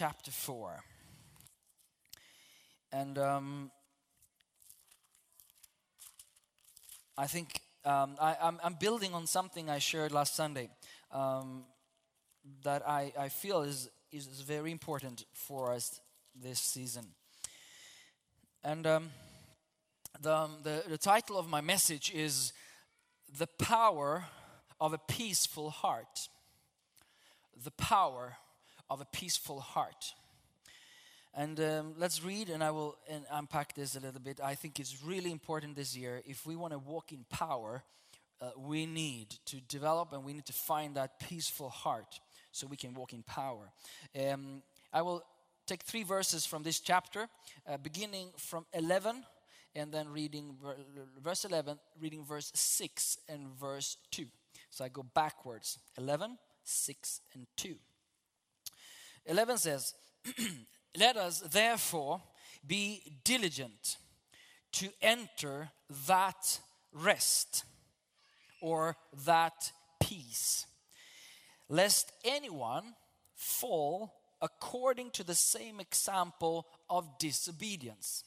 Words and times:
Chapter 0.00 0.30
4. 0.30 0.82
And 2.90 3.18
um, 3.18 3.70
I 7.18 7.26
think 7.26 7.60
um, 7.84 8.16
I, 8.18 8.34
I'm, 8.40 8.58
I'm 8.64 8.76
building 8.80 9.12
on 9.12 9.26
something 9.26 9.68
I 9.68 9.78
shared 9.78 10.10
last 10.10 10.34
Sunday 10.34 10.70
um, 11.12 11.64
that 12.64 12.88
I, 12.88 13.12
I 13.18 13.28
feel 13.28 13.60
is, 13.60 13.90
is 14.10 14.26
very 14.40 14.70
important 14.70 15.26
for 15.34 15.70
us 15.70 16.00
this 16.34 16.60
season. 16.60 17.08
And 18.64 18.86
um, 18.86 19.10
the, 20.18 20.34
um, 20.34 20.56
the, 20.62 20.82
the 20.88 20.96
title 20.96 21.38
of 21.38 21.46
my 21.46 21.60
message 21.60 22.10
is 22.14 22.54
The 23.38 23.48
Power 23.58 24.24
of 24.80 24.94
a 24.94 24.98
Peaceful 24.98 25.68
Heart. 25.68 26.30
The 27.62 27.72
Power 27.72 28.38
of 28.90 29.00
a 29.00 29.06
Peaceful 29.06 29.60
Heart. 29.60 30.14
And 31.32 31.60
um, 31.60 31.94
let's 31.96 32.24
read, 32.24 32.50
and 32.50 32.62
I 32.62 32.72
will 32.72 32.98
unpack 33.30 33.74
this 33.74 33.94
a 33.94 34.00
little 34.00 34.20
bit. 34.20 34.40
I 34.42 34.56
think 34.56 34.80
it's 34.80 35.02
really 35.04 35.30
important 35.30 35.76
this 35.76 35.96
year. 35.96 36.20
If 36.26 36.44
we 36.44 36.56
want 36.56 36.72
to 36.72 36.78
walk 36.78 37.12
in 37.12 37.24
power, 37.30 37.84
uh, 38.42 38.50
we 38.58 38.86
need 38.86 39.36
to 39.46 39.56
develop 39.68 40.12
and 40.12 40.24
we 40.24 40.32
need 40.32 40.46
to 40.46 40.52
find 40.52 40.96
that 40.96 41.20
peaceful 41.20 41.68
heart 41.68 42.18
so 42.50 42.66
we 42.66 42.76
can 42.76 42.94
walk 42.94 43.12
in 43.12 43.22
power. 43.22 43.70
Um, 44.18 44.62
I 44.92 45.02
will 45.02 45.22
take 45.66 45.82
three 45.82 46.02
verses 46.02 46.44
from 46.44 46.64
this 46.64 46.80
chapter, 46.80 47.28
uh, 47.68 47.76
beginning 47.76 48.30
from 48.36 48.66
11, 48.72 49.22
and 49.76 49.92
then 49.92 50.08
reading 50.08 50.56
verse 51.22 51.44
11, 51.44 51.78
reading 52.00 52.24
verse 52.24 52.50
6 52.54 53.18
and 53.28 53.46
verse 53.60 53.98
2. 54.10 54.26
So 54.70 54.84
I 54.84 54.88
go 54.88 55.04
backwards 55.14 55.78
11, 55.96 56.38
6, 56.64 57.20
and 57.34 57.46
2. 57.56 57.76
11 59.26 59.58
says, 59.58 59.94
Let 60.98 61.16
us 61.16 61.40
therefore 61.40 62.20
be 62.66 63.02
diligent 63.24 63.96
to 64.72 64.88
enter 65.00 65.70
that 66.06 66.60
rest 66.92 67.64
or 68.60 68.96
that 69.24 69.72
peace, 70.00 70.66
lest 71.68 72.12
anyone 72.24 72.94
fall 73.34 74.12
according 74.42 75.10
to 75.10 75.24
the 75.24 75.34
same 75.34 75.80
example 75.80 76.66
of 76.88 77.18
disobedience. 77.18 78.24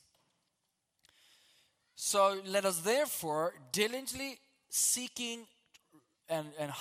So 1.96 2.40
let 2.46 2.66
us 2.66 2.80
therefore 2.80 3.54
diligently 3.72 4.40
seeking 4.70 5.46
and, 6.30 6.48
and, 6.60 6.72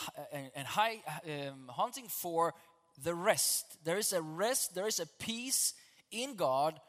and, 0.54 0.66
high, 0.66 1.02
um, 1.26 1.68
hunting 1.68 2.06
for 2.08 2.54
the 3.00 3.14
rest. 3.14 3.78
There 3.84 3.98
is 3.98 4.12
a 4.12 4.22
rest, 4.22 4.74
there 4.74 4.86
is 4.86 5.00
a 5.00 5.06
peace 5.06 5.74
in 6.10 6.34
God 6.34 6.80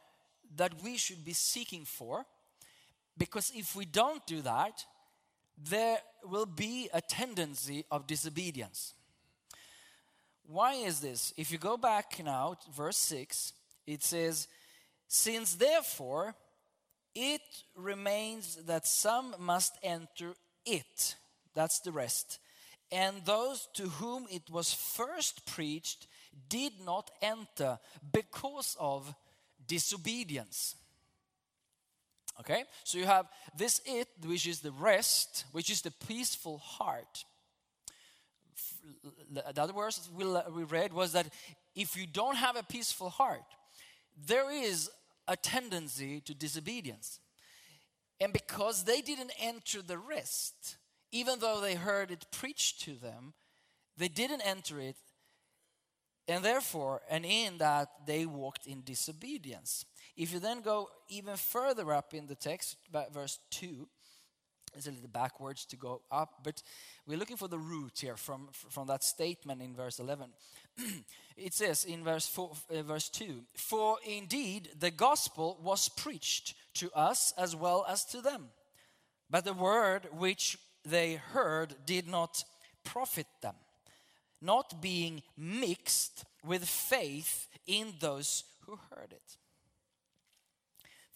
that 0.56 0.84
we 0.84 0.98
should 0.98 1.24
be 1.24 1.34
seeking 1.34 1.86
for. 1.86 2.26
Because 3.18 3.52
if 3.56 3.76
we 3.76 3.86
don't 3.86 4.26
do 4.26 4.42
that, 4.42 4.86
there 5.58 6.00
will 6.24 6.46
be 6.46 6.90
a 6.94 7.02
tendency 7.02 7.86
of 7.92 8.08
disobedience. 8.08 8.94
Why 10.46 10.74
is 10.74 11.00
this? 11.00 11.34
If 11.38 11.52
you 11.52 11.58
go 11.58 11.78
back 11.78 12.22
now, 12.24 12.58
verse 12.76 12.98
6, 12.98 13.54
it 13.88 14.04
says, 14.04 14.48
Since 15.08 15.56
therefore 15.56 16.36
it 17.16 17.42
remains 17.76 18.56
that 18.66 18.88
some 18.88 19.36
must 19.40 19.78
enter 19.84 20.34
it, 20.66 21.16
that's 21.54 21.80
the 21.80 21.92
rest, 21.92 22.40
and 22.94 23.26
those 23.26 23.68
to 23.74 23.90
whom 23.90 24.28
it 24.30 24.44
was 24.52 24.72
first 24.72 25.48
preached 25.48 26.06
did 26.48 26.74
not 26.86 27.10
enter 27.24 27.80
because 28.12 28.78
of 28.80 29.16
disobedience. 29.68 30.76
Okay, 32.40 32.64
so 32.84 33.00
you 33.00 33.06
have 33.06 33.26
this 33.58 33.82
it, 33.86 34.08
which 34.24 34.48
is 34.48 34.60
the 34.60 34.72
rest, 34.72 35.46
which 35.52 35.70
is 35.72 35.82
the 35.82 35.92
peaceful 36.08 36.60
heart. 36.60 37.26
The 39.32 39.62
other 39.62 39.74
verse 39.74 40.10
we 40.16 40.64
read 40.64 40.94
was 40.94 41.14
that 41.14 41.28
if 41.76 41.98
you 41.98 42.06
don't 42.06 42.36
have 42.36 42.56
a 42.56 42.64
peaceful 42.64 43.10
heart, 43.10 43.44
there 44.28 44.52
is 44.52 44.90
a 45.28 45.36
tendency 45.36 46.22
to 46.22 46.36
disobedience. 46.36 47.20
And 48.20 48.34
because 48.34 48.84
they 48.84 49.02
didn't 49.02 49.32
enter 49.40 49.82
the 49.82 49.98
rest, 49.98 50.78
even 51.14 51.40
though 51.40 51.62
they 51.62 51.76
heard 51.76 52.12
it 52.12 52.26
preached 52.32 52.82
to 52.82 52.96
them, 52.96 53.34
they 53.96 54.08
didn't 54.08 54.42
enter 54.42 54.80
it. 54.80 54.98
And 56.28 56.44
therefore, 56.44 57.02
and 57.10 57.24
in 57.24 57.60
that, 57.60 57.90
they 58.08 58.26
walked 58.26 58.66
in 58.66 58.82
disobedience. 58.82 59.86
If 60.18 60.34
you 60.34 60.40
then 60.40 60.62
go 60.62 60.90
even 61.10 61.36
further 61.36 61.94
up 61.94 62.14
in 62.14 62.26
the 62.28 62.36
text, 62.36 62.78
verse 63.14 63.40
2, 63.52 63.88
it's 64.76 64.88
a 64.88 64.92
little 64.92 65.08
backwards 65.08 65.66
to 65.66 65.76
go 65.76 66.02
up, 66.12 66.40
but 66.44 66.64
we're 67.06 67.18
looking 67.18 67.38
for 67.38 67.48
the 67.48 67.60
root 67.60 68.00
here 68.00 68.18
from, 68.18 68.50
from 68.52 68.88
that 68.88 69.04
statement 69.04 69.62
in 69.62 69.76
verse 69.76 70.00
11. 70.00 70.30
it 71.38 71.54
says 71.54 71.86
in 71.86 72.04
verse, 72.04 72.28
four, 72.28 72.54
uh, 72.74 72.82
verse 72.82 73.10
2 73.10 73.44
For 73.56 73.98
indeed 74.04 74.70
the 74.80 74.90
gospel 74.90 75.60
was 75.62 75.90
preached 75.90 76.56
to 76.76 76.90
us 76.94 77.34
as 77.38 77.56
well 77.56 77.86
as 77.88 78.04
to 78.06 78.22
them, 78.22 78.46
but 79.30 79.46
the 79.46 79.54
word 79.54 80.08
which 80.12 80.58
they 80.86 81.16
heard 81.16 81.76
did 81.86 82.08
not 82.08 82.44
profit 82.84 83.28
them, 83.42 83.56
not 84.42 84.82
being 84.82 85.22
mixed 85.38 86.26
with 86.44 86.66
faith 86.66 87.48
in 87.66 87.94
those 88.00 88.44
who 88.66 88.78
heard 88.90 89.12
it. 89.12 89.38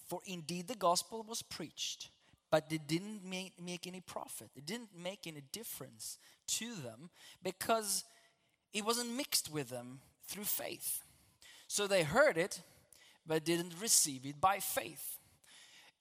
For 0.07 0.21
indeed 0.25 0.67
the 0.67 0.75
gospel 0.75 1.25
was 1.27 1.41
preached, 1.41 2.09
but 2.49 2.65
it 2.71 2.87
didn't 2.87 3.25
make, 3.25 3.53
any 3.85 3.99
profit. 3.99 4.49
It 4.55 4.65
didn't 4.65 4.97
make 4.97 5.27
any 5.27 5.41
difference 5.51 6.17
to 6.47 6.73
them 6.75 7.09
because 7.43 8.05
it 8.73 8.85
wasn't 8.85 9.11
mixed 9.11 9.51
with 9.51 9.69
them 9.69 9.99
through 10.27 10.45
faith. 10.45 11.03
So 11.67 11.87
they 11.87 12.03
heard 12.03 12.37
it, 12.37 12.61
but 13.25 13.43
didn't 13.43 13.73
receive 13.81 14.25
it 14.25 14.39
by 14.39 14.59
faith. 14.59 15.17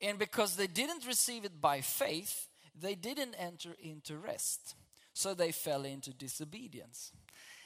And 0.01 0.19
because 0.19 0.55
they 0.55 0.69
didn't 0.69 1.07
receive 1.07 1.45
it 1.45 1.61
by 1.61 1.81
faith, 1.81 2.47
they 2.81 2.95
didn't 2.95 3.35
enter 3.35 3.71
into 3.83 4.17
rest. 4.19 4.75
So 5.13 5.33
they 5.33 5.53
fell 5.53 5.85
into 5.85 6.13
disobedience. 6.13 7.13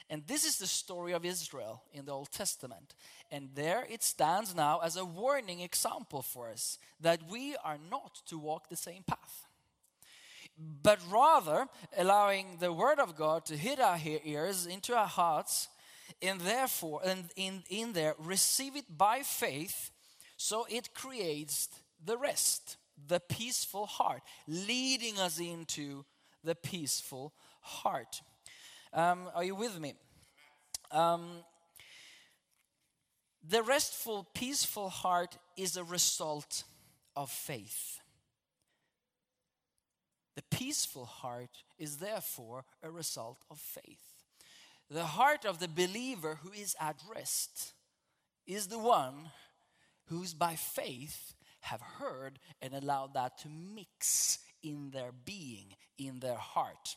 And 0.09 0.27
this 0.27 0.45
is 0.45 0.59
the 0.59 0.67
story 0.67 1.13
of 1.13 1.25
Israel 1.25 1.83
in 1.93 2.05
the 2.05 2.13
Old 2.13 2.31
Testament. 2.33 2.95
And 3.31 3.51
there 3.55 3.87
it 3.89 4.03
stands 4.03 4.55
now 4.55 4.81
as 4.83 4.97
a 4.97 5.05
warning 5.05 5.61
example 5.61 6.23
for 6.23 6.51
us 6.51 6.79
that 7.01 7.21
we 7.31 7.57
are 7.65 7.79
not 7.91 8.21
to 8.27 8.39
walk 8.39 8.69
the 8.69 8.77
same 8.77 9.05
path, 9.05 9.47
but 10.83 10.99
rather 11.11 11.69
allowing 11.97 12.57
the 12.59 12.73
Word 12.73 12.99
of 12.99 13.17
God 13.17 13.45
to 13.47 13.57
hit 13.57 13.79
our 13.79 13.99
ears, 14.25 14.67
into 14.67 14.97
our 14.97 15.07
hearts, 15.07 15.69
and 16.21 16.41
therefore, 16.41 17.01
and 17.05 17.31
in, 17.37 17.63
in 17.71 17.93
there, 17.93 18.15
receive 18.19 18.75
it 18.77 18.97
by 18.97 19.21
faith, 19.21 19.91
so 20.37 20.67
it 20.69 20.93
creates 20.93 21.69
the 22.05 22.19
rest, 22.19 22.77
the 23.07 23.21
peaceful 23.21 23.87
heart, 23.87 24.23
leading 24.47 25.19
us 25.19 25.39
into 25.39 26.05
the 26.45 26.55
peaceful 26.55 27.33
heart. 27.61 28.21
Um, 28.93 29.31
are 29.35 29.45
you 29.45 29.55
with 29.55 29.79
me? 29.79 29.95
Um, 30.91 31.45
the 33.47 33.63
restful, 33.63 34.27
peaceful 34.35 34.89
heart 34.89 35.39
is 35.57 35.77
a 35.77 35.85
result 35.85 36.65
of 37.17 37.31
faith. 37.31 38.01
The 40.37 40.57
peaceful 40.57 41.05
heart 41.05 41.65
is 41.79 41.99
therefore 41.99 42.65
a 42.83 42.91
result 42.91 43.39
of 43.51 43.59
faith. 43.59 44.25
The 44.91 45.05
heart 45.05 45.45
of 45.45 45.59
the 45.59 45.69
believer 45.69 46.39
who 46.43 46.53
is 46.53 46.75
at 46.81 46.97
rest 47.15 47.73
is 48.47 48.67
the 48.67 48.79
one 48.79 49.31
who's 50.07 50.35
by 50.35 50.57
faith 50.57 51.35
have 51.61 51.81
heard 51.81 52.39
and 52.61 52.75
allowed 52.75 53.15
that 53.15 53.39
to 53.39 53.49
mix 53.49 54.39
in 54.63 54.91
their 54.91 55.13
being, 55.25 55.75
in 55.99 56.21
their 56.21 56.37
heart. 56.37 56.97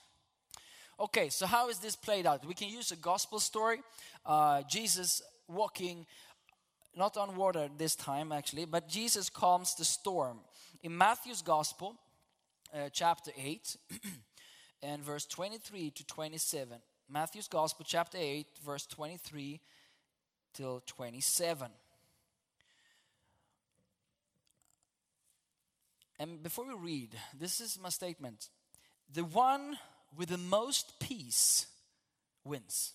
Okay, 1.00 1.30
so 1.30 1.46
how 1.46 1.70
is 1.70 1.80
this 1.80 1.96
played 1.96 2.26
out? 2.26 2.46
We 2.46 2.54
can 2.54 2.70
use 2.70 2.92
a 2.92 2.96
gospel 2.96 3.40
story. 3.40 3.82
Uh, 4.26 4.62
Jesus 4.70 5.22
walking, 5.48 6.06
not 6.96 7.18
on 7.18 7.36
water 7.36 7.70
this 7.78 7.96
time 7.96 8.32
actually, 8.32 8.66
but 8.66 8.88
Jesus 8.88 9.30
calms 9.30 9.76
the 9.76 9.86
storm. 9.86 10.40
In 10.82 10.98
Matthew's 10.98 11.42
gospel, 11.42 11.96
uh, 12.74 12.90
chapter 12.92 13.32
8, 13.38 13.78
and 14.84 15.02
verse 15.02 15.26
23 15.26 15.92
to 15.92 16.06
27. 16.06 16.78
Matthew's 17.10 17.48
gospel, 17.48 17.86
chapter 17.88 18.18
8, 18.20 18.46
verse 18.66 18.86
23 18.86 19.60
till 20.54 20.82
27. 20.86 21.70
And 26.24 26.42
before 26.42 26.66
we 26.66 26.74
read, 26.74 27.10
this 27.38 27.60
is 27.60 27.78
my 27.78 27.90
statement. 27.90 28.48
The 29.14 29.26
one 29.26 29.78
with 30.16 30.30
the 30.30 30.38
most 30.38 30.98
peace 30.98 31.68
wins. 32.46 32.94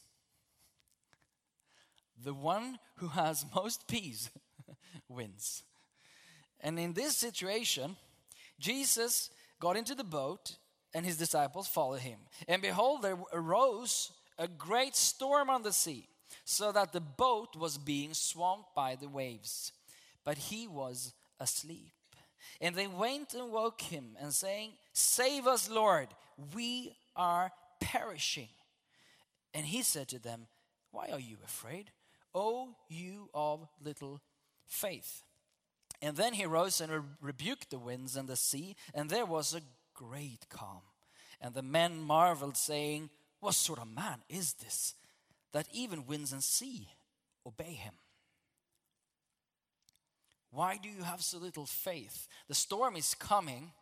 The 2.25 2.32
one 2.32 2.78
who 2.96 3.08
has 3.08 3.44
most 3.54 3.86
peace 3.86 4.30
wins. 5.10 5.62
And 6.60 6.78
in 6.78 6.94
this 6.94 7.19
situation, 7.19 7.96
Jesus 8.58 9.28
got 9.60 9.76
into 9.76 9.94
the 9.94 10.04
boat 10.04 10.56
and 10.94 11.04
his 11.04 11.19
disciples 11.19 11.69
followed 11.69 12.00
him. 12.00 12.20
And 12.48 12.62
behold, 12.62 13.02
there 13.02 13.19
arose 13.34 14.10
a 14.38 14.48
great 14.48 14.96
storm 14.96 15.50
on 15.50 15.62
the 15.62 15.72
sea, 15.75 16.08
so 16.46 16.72
that 16.72 16.94
the 16.94 17.02
boat 17.02 17.56
was 17.56 17.76
being 17.76 18.14
swamped 18.14 18.75
by 18.75 18.94
the 18.94 19.08
waves. 19.08 19.72
But 20.25 20.38
he 20.38 20.66
was 20.66 21.12
asleep. 21.38 21.92
And 22.61 22.75
they 22.75 22.87
went 22.87 23.35
and 23.35 23.52
woke 23.52 23.81
him, 23.81 24.17
and 24.20 24.32
saying, 24.32 24.73
Save 24.93 25.46
us, 25.46 25.70
Lord, 25.70 26.08
we 26.55 26.96
are 27.17 27.52
perishing. 27.81 28.49
And 29.55 29.67
he 29.67 29.82
said 29.82 30.08
to 30.08 30.19
them, 30.19 30.46
Why 30.90 31.08
are 31.12 31.20
you 31.20 31.37
afraid? 31.44 31.90
O 32.35 32.75
you 32.88 33.29
of 33.35 33.67
little 33.82 34.20
faith. 34.67 35.23
And 36.00 36.17
then 36.17 36.35
he 36.35 36.46
rose 36.46 36.81
and 36.81 36.93
re- 36.93 37.00
rebuked 37.20 37.70
the 37.70 37.79
winds 37.79 38.17
and 38.17 38.29
the 38.29 38.37
sea, 38.37 38.76
and 38.94 39.11
there 39.11 39.26
was 39.26 39.55
a 39.55 39.62
great 39.94 40.49
calm. 40.49 40.82
And 41.40 41.55
the 41.55 41.62
men 41.62 42.00
marveled, 42.00 42.56
saying, 42.56 43.11
What 43.40 43.55
sort 43.55 43.81
of 43.81 43.88
man 43.88 44.23
is 44.29 44.55
this, 44.55 44.94
that 45.52 45.67
even 45.73 46.06
winds 46.06 46.32
and 46.32 46.43
sea 46.43 46.88
obey 47.46 47.73
him? 47.73 47.94
Why 50.50 50.78
do 50.82 50.88
you 50.88 51.02
have 51.02 51.22
so 51.22 51.38
little 51.38 51.66
faith? 51.66 52.26
The 52.48 52.54
storm 52.54 52.96
is 52.96 53.14
coming, 53.14 53.72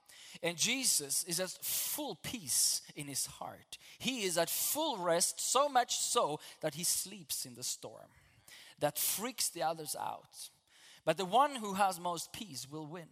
and 0.43 0.57
Jesus 0.57 1.25
is 1.25 1.41
at 1.41 1.51
full 1.51 2.17
peace 2.17 2.83
in 2.95 3.07
his 3.07 3.27
heart. 3.27 3.79
He 3.99 4.25
is 4.25 4.37
at 4.37 4.51
full 4.51 4.99
rest, 4.99 5.41
so 5.41 5.69
much 5.69 5.97
so 5.99 6.41
that 6.61 6.75
he 6.75 6.85
sleeps 6.85 7.47
in 7.47 7.55
the 7.55 7.63
storm. 7.63 8.11
That 8.81 8.99
freaks 8.99 9.49
the 9.49 9.63
others 9.63 9.97
out. 9.99 10.51
But 11.05 11.17
the 11.17 11.25
one 11.25 11.55
who 11.55 11.75
has 11.75 12.01
most 12.01 12.33
peace 12.33 12.67
will 12.71 12.87
win. 12.87 13.09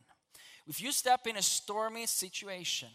If 0.67 0.83
you 0.83 0.93
step 0.93 1.27
in 1.27 1.37
a 1.37 1.43
stormy 1.43 2.07
situation, 2.07 2.89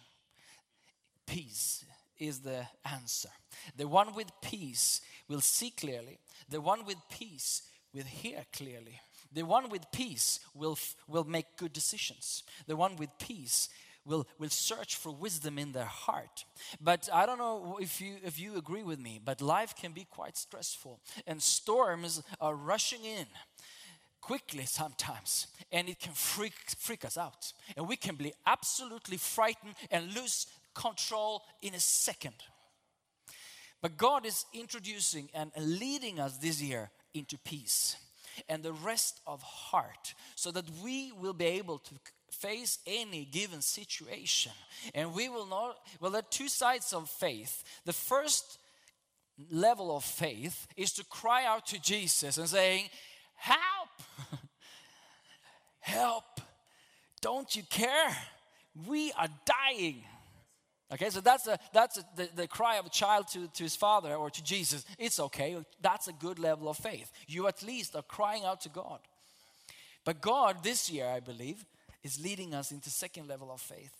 peace 1.26 1.86
is 2.18 2.40
the 2.40 2.66
answer. 2.84 3.30
The 3.78 3.88
one 3.88 4.14
with 4.14 4.30
peace 4.42 5.02
will 5.28 5.42
see 5.42 5.72
clearly. 5.72 6.20
The 6.50 6.62
one 6.62 6.86
with 6.86 6.98
peace 7.10 7.64
will 7.94 8.04
hear 8.04 8.46
clearly. 8.52 9.00
The 9.32 9.44
one 9.44 9.70
with 9.70 9.92
peace 9.92 10.40
will, 10.54 10.78
will 11.08 11.24
make 11.24 11.58
good 11.58 11.74
decisions. 11.74 12.44
The 12.68 12.76
one 12.76 12.96
with 12.96 13.10
peace 13.20 13.70
will, 14.06 14.28
will 14.40 14.50
search 14.50 14.96
for 14.96 15.12
wisdom 15.12 15.60
in 15.60 15.72
their 15.72 15.86
heart. 15.86 16.46
But 16.82 17.10
I 17.14 17.26
don't 17.26 17.38
know 17.38 17.78
if 17.80 18.02
you, 18.02 18.16
if 18.24 18.40
you 18.40 18.58
agree 18.58 18.84
with 18.84 19.00
me, 19.00 19.20
but 19.24 19.42
life 19.42 19.76
can 19.76 19.92
be 19.92 20.06
quite 20.10 20.38
stressful, 20.38 21.00
and 21.28 21.42
storms 21.42 22.24
are 22.42 22.56
rushing 22.56 23.06
in 23.06 23.28
quickly 24.22 24.66
sometimes 24.66 25.48
and 25.72 25.88
it 25.88 26.00
can 26.00 26.14
freak 26.14 26.54
freak 26.78 27.06
us 27.06 27.18
out 27.18 27.54
and 27.78 27.88
we 27.88 27.96
can 27.96 28.16
be 28.16 28.34
absolutely 28.46 29.18
frightened 29.18 29.74
and 29.92 30.14
lose 30.14 30.46
control 30.76 31.42
in 31.62 31.74
a 31.74 31.80
second 31.80 32.36
but 33.82 33.98
god 33.98 34.26
is 34.26 34.46
introducing 34.54 35.30
and 35.34 35.52
leading 35.56 36.20
us 36.20 36.38
this 36.38 36.62
year 36.62 36.92
into 37.14 37.38
peace 37.40 37.96
and 38.48 38.64
the 38.64 38.74
rest 38.74 39.20
of 39.28 39.42
heart 39.42 40.14
so 40.36 40.52
that 40.52 40.66
we 40.84 41.12
will 41.12 41.34
be 41.34 41.46
able 41.46 41.80
to 41.80 41.96
face 42.32 42.80
any 42.86 43.26
given 43.26 43.62
situation. 43.62 44.52
And 44.94 45.14
we 45.14 45.30
will 45.30 45.46
not 45.46 45.78
well 46.00 46.12
there 46.12 46.20
are 46.20 46.30
two 46.30 46.50
sides 46.50 46.94
of 46.94 47.10
faith. 47.10 47.64
The 47.86 47.94
first 47.94 48.60
level 49.52 49.96
of 49.96 50.04
faith 50.04 50.68
is 50.76 50.92
to 50.94 51.06
cry 51.06 51.46
out 51.46 51.66
to 51.68 51.82
jesus 51.82 52.38
and 52.38 52.50
saying 52.50 52.90
help! 53.36 53.90
Help! 55.80 56.42
Don't 57.22 57.56
you 57.56 57.64
care? 57.64 58.16
We 58.88 59.12
are 59.14 59.28
dying 59.46 60.04
okay 60.92 61.10
so 61.10 61.22
that's 61.22 61.48
a 61.48 61.58
that's 61.74 61.98
a, 61.98 62.06
the, 62.16 62.30
the 62.36 62.48
cry 62.48 62.78
of 62.78 62.86
a 62.86 62.90
child 62.90 63.28
to, 63.28 63.48
to 63.50 63.64
his 63.64 63.76
father 63.76 64.16
or 64.16 64.30
to 64.30 64.44
jesus 64.44 64.86
it's 64.98 65.20
okay 65.20 65.58
that's 65.82 66.08
a 66.08 66.14
good 66.14 66.40
level 66.40 66.70
of 66.70 66.78
faith 66.78 67.12
you 67.28 67.48
at 67.48 67.62
least 67.64 67.96
are 67.96 68.04
crying 68.04 68.44
out 68.46 68.62
to 68.62 68.70
god 68.70 69.00
but 70.06 70.22
god 70.22 70.64
this 70.64 70.90
year 70.90 71.08
i 71.08 71.20
believe 71.20 71.66
is 72.04 72.20
leading 72.20 72.54
us 72.54 72.72
into 72.72 72.90
second 72.90 73.28
level 73.28 73.52
of 73.52 73.62
faith 73.62 73.94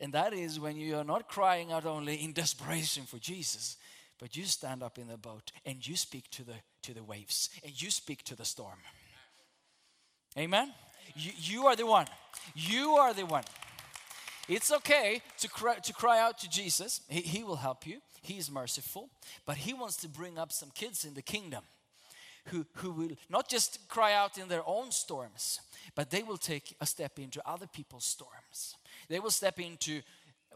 and 0.00 0.12
that 0.14 0.32
is 0.32 0.58
when 0.58 0.76
you 0.76 0.96
are 0.96 1.04
not 1.04 1.28
crying 1.28 1.72
out 1.72 1.84
only 1.84 2.16
in 2.16 2.32
desperation 2.32 3.04
for 3.04 3.18
jesus 3.18 3.76
but 4.18 4.36
you 4.36 4.44
stand 4.44 4.82
up 4.82 4.98
in 4.98 5.08
the 5.08 5.16
boat 5.16 5.50
and 5.64 5.86
you 5.86 5.96
speak 5.96 6.30
to 6.30 6.44
the 6.44 6.54
to 6.82 6.94
the 6.94 7.02
waves 7.02 7.50
and 7.64 7.80
you 7.82 7.90
speak 7.90 8.22
to 8.22 8.36
the 8.36 8.44
storm 8.44 8.78
Amen? 10.38 10.72
You, 11.16 11.32
you 11.36 11.66
are 11.66 11.76
the 11.76 11.86
one. 11.86 12.06
You 12.54 12.92
are 12.92 13.12
the 13.12 13.26
one. 13.26 13.44
It's 14.50 14.72
okay 14.72 15.22
to 15.38 15.48
cry, 15.48 15.76
to 15.76 15.92
cry 15.92 16.18
out 16.18 16.38
to 16.38 16.50
Jesus. 16.50 17.02
He, 17.08 17.20
he 17.20 17.44
will 17.44 17.56
help 17.56 17.86
you. 17.86 17.98
He 18.20 18.36
is 18.36 18.50
merciful. 18.50 19.08
But 19.46 19.58
He 19.58 19.72
wants 19.72 19.96
to 19.98 20.08
bring 20.08 20.38
up 20.38 20.50
some 20.50 20.70
kids 20.74 21.04
in 21.04 21.14
the 21.14 21.22
kingdom 21.22 21.62
who, 22.46 22.66
who 22.74 22.90
will 22.90 23.10
not 23.28 23.48
just 23.48 23.88
cry 23.88 24.12
out 24.12 24.38
in 24.38 24.48
their 24.48 24.66
own 24.66 24.90
storms, 24.90 25.60
but 25.94 26.10
they 26.10 26.24
will 26.24 26.36
take 26.36 26.74
a 26.80 26.86
step 26.86 27.20
into 27.20 27.40
other 27.48 27.68
people's 27.68 28.04
storms. 28.04 28.74
They 29.08 29.20
will 29.20 29.30
step 29.30 29.60
into 29.60 30.02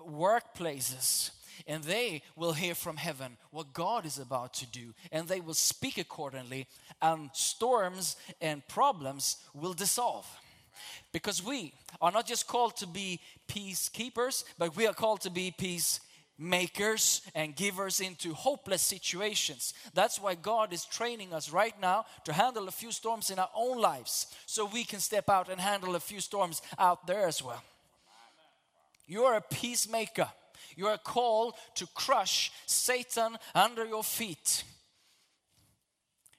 workplaces 0.05 1.31
and 1.69 1.85
they 1.85 2.23
will 2.35 2.53
hear 2.53 2.75
from 2.75 2.97
heaven 2.97 3.37
what 3.53 3.73
God 3.73 4.07
is 4.07 4.19
about 4.19 4.55
to 4.55 4.67
do, 4.67 4.93
and 5.13 5.29
they 5.29 5.41
will 5.41 5.55
speak 5.55 5.99
accordingly, 5.99 6.67
and 7.01 7.31
storms 7.33 8.17
and 8.41 8.67
problems 8.67 9.37
will 9.55 9.73
dissolve. 9.73 10.27
Because 11.13 11.43
we 11.43 11.73
are 12.01 12.13
not 12.13 12.27
just 12.27 12.47
called 12.47 12.77
to 12.77 12.87
be 12.87 13.21
peacekeepers, 13.49 14.45
but 14.59 14.77
we 14.77 14.87
are 14.87 14.95
called 14.95 15.21
to 15.23 15.31
be 15.31 15.51
peacemakers 15.51 17.23
and 17.35 17.57
givers 17.57 18.01
into 18.01 18.35
hopeless 18.35 18.83
situations. 18.83 19.75
That's 19.95 20.21
why 20.21 20.35
God 20.35 20.73
is 20.73 20.85
training 20.85 21.33
us 21.33 21.51
right 21.51 21.79
now 21.81 22.07
to 22.25 22.33
handle 22.33 22.69
a 22.69 22.73
few 22.73 22.93
storms 22.93 23.31
in 23.31 23.39
our 23.39 23.51
own 23.55 23.81
lives 23.81 24.27
so 24.47 24.67
we 24.67 24.85
can 24.85 25.01
step 25.01 25.29
out 25.29 25.49
and 25.49 25.61
handle 25.61 25.97
a 25.97 26.01
few 26.01 26.21
storms 26.21 26.63
out 26.79 27.07
there 27.07 27.27
as 27.27 27.43
well. 27.43 27.63
You 29.07 29.25
are 29.25 29.37
a 29.37 29.41
peacemaker. 29.41 30.29
You 30.77 30.89
are 30.89 30.99
called 30.99 31.55
to 31.77 31.87
crush 31.95 32.51
Satan 32.67 33.37
under 33.55 33.85
your 33.85 34.03
feet. 34.03 34.65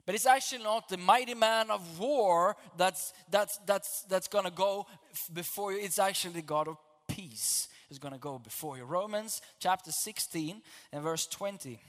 But 0.05 0.15
it's 0.15 0.25
actually 0.25 0.63
not 0.63 0.87
the 0.87 0.97
mighty 0.97 1.33
man 1.33 1.71
of 1.71 1.99
war 1.99 2.55
that's, 2.77 3.13
that's, 3.31 3.57
that's, 3.65 4.03
that's 4.03 4.27
going 4.27 4.45
to 4.45 4.51
go 4.51 4.85
before 5.33 5.73
you. 5.73 5.79
It's 5.79 5.99
actually 5.99 6.35
the 6.35 6.41
God 6.43 6.67
of 6.67 6.77
peace 7.07 7.67
is 7.89 7.99
going 7.99 8.13
to 8.13 8.19
go 8.19 8.37
before 8.37 8.77
you. 8.77 8.83
Romans 8.83 9.41
chapter 9.59 9.91
16 9.91 10.61
and 10.91 11.03
verse 11.03 11.25
20. 11.27 11.79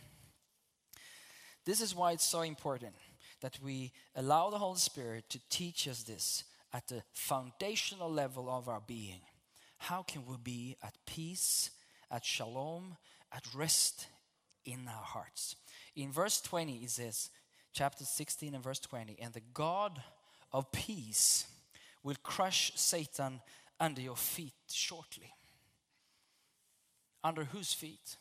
This 1.65 1.81
is 1.81 1.95
why 1.95 2.13
it's 2.13 2.29
so 2.29 2.43
important 2.43 2.95
that 3.41 3.59
we 3.63 3.93
allow 4.15 4.51
the 4.51 4.59
Holy 4.59 4.79
Spirit 4.79 5.29
to 5.31 5.41
teach 5.51 5.87
us 5.89 6.03
this 6.03 6.45
at 6.73 6.87
the 6.89 7.03
foundational 7.13 8.11
level 8.11 8.49
of 8.49 8.69
our 8.69 8.81
being. 8.87 9.21
How 9.79 10.03
can 10.03 10.25
we 10.27 10.37
be 10.43 10.77
at 10.83 10.95
peace, 11.07 11.71
at 12.11 12.25
shalom, 12.25 12.97
at 13.33 13.45
rest 13.55 14.07
in 14.65 14.89
our 14.89 15.03
hearts? 15.03 15.57
In 15.95 16.13
verse 16.13 16.41
20, 16.41 16.77
it 16.77 16.91
says, 16.91 17.31
chapter 17.77 18.07
16 18.07 18.55
and 18.55 18.65
verse 18.65 18.79
20, 18.81 19.19
and 19.21 19.35
the 19.35 19.43
God 19.53 20.03
of 20.51 20.73
peace 20.73 21.47
will 22.03 22.17
crush 22.23 22.73
Satan 22.75 23.41
under 23.79 24.01
your 24.01 24.17
feet 24.17 24.55
shortly. 24.73 25.35
Under 27.23 27.45
whose 27.45 27.75
feet? 27.75 28.17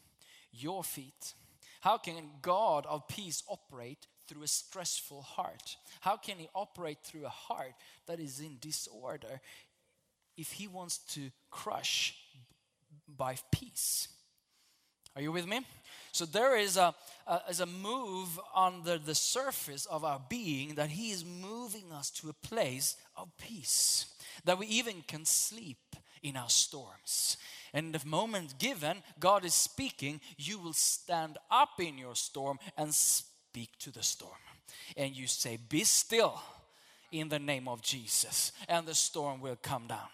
Your 0.52 0.84
feet. 0.84 1.34
How 1.80 1.98
can 1.98 2.16
God 2.42 2.86
of 2.88 3.08
peace 3.08 3.44
operate 3.48 4.08
through 4.28 4.44
a 4.44 4.48
stressful 4.48 5.22
heart? 5.22 5.78
How 6.02 6.18
can 6.18 6.38
He 6.38 6.50
operate 6.54 6.98
through 7.04 7.26
a 7.26 7.30
heart 7.30 7.76
that 8.08 8.20
is 8.20 8.42
in 8.42 8.58
disorder 8.60 9.40
if 10.36 10.52
He 10.52 10.68
wants 10.68 10.98
to 11.14 11.32
crush 11.50 12.14
by 13.08 13.38
peace? 13.54 14.10
Are 15.16 15.22
you 15.22 15.32
with 15.32 15.48
me? 15.48 15.62
So 16.12 16.26
there 16.26 16.58
is 16.58 16.78
a, 16.78 16.94
a, 17.28 17.42
is 17.50 17.60
a 17.60 17.66
move 17.66 18.40
under 18.56 18.98
the 18.98 19.16
surface 19.16 19.86
of 19.86 20.04
our 20.04 20.22
being 20.30 20.76
that 20.76 20.90
He 20.90 21.12
is 21.12 21.24
moving 21.26 21.92
us 21.92 22.10
to 22.12 22.30
a 22.30 22.34
place 22.34 22.98
of 23.16 23.30
peace, 23.38 24.06
that 24.44 24.60
we 24.60 24.68
even 24.68 25.04
can 25.08 25.26
sleep 25.26 25.96
in 26.22 26.36
our 26.36 26.50
storms. 26.50 27.38
And 27.74 27.94
the 27.94 28.06
moment 28.08 28.58
given, 28.58 29.04
God 29.20 29.46
is 29.46 29.54
speaking, 29.54 30.22
you 30.38 30.58
will 30.58 30.74
stand 30.74 31.38
up 31.52 31.80
in 31.80 31.98
your 31.98 32.16
storm 32.16 32.60
and 32.78 32.94
speak 32.94 33.78
to 33.80 33.92
the 33.92 34.04
storm. 34.04 34.32
And 34.98 35.16
you 35.16 35.28
say, 35.28 35.58
Be 35.70 35.84
still 35.84 36.42
in 37.12 37.30
the 37.30 37.40
name 37.40 37.68
of 37.68 37.82
Jesus, 37.82 38.52
and 38.68 38.86
the 38.86 38.96
storm 38.96 39.40
will 39.40 39.58
come 39.62 39.88
down. 39.88 40.10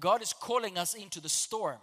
God 0.00 0.22
is 0.22 0.32
calling 0.32 0.78
us 0.78 0.94
into 0.94 1.20
the 1.20 1.28
storm. 1.28 1.78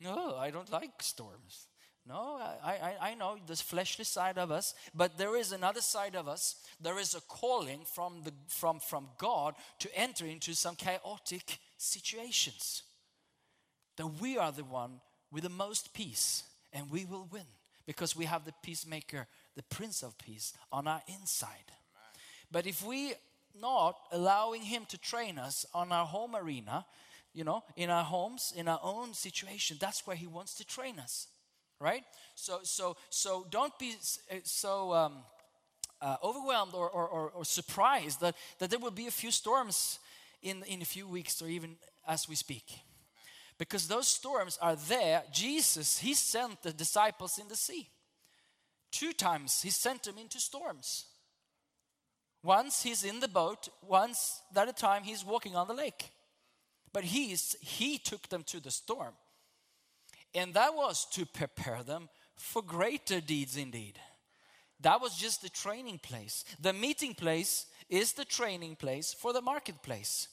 No, 0.00 0.36
I 0.36 0.50
don't 0.50 0.70
like 0.70 1.02
storms. 1.02 1.66
No, 2.06 2.38
I, 2.64 2.96
I, 3.00 3.10
I 3.10 3.14
know 3.14 3.36
this 3.46 3.60
fleshly 3.60 4.04
side 4.04 4.38
of 4.38 4.50
us, 4.50 4.74
but 4.94 5.18
there 5.18 5.36
is 5.36 5.52
another 5.52 5.82
side 5.82 6.16
of 6.16 6.26
us. 6.26 6.56
There 6.80 6.98
is 6.98 7.14
a 7.14 7.20
calling 7.20 7.80
from, 7.84 8.22
the, 8.24 8.32
from, 8.48 8.80
from 8.80 9.08
God 9.18 9.54
to 9.80 9.98
enter 9.98 10.24
into 10.24 10.54
some 10.54 10.74
chaotic 10.74 11.58
situations. 11.76 12.82
That 13.96 14.06
we 14.06 14.38
are 14.38 14.52
the 14.52 14.64
one 14.64 15.00
with 15.30 15.42
the 15.42 15.50
most 15.50 15.92
peace, 15.92 16.44
and 16.72 16.90
we 16.90 17.04
will 17.04 17.28
win 17.30 17.44
because 17.84 18.16
we 18.16 18.24
have 18.24 18.46
the 18.46 18.54
peacemaker, 18.62 19.26
the 19.54 19.62
Prince 19.64 20.02
of 20.02 20.16
Peace, 20.16 20.54
on 20.72 20.86
our 20.86 21.02
inside. 21.08 21.72
But 22.50 22.66
if 22.66 22.82
we 22.82 23.14
not 23.60 23.96
allowing 24.12 24.62
him 24.62 24.86
to 24.88 24.98
train 24.98 25.38
us 25.38 25.66
on 25.74 25.92
our 25.92 26.06
home 26.06 26.34
arena, 26.36 26.86
you 27.38 27.44
know, 27.44 27.62
in 27.76 27.88
our 27.88 28.02
homes, 28.02 28.52
in 28.56 28.66
our 28.66 28.80
own 28.82 29.14
situation, 29.14 29.76
that's 29.80 30.04
where 30.04 30.16
he 30.16 30.26
wants 30.26 30.54
to 30.54 30.66
train 30.66 30.98
us, 30.98 31.28
right? 31.80 32.02
So, 32.34 32.58
so, 32.64 32.96
so 33.10 33.46
don't 33.48 33.78
be 33.78 33.94
uh, 34.28 34.38
so 34.42 34.92
um, 34.92 35.12
uh, 36.00 36.16
overwhelmed 36.20 36.74
or, 36.74 36.90
or, 36.90 37.06
or, 37.06 37.30
or 37.30 37.44
surprised 37.44 38.20
that, 38.22 38.34
that 38.58 38.70
there 38.70 38.80
will 38.80 38.90
be 38.90 39.06
a 39.06 39.12
few 39.12 39.30
storms 39.30 40.00
in, 40.42 40.64
in 40.66 40.82
a 40.82 40.84
few 40.84 41.06
weeks 41.06 41.40
or 41.40 41.48
even 41.48 41.76
as 42.08 42.28
we 42.28 42.34
speak. 42.34 42.64
Because 43.56 43.86
those 43.86 44.08
storms 44.08 44.58
are 44.60 44.74
there. 44.74 45.22
Jesus, 45.32 45.98
he 45.98 46.14
sent 46.14 46.60
the 46.64 46.72
disciples 46.72 47.38
in 47.38 47.46
the 47.46 47.56
sea. 47.56 47.88
Two 48.90 49.12
times 49.12 49.62
he 49.62 49.70
sent 49.70 50.02
them 50.02 50.18
into 50.18 50.40
storms. 50.40 51.04
Once 52.42 52.82
he's 52.82 53.04
in 53.04 53.20
the 53.20 53.28
boat, 53.28 53.68
once 53.80 54.42
at 54.56 54.68
a 54.68 54.72
time 54.72 55.04
he's 55.04 55.24
walking 55.24 55.54
on 55.54 55.68
the 55.68 55.74
lake. 55.74 56.10
But 56.98 57.04
he's, 57.04 57.54
he 57.60 57.96
took 57.96 58.28
them 58.28 58.42
to 58.48 58.58
the 58.58 58.72
storm. 58.72 59.14
And 60.34 60.52
that 60.54 60.74
was 60.74 61.06
to 61.12 61.24
prepare 61.24 61.84
them 61.84 62.08
for 62.34 62.60
greater 62.60 63.20
deeds 63.20 63.56
indeed. 63.56 64.00
That 64.80 65.00
was 65.00 65.16
just 65.16 65.40
the 65.40 65.48
training 65.48 66.00
place. 66.02 66.44
The 66.60 66.72
meeting 66.72 67.14
place 67.14 67.66
is 67.88 68.14
the 68.14 68.24
training 68.24 68.74
place 68.74 69.14
for 69.14 69.32
the 69.32 69.40
marketplace. 69.40 70.26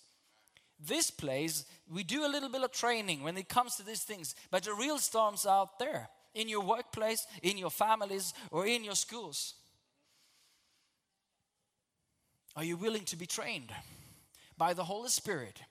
This 0.83 1.11
place, 1.11 1.65
we 1.87 2.03
do 2.03 2.25
a 2.25 2.33
little 2.33 2.49
bit 2.49 2.63
of 2.63 2.71
training 2.71 3.21
when 3.21 3.37
it 3.37 3.47
comes 3.47 3.75
to 3.75 3.85
these 3.85 4.01
things, 4.01 4.33
but 4.49 4.63
the 4.63 4.73
real 4.73 4.97
storms 4.97 5.45
out 5.45 5.77
there 5.77 6.09
in 6.33 6.49
your 6.49 6.63
workplace, 6.63 7.27
in 7.43 7.59
your 7.59 7.69
families, 7.69 8.33
or 8.49 8.65
in 8.65 8.83
your 8.83 8.95
schools. 8.95 9.53
Are 12.55 12.63
you 12.63 12.75
willing 12.75 13.05
to 13.05 13.15
be 13.15 13.27
trained 13.27 13.71
by 14.57 14.73
the 14.73 14.85
Holy 14.85 15.09
Spirit 15.09 15.61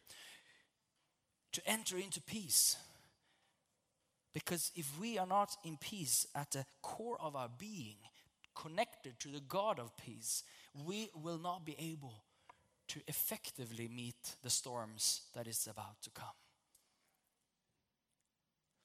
to 1.54 1.66
enter 1.66 1.96
into 1.96 2.20
peace? 2.20 2.76
Because 4.32 4.72
if 4.74 4.98
we 5.00 5.18
are 5.18 5.26
not 5.26 5.56
in 5.64 5.76
peace 5.76 6.26
at 6.34 6.50
the 6.50 6.66
core 6.82 7.16
of 7.20 7.36
our 7.36 7.48
being, 7.58 7.96
connected 8.54 9.18
to 9.20 9.28
the 9.28 9.40
God 9.40 9.78
of 9.78 9.96
peace, 9.96 10.42
we 10.84 11.08
will 11.22 11.38
not 11.38 11.64
be 11.64 11.76
able 11.78 12.14
to 12.88 13.00
effectively 13.06 13.88
meet 13.88 14.36
the 14.42 14.50
storms 14.50 15.22
that 15.34 15.46
is 15.46 15.66
about 15.70 16.00
to 16.02 16.10
come. 16.10 16.26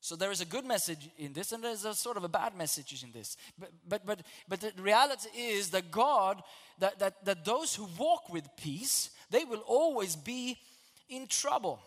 So 0.01 0.15
there 0.15 0.31
is 0.31 0.39
a 0.39 0.45
good 0.45 0.65
message 0.65 1.09
in 1.17 1.33
this, 1.33 1.51
and 1.51 1.63
there's 1.63 1.83
a 1.83 1.93
sort 1.93 2.15
of 2.15 2.23
a 2.23 2.29
bad 2.29 2.55
message 2.55 3.03
in 3.03 3.11
this. 3.11 3.35
But 3.57 3.71
but 3.87 4.05
but 4.05 4.21
but 4.47 4.61
the 4.61 4.71
reality 4.81 5.29
is 5.35 5.71
that 5.71 5.91
God, 5.91 6.41
that 6.79 6.99
that, 6.99 7.25
that 7.25 7.43
those 7.43 7.75
who 7.75 7.87
walk 7.97 8.31
with 8.31 8.47
peace, 8.55 9.09
they 9.29 9.43
will 9.43 9.63
always 9.67 10.15
be 10.15 10.57
in 11.09 11.27
trouble. 11.27 11.81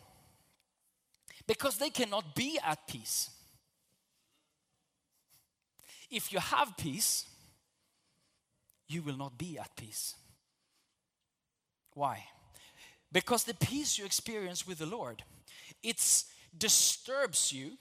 Because 1.47 1.79
they 1.79 1.91
cannot 1.91 2.35
be 2.35 2.59
at 2.65 2.87
peace. 2.87 3.31
If 6.11 6.33
you 6.33 6.39
have 6.39 6.77
peace, 6.77 7.25
you 8.89 9.03
will 9.03 9.17
not 9.17 9.39
be 9.39 9.59
at 9.59 9.75
peace. 9.77 10.15
Why? 11.95 12.25
Because 13.11 13.45
the 13.45 13.55
peace 13.55 13.99
you 13.99 14.05
experience 14.05 14.67
with 14.67 14.79
the 14.79 14.87
Lord, 14.87 15.23
it 15.83 16.25
disturbs 16.57 17.53
you 17.53 17.73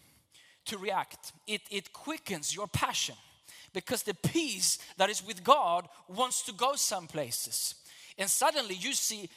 to 0.66 0.78
react. 0.78 1.34
It, 1.48 1.62
it 1.70 1.94
quickens 1.94 2.56
your 2.56 2.68
passion. 2.68 3.16
Because 3.74 4.04
the 4.04 4.14
peace 4.14 4.80
that 4.98 5.10
is 5.10 5.26
with 5.26 5.44
God 5.44 5.88
wants 6.08 6.42
to 6.44 6.54
go 6.54 6.76
some 6.76 7.08
places. 7.08 7.76
And 8.18 8.30
suddenly 8.30 8.76
you 8.76 8.94
see 8.94 9.30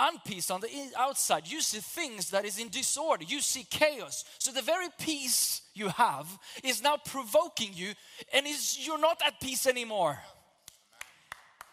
unpeace 0.00 0.50
on 0.50 0.60
the 0.60 0.68
outside. 0.96 1.46
You 1.46 1.60
see 1.60 1.80
things 1.80 2.30
that 2.30 2.44
is 2.44 2.58
in 2.58 2.68
disorder. 2.68 3.24
You 3.24 3.40
see 3.40 3.64
chaos. 3.68 4.24
So 4.38 4.52
the 4.52 4.62
very 4.62 4.88
peace 4.98 5.62
you 5.74 5.88
have 5.88 6.26
is 6.62 6.82
now 6.82 6.96
provoking 6.96 7.70
you 7.74 7.92
and 8.32 8.46
is 8.46 8.78
you're 8.86 8.98
not 8.98 9.20
at 9.26 9.40
peace 9.40 9.66
anymore. 9.66 10.18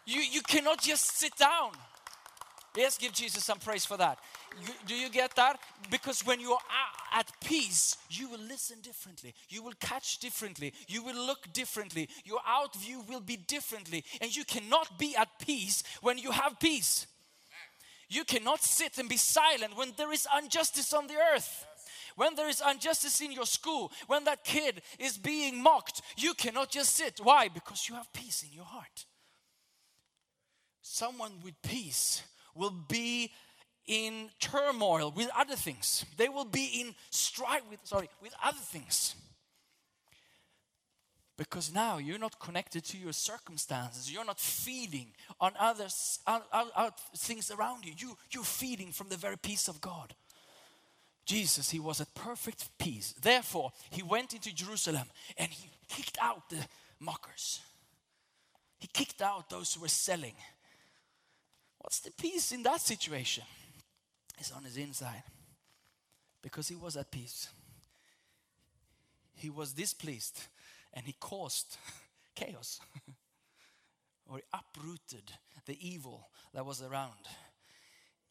You, 0.05 0.21
you 0.21 0.41
cannot 0.41 0.81
just 0.81 1.17
sit 1.17 1.35
down. 1.37 1.71
Yes, 2.75 2.97
give 2.97 3.13
Jesus 3.13 3.43
some 3.43 3.59
praise 3.59 3.85
for 3.85 3.97
that. 3.97 4.19
You- 4.61 4.73
do 4.85 4.95
you 4.95 5.09
get 5.09 5.35
that? 5.35 5.59
Because 5.89 6.25
when 6.25 6.39
you're 6.39 6.59
at 7.13 7.31
peace, 7.43 7.97
you 8.09 8.27
will 8.27 8.39
listen 8.39 8.81
differently. 8.81 9.33
You 9.49 9.63
will 9.63 9.73
catch 9.79 10.19
differently. 10.19 10.73
You 10.87 11.01
will 11.03 11.15
look 11.15 11.51
differently. 11.53 12.09
Your 12.25 12.41
out 12.45 12.75
view 12.75 13.01
will 13.07 13.21
be 13.21 13.37
differently. 13.37 14.03
And 14.19 14.35
you 14.35 14.43
cannot 14.43 14.99
be 14.99 15.15
at 15.15 15.39
peace 15.39 15.83
when 16.01 16.17
you 16.17 16.31
have 16.31 16.59
peace. 16.59 17.07
You 18.09 18.23
cannot 18.23 18.61
sit 18.61 18.97
and 18.97 19.09
be 19.09 19.17
silent 19.17 19.75
when 19.77 19.93
there 19.97 20.11
is 20.11 20.27
injustice 20.41 20.93
on 20.93 21.07
the 21.07 21.15
earth. 21.33 21.65
When 22.15 22.35
there 22.35 22.47
is 22.47 22.61
injustice 22.69 23.19
in 23.21 23.31
your 23.31 23.45
school, 23.45 23.91
when 24.07 24.23
that 24.23 24.43
kid 24.43 24.81
is 24.99 25.17
being 25.17 25.61
mocked, 25.61 26.01
you 26.17 26.33
cannot 26.33 26.69
just 26.69 26.95
sit. 26.95 27.19
Why? 27.21 27.49
Because 27.49 27.89
you 27.89 27.95
have 27.95 28.11
peace 28.13 28.43
in 28.43 28.53
your 28.53 28.65
heart. 28.65 29.05
Someone 30.81 31.33
with 31.43 31.61
peace 31.61 32.23
will 32.55 32.73
be 32.87 33.31
in 33.87 34.29
turmoil 34.39 35.11
with 35.15 35.29
other 35.37 35.55
things. 35.55 36.05
They 36.17 36.29
will 36.29 36.45
be 36.45 36.81
in 36.81 36.95
strife 37.09 37.63
with 37.69 37.79
sorry, 37.83 38.09
with 38.21 38.33
other 38.43 38.57
things. 38.57 39.15
Because 41.37 41.73
now 41.73 41.97
you're 41.97 42.17
not 42.17 42.39
connected 42.39 42.85
to 42.85 42.97
your 42.97 43.11
circumstances. 43.11 44.11
You're 44.11 44.25
not 44.25 44.39
feeding 44.39 45.07
on 45.41 45.51
out 45.59 46.99
things 47.17 47.51
around 47.51 47.85
you. 47.85 47.93
you. 47.97 48.17
You're 48.31 48.43
feeding 48.43 48.91
from 48.91 49.09
the 49.09 49.17
very 49.17 49.37
peace 49.37 49.67
of 49.67 49.81
God. 49.81 50.13
Jesus, 51.25 51.71
he 51.71 51.79
was 51.79 51.99
at 51.99 52.13
perfect 52.13 52.69
peace. 52.77 53.13
Therefore, 53.19 53.71
he 53.89 54.03
went 54.03 54.33
into 54.33 54.53
Jerusalem 54.53 55.07
and 55.37 55.51
he 55.51 55.69
kicked 55.89 56.17
out 56.21 56.49
the 56.49 56.65
mockers. 56.99 57.59
He 58.79 58.87
kicked 58.87 59.21
out 59.21 59.49
those 59.49 59.73
who 59.73 59.81
were 59.81 59.87
selling. 59.87 60.35
What's 61.79 61.99
the 61.99 62.11
peace 62.11 62.51
in 62.51 62.63
that 62.63 62.79
situation? 62.79 63.43
It's 64.37 64.51
on 64.51 64.63
his 64.63 64.77
inside. 64.77 65.23
Because 66.41 66.67
he 66.67 66.75
was 66.75 66.95
at 66.95 67.11
peace. 67.11 67.49
He 69.33 69.49
was 69.49 69.73
displeased 69.73 70.39
and 70.95 71.05
he 71.05 71.13
caused 71.19 71.77
chaos. 72.35 72.79
or 74.29 74.37
he 74.37 74.43
uprooted 74.53 75.31
the 75.65 75.77
evil 75.87 76.29
that 76.53 76.65
was 76.65 76.81
around. 76.81 77.27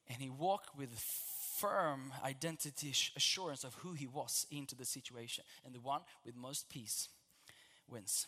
And 0.09 0.21
he 0.21 0.31
walked 0.31 0.77
with 0.77 0.91
firm 1.59 2.13
identity 2.25 2.93
assurance 3.17 3.65
of 3.65 3.75
who 3.75 3.93
he 3.93 4.07
was 4.07 4.47
into 4.51 4.75
the 4.75 4.85
situation. 4.85 5.45
And 5.65 5.75
the 5.75 5.81
one 5.81 6.03
with 6.25 6.37
most 6.37 6.69
peace 6.69 7.09
wins. 7.89 8.27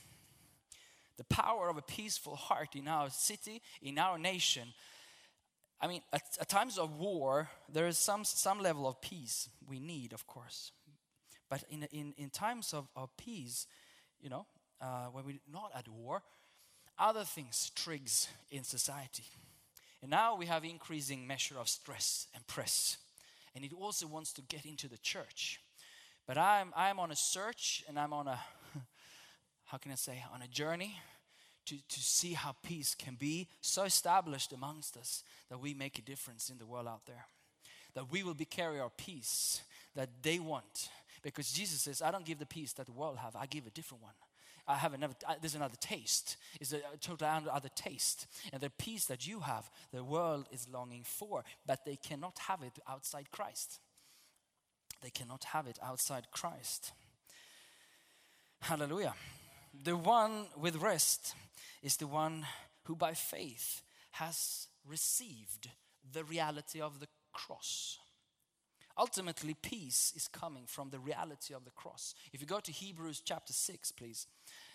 The 1.17 1.25
power 1.25 1.69
of 1.69 1.77
a 1.77 1.83
peaceful 1.83 2.37
heart 2.37 2.77
in 2.77 2.89
our 2.89 3.11
city, 3.11 3.63
in 3.83 3.99
our 3.99 4.19
nation. 4.19 4.69
I 5.81 5.87
mean, 5.87 6.03
at, 6.13 6.23
at 6.41 6.49
times 6.49 6.79
of 6.79 6.99
war, 6.99 7.49
there 7.73 7.87
is 7.87 7.99
some, 7.99 8.25
some 8.25 8.61
level 8.61 8.87
of 8.87 9.01
peace 9.01 9.49
we 9.67 9.81
need, 9.81 10.13
of 10.13 10.27
course. 10.27 10.73
But 11.49 11.65
in, 11.71 11.85
in, 11.93 12.15
in 12.17 12.31
times 12.31 12.75
of, 12.75 12.89
of 12.97 13.17
peace, 13.17 13.67
you 14.27 14.31
know, 14.31 14.45
uh, 14.81 15.07
when 15.13 15.25
we're 15.25 15.39
not 15.53 15.71
at 15.73 15.87
war, 15.87 16.21
other 16.99 17.23
things 17.23 17.71
trigs 17.77 18.27
in 18.51 18.65
society. 18.65 19.23
And 20.03 20.11
now 20.11 20.35
we 20.35 20.47
have 20.47 20.65
increasing 20.65 21.29
measure 21.29 21.57
of 21.61 21.69
stress 21.69 22.27
and 22.35 22.45
press. 22.49 22.97
And 23.55 23.65
it 23.65 23.73
also 23.73 24.09
wants 24.09 24.33
to 24.33 24.43
get 24.43 24.67
into 24.67 24.89
the 24.89 24.99
church 24.99 25.61
But 26.27 26.39
I'm, 26.39 26.73
I'm 26.77 26.99
on 26.99 27.13
a 27.13 27.17
search 27.17 27.85
and 27.89 27.97
I'm 28.01 28.13
on 28.13 28.27
a, 28.27 28.41
how 29.67 29.79
can 29.79 29.93
I 29.93 29.95
say, 29.95 30.25
on 30.35 30.43
a 30.43 30.49
journey 30.49 30.99
to, 31.67 31.77
to 31.77 32.01
see 32.01 32.33
how 32.33 32.57
peace 32.65 32.97
can 32.97 33.15
be 33.15 33.47
so 33.61 33.85
established 33.85 34.53
amongst 34.53 34.97
us 34.97 35.23
that 35.51 35.61
we 35.61 35.73
make 35.73 36.01
a 36.01 36.03
difference 36.03 36.51
in 36.51 36.59
the 36.59 36.67
world 36.67 36.89
out 36.89 37.07
there. 37.07 37.27
That 37.95 38.11
we 38.11 38.25
will 38.25 38.35
be 38.35 38.45
carry 38.45 38.81
our 38.81 38.91
peace 38.91 39.61
that 39.95 40.09
they 40.23 40.41
want. 40.41 40.89
Because 41.27 41.51
Jesus 41.51 41.81
says, 41.81 42.03
I 42.03 42.13
don't 42.13 42.25
give 42.25 42.39
the 42.39 42.47
peace 42.47 42.73
that 42.75 42.87
the 42.87 42.93
world 42.93 43.19
have, 43.19 43.35
I 43.35 43.47
give 43.47 43.67
a 43.67 43.71
different 43.71 44.05
one. 44.05 44.13
I 44.69 44.77
have 44.77 44.95
another, 44.95 45.15
there's 45.41 45.57
another 45.57 45.77
taste. 45.81 46.37
It's 46.61 46.73
a 46.73 46.81
total 47.01 47.29
other 47.53 47.69
taste. 47.75 48.27
And 48.53 48.61
the 48.61 48.71
peace 48.71 49.07
that 49.07 49.27
you 49.27 49.41
have, 49.41 49.69
the 49.93 50.05
world 50.05 50.47
is 50.53 50.69
longing 50.73 51.03
for, 51.05 51.45
but 51.67 51.85
they 51.85 51.97
cannot 51.97 52.39
have 52.47 52.63
it 52.63 52.79
outside 52.89 53.31
Christ. 53.31 53.81
They 55.03 55.11
cannot 55.11 55.45
have 55.45 55.67
it 55.67 55.79
outside 55.83 56.29
Christ. 56.31 56.93
Hallelujah. 58.61 59.15
The 59.85 59.97
one 59.97 60.47
with 60.57 60.77
rest 60.77 61.35
is 61.83 61.97
the 61.97 62.07
one 62.07 62.47
who 62.85 62.95
by 62.97 63.15
faith 63.15 63.83
has 64.13 64.69
received 64.89 65.71
the 66.13 66.25
reality 66.25 66.81
of 66.81 67.01
the 67.01 67.09
cross. 67.33 67.99
Ultimately, 68.99 69.55
peace 69.55 70.13
is 70.17 70.27
coming 70.27 70.65
from 70.67 70.91
the 70.91 70.99
reality 70.99 71.53
of 71.53 71.65
the 71.65 71.71
cross. 71.71 72.15
If 72.33 72.41
you 72.41 72.47
go 72.47 72.61
to 72.61 72.73
Hebrews 72.73 73.21
chapter 73.25 73.53
6, 73.53 73.93
please, 73.93 74.27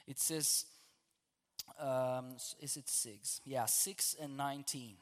it 0.08 0.20
says, 0.20 0.66
um, 1.80 2.36
is 2.60 2.78
it 2.78 2.88
6? 2.88 3.42
Yeah, 3.46 3.66
6 3.66 4.16
and 4.22 4.38
19. 4.38 4.98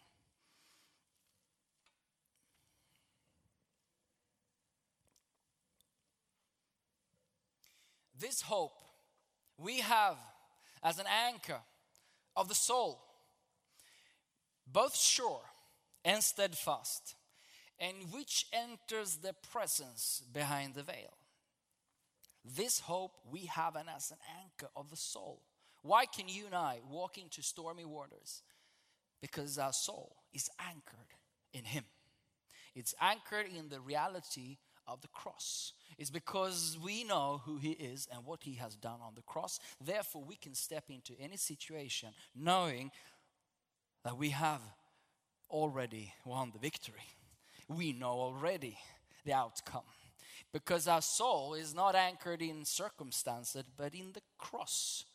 This 8.18 8.42
hope 8.42 8.74
we 9.58 9.80
have 9.80 10.18
as 10.84 11.00
an 11.00 11.06
anchor 11.28 11.60
of 12.36 12.48
the 12.48 12.56
soul, 12.56 13.02
both 14.72 14.96
sure 14.96 15.42
and 16.04 16.24
steadfast, 16.24 17.16
and 17.80 18.12
which 18.12 18.46
enters 18.52 19.18
the 19.18 19.34
presence 19.52 20.22
behind 20.34 20.76
the 20.76 20.84
veil. 20.84 21.18
This 22.44 22.80
hope 22.80 23.14
we 23.30 23.46
have 23.46 23.76
and 23.76 23.90
as 23.96 24.12
an 24.12 24.18
anchor 24.42 24.72
of 24.76 24.90
the 24.90 24.98
soul. 24.98 25.42
Why 25.82 26.06
can 26.06 26.28
you 26.28 26.46
and 26.46 26.56
I 26.56 26.80
walk 26.90 27.18
into 27.18 27.42
stormy 27.42 27.86
waters? 27.86 28.44
Because 29.22 29.58
our 29.58 29.74
soul 29.74 30.16
is 30.34 30.50
anchored 30.60 31.14
in 31.54 31.64
Him. 31.64 31.86
It's 32.76 32.94
anchored 33.02 33.48
in 33.56 33.70
the 33.70 33.80
reality 33.80 34.58
of 34.88 35.02
the 35.02 35.08
cross. 35.10 35.74
It's 35.98 36.10
because 36.10 36.78
we 36.82 37.04
know 37.04 37.42
who 37.46 37.58
He 37.58 37.72
is 37.72 38.08
and 38.12 38.26
what 38.26 38.44
He 38.44 38.56
has 38.56 38.76
done 38.76 39.00
on 39.02 39.14
the 39.16 39.22
cross. 39.22 39.60
Therefore, 39.84 40.24
we 40.26 40.36
can 40.36 40.56
step 40.56 40.86
into 40.90 41.14
any 41.20 41.38
situation 41.38 42.10
knowing 42.36 42.92
that 44.04 44.18
we 44.18 44.30
have 44.30 44.62
already 45.50 46.14
won 46.26 46.52
the 46.52 46.60
victory. 46.60 47.04
We 47.70 47.94
know 47.94 48.12
already 48.12 48.78
the 49.26 49.34
outcome. 49.34 49.84
Because 50.52 50.88
our 50.88 51.02
soul 51.02 51.54
is 51.54 51.76
not 51.76 51.96
anchored 51.96 52.42
in 52.42 52.66
circumstances, 52.66 53.64
but 53.78 53.94
in 53.94 54.12
the 54.14 54.22
cross. 54.38 55.06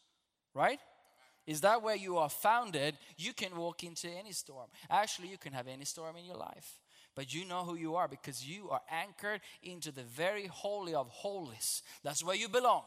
Right? 0.55 0.79
Is 1.47 1.61
that 1.63 1.83
where 1.83 1.97
you 1.97 2.17
are 2.17 2.31
founded? 2.31 2.97
You 3.19 3.33
can 3.33 3.57
walk 3.57 3.83
into 3.83 4.09
any 4.09 4.33
storm. 4.33 4.69
Actually, 4.89 5.29
you 5.29 5.37
can 5.37 5.53
have 5.53 5.69
any 5.69 5.85
storm 5.85 6.17
in 6.17 6.25
your 6.25 6.37
life. 6.37 6.79
But 7.15 7.35
you 7.35 7.45
know 7.45 7.65
who 7.65 7.77
you 7.77 7.97
are 7.97 8.09
because 8.09 8.47
you 8.47 8.71
are 8.71 8.81
anchored 8.91 9.41
into 9.63 9.93
the 9.93 10.03
very 10.03 10.47
holy 10.47 10.95
of 10.95 11.09
holies. 11.11 11.83
That's 12.03 12.25
where 12.25 12.37
you 12.37 12.49
belong. 12.49 12.83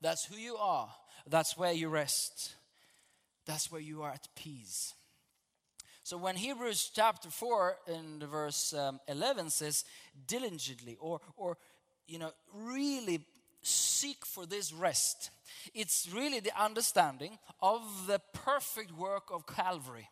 That's 0.00 0.24
who 0.24 0.36
you 0.36 0.56
are. 0.56 0.88
That's 1.26 1.56
where 1.56 1.72
you 1.72 1.88
rest. 1.88 2.54
That's 3.46 3.70
where 3.72 3.80
you 3.80 4.02
are 4.02 4.10
at 4.10 4.28
peace. 4.36 4.94
So 6.08 6.16
when 6.16 6.36
Hebrews 6.36 6.90
chapter 6.94 7.28
4 7.28 7.76
in 7.88 8.18
the 8.20 8.26
verse 8.26 8.72
um, 8.72 8.98
11 9.08 9.50
says 9.50 9.84
diligently 10.26 10.96
or 10.98 11.20
or 11.36 11.58
you 12.06 12.18
know 12.18 12.30
really 12.54 13.20
seek 13.60 14.24
for 14.24 14.46
this 14.46 14.72
rest 14.72 15.30
it's 15.74 16.08
really 16.10 16.40
the 16.40 16.58
understanding 16.58 17.38
of 17.60 17.82
the 18.06 18.22
perfect 18.32 18.92
work 18.92 19.24
of 19.30 19.46
Calvary. 19.46 20.08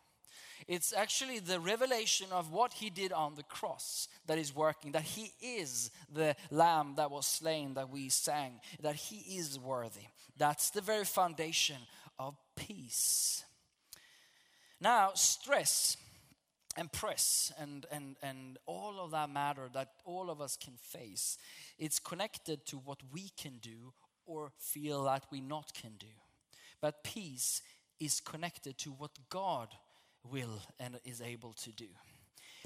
It's 0.67 0.93
actually 0.93 1.39
the 1.39 1.59
revelation 1.59 2.27
of 2.31 2.51
what 2.51 2.73
he 2.73 2.91
did 2.91 3.11
on 3.11 3.33
the 3.33 3.41
cross 3.41 4.07
that 4.27 4.37
is 4.37 4.55
working, 4.55 4.91
that 4.91 5.01
he 5.01 5.31
is 5.41 5.89
the 6.13 6.35
lamb 6.51 6.93
that 6.97 7.09
was 7.09 7.25
slain, 7.25 7.73
that 7.73 7.89
we 7.89 8.09
sang, 8.09 8.59
that 8.83 8.95
he 8.95 9.37
is 9.39 9.57
worthy. 9.57 10.05
That's 10.37 10.69
the 10.69 10.81
very 10.81 11.05
foundation 11.05 11.77
of 12.19 12.35
peace. 12.55 13.45
Now, 14.79 15.11
stress 15.15 15.97
and 16.77 16.91
press 16.91 17.51
and, 17.59 17.85
and, 17.91 18.15
and 18.21 18.57
all 18.67 18.99
of 18.99 19.11
that 19.11 19.29
matter 19.29 19.69
that 19.73 19.93
all 20.05 20.29
of 20.29 20.39
us 20.39 20.55
can 20.55 20.75
face, 20.77 21.37
it's 21.79 21.99
connected 21.99 22.65
to 22.67 22.77
what 22.77 22.99
we 23.11 23.31
can 23.35 23.57
do 23.59 23.93
or 24.25 24.51
feel 24.59 25.03
that 25.05 25.23
we 25.31 25.41
not 25.41 25.73
can 25.73 25.93
do. 25.97 26.07
But 26.79 27.03
peace 27.03 27.61
is 27.99 28.19
connected 28.19 28.77
to 28.79 28.91
what 28.91 29.11
God 29.29 29.69
will 30.23 30.61
and 30.79 30.99
is 31.03 31.21
able 31.21 31.53
to 31.53 31.71
do. 31.71 31.87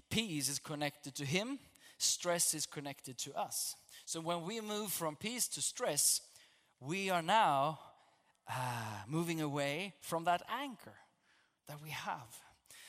Peace 0.09 0.49
is 0.49 0.59
connected 0.59 1.15
to 1.15 1.25
Him, 1.25 1.59
stress 1.97 2.53
is 2.53 2.65
connected 2.65 3.17
to 3.19 3.33
us. 3.33 3.75
So 4.05 4.19
when 4.19 4.43
we 4.43 4.59
move 4.59 4.91
from 4.91 5.15
peace 5.15 5.47
to 5.49 5.61
stress, 5.61 6.19
we 6.81 7.09
are 7.09 7.21
now 7.21 7.79
uh, 8.49 9.03
moving 9.07 9.39
away 9.39 9.93
from 10.01 10.25
that 10.25 10.41
anchor 10.49 10.95
that 11.67 11.81
we 11.81 11.89
have. 11.89 12.35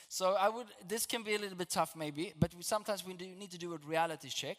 So 0.09 0.35
I 0.39 0.47
would. 0.47 0.67
This 0.87 1.07
can 1.07 1.23
be 1.23 1.33
a 1.33 1.39
little 1.39 1.57
bit 1.57 1.69
tough, 1.69 1.95
maybe, 1.95 2.33
but 2.39 2.53
we, 2.53 2.61
sometimes 2.61 3.03
we 3.05 3.13
need 3.15 3.49
to 3.49 3.57
do 3.57 3.73
a 3.73 3.77
reality 3.87 4.29
check. 4.29 4.57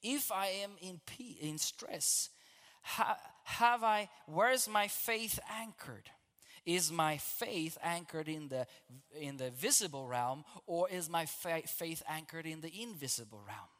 If 0.00 0.30
I 0.30 0.46
am 0.62 0.70
in 0.80 1.00
pe- 1.04 1.48
in 1.48 1.58
stress, 1.58 2.30
ha, 2.82 3.16
have 3.44 3.82
I? 3.82 4.08
Where 4.26 4.52
is 4.52 4.68
my 4.68 4.86
faith 4.86 5.40
anchored? 5.50 6.08
Is 6.64 6.92
my 6.92 7.16
faith 7.16 7.76
anchored 7.82 8.28
in 8.28 8.46
the 8.46 8.66
in 9.18 9.38
the 9.38 9.50
visible 9.50 10.06
realm, 10.06 10.44
or 10.66 10.88
is 10.88 11.10
my 11.10 11.26
fa- 11.26 11.66
faith 11.66 12.04
anchored 12.08 12.46
in 12.46 12.60
the 12.60 12.70
invisible 12.82 13.42
realm? 13.44 13.70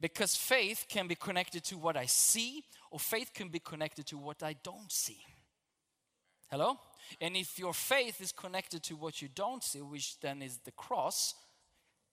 Because 0.00 0.36
faith 0.36 0.84
can 0.88 1.08
be 1.08 1.16
connected 1.16 1.64
to 1.64 1.76
what 1.76 1.96
I 1.96 2.06
see, 2.06 2.62
or 2.90 3.00
faith 3.00 3.32
can 3.34 3.48
be 3.48 3.58
connected 3.58 4.06
to 4.06 4.18
what 4.18 4.42
I 4.42 4.54
don't 4.62 4.92
see. 4.92 5.18
Hello? 6.48 6.78
And 7.20 7.36
if 7.36 7.58
your 7.58 7.74
faith 7.74 8.20
is 8.20 8.32
connected 8.32 8.82
to 8.84 8.96
what 8.96 9.22
you 9.22 9.28
don't 9.34 9.62
see, 9.62 9.80
which 9.80 10.18
then 10.20 10.42
is 10.42 10.58
the 10.58 10.72
cross, 10.72 11.34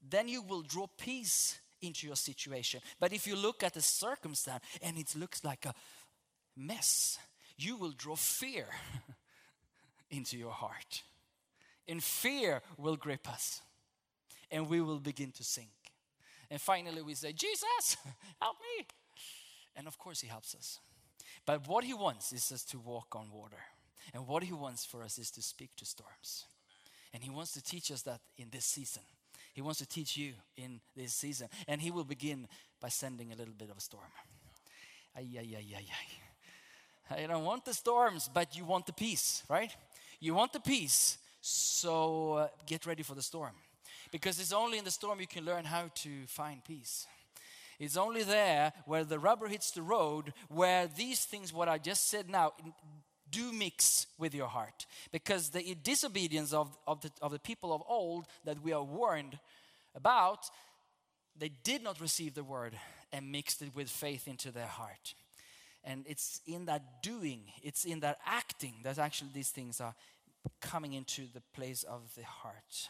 then 0.08 0.27
you 0.27 0.41
will 0.41 0.62
draw 0.62 0.88
peace 0.97 1.60
into 1.82 2.08
your 2.08 2.15
situation. 2.15 2.82
But 2.99 3.13
if 3.13 3.27
you 3.27 3.36
look 3.36 3.63
at 3.63 3.73
the 3.73 3.82
circumstance 3.82 4.63
and 4.82 4.97
it 4.97 5.15
looks 5.15 5.43
like 5.43 5.65
a 5.65 5.73
mess, 6.56 7.17
you 7.58 7.77
will 7.77 7.91
draw 7.91 8.15
fear 8.15 8.67
into 10.10 10.38
your 10.38 10.51
heart. 10.51 11.03
And 11.88 12.03
fear 12.03 12.62
will 12.77 12.95
grip 12.95 13.29
us. 13.29 13.62
And 14.49 14.69
we 14.69 14.82
will 14.82 14.99
begin 14.99 15.32
to 15.34 15.43
sink. 15.43 15.69
And 16.49 16.62
finally, 16.62 17.01
we 17.01 17.15
say, 17.15 17.34
Jesus, 17.34 17.97
help 18.41 18.58
me. 18.77 18.86
And 19.75 19.88
of 19.88 19.97
course, 19.97 20.21
He 20.21 20.27
helps 20.27 20.53
us. 20.56 20.79
But 21.45 21.67
what 21.67 21.84
He 21.84 21.93
wants 21.93 22.32
is 22.32 22.51
us 22.51 22.63
to 22.65 22.79
walk 22.79 23.15
on 23.15 23.32
water. 23.32 23.58
And 24.13 24.27
what 24.27 24.43
He 24.43 24.53
wants 24.53 24.85
for 24.85 25.03
us 25.03 25.17
is 25.17 25.31
to 25.31 25.41
speak 25.41 25.75
to 25.77 25.85
storms. 25.85 26.45
And 27.13 27.23
He 27.23 27.29
wants 27.29 27.53
to 27.53 27.63
teach 27.63 27.91
us 27.91 28.01
that 28.03 28.21
in 28.37 28.49
this 28.51 28.65
season. 28.65 29.03
He 29.53 29.61
wants 29.61 29.79
to 29.79 29.85
teach 29.85 30.17
you 30.17 30.33
in 30.57 30.81
this 30.95 31.13
season. 31.13 31.47
And 31.67 31.81
He 31.81 31.91
will 31.91 32.03
begin 32.03 32.47
by 32.81 32.89
sending 32.89 33.31
a 33.31 33.35
little 33.35 33.53
bit 33.53 33.69
of 33.69 33.77
a 33.77 33.81
storm. 33.81 34.11
Ay, 35.15 35.27
ay, 35.37 35.55
ay, 35.57 35.75
ay, 35.77 35.85
ay. 35.89 37.23
I 37.23 37.27
don't 37.27 37.43
want 37.43 37.65
the 37.65 37.73
storms, 37.73 38.29
but 38.33 38.57
you 38.57 38.65
want 38.65 38.85
the 38.85 38.93
peace, 38.93 39.43
right? 39.49 39.71
You 40.19 40.33
want 40.33 40.53
the 40.53 40.59
peace, 40.59 41.17
so 41.41 42.33
uh, 42.33 42.47
get 42.65 42.85
ready 42.85 43.03
for 43.03 43.13
the 43.13 43.21
storm. 43.21 43.51
Because 44.11 44.39
it's 44.39 44.53
only 44.53 44.77
in 44.77 44.85
the 44.85 44.91
storm 44.91 45.19
you 45.19 45.27
can 45.27 45.45
learn 45.45 45.65
how 45.65 45.89
to 45.95 46.09
find 46.27 46.63
peace. 46.63 47.07
It's 47.79 47.97
only 47.97 48.23
there 48.23 48.71
where 48.85 49.03
the 49.03 49.19
rubber 49.19 49.47
hits 49.47 49.71
the 49.71 49.81
road 49.81 50.33
where 50.47 50.87
these 50.87 51.25
things, 51.25 51.51
what 51.51 51.67
I 51.67 51.77
just 51.77 52.09
said 52.09 52.29
now, 52.29 52.53
do 53.33 53.51
mix 53.51 54.07
with 54.17 54.33
your 54.33 54.47
heart. 54.47 54.85
Because 55.11 55.49
the 55.49 55.75
disobedience 55.83 56.53
of, 56.53 56.77
of, 56.87 57.01
the, 57.01 57.11
of 57.21 57.31
the 57.31 57.39
people 57.39 57.73
of 57.73 57.81
old 57.87 58.27
that 58.45 58.63
we 58.63 58.71
are 58.71 58.83
warned 58.83 59.39
about, 59.95 60.49
they 61.37 61.49
did 61.63 61.83
not 61.83 61.99
receive 61.99 62.35
the 62.35 62.43
word 62.43 62.73
and 63.11 63.31
mixed 63.31 63.61
it 63.61 63.75
with 63.75 63.89
faith 63.89 64.27
into 64.27 64.51
their 64.51 64.67
heart. 64.67 65.13
And 65.83 66.05
it's 66.07 66.39
in 66.47 66.65
that 66.65 67.03
doing, 67.03 67.41
it's 67.61 67.83
in 67.83 67.99
that 67.99 68.17
acting 68.25 68.75
that 68.83 68.97
actually 68.97 69.31
these 69.33 69.49
things 69.49 69.81
are 69.81 69.95
coming 70.61 70.93
into 70.93 71.23
the 71.33 71.41
place 71.53 71.83
of 71.83 72.01
the 72.15 72.23
heart. 72.23 72.89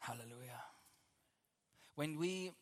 Hallelujah. 0.00 0.62
when 1.94 2.18
we, 2.18 2.52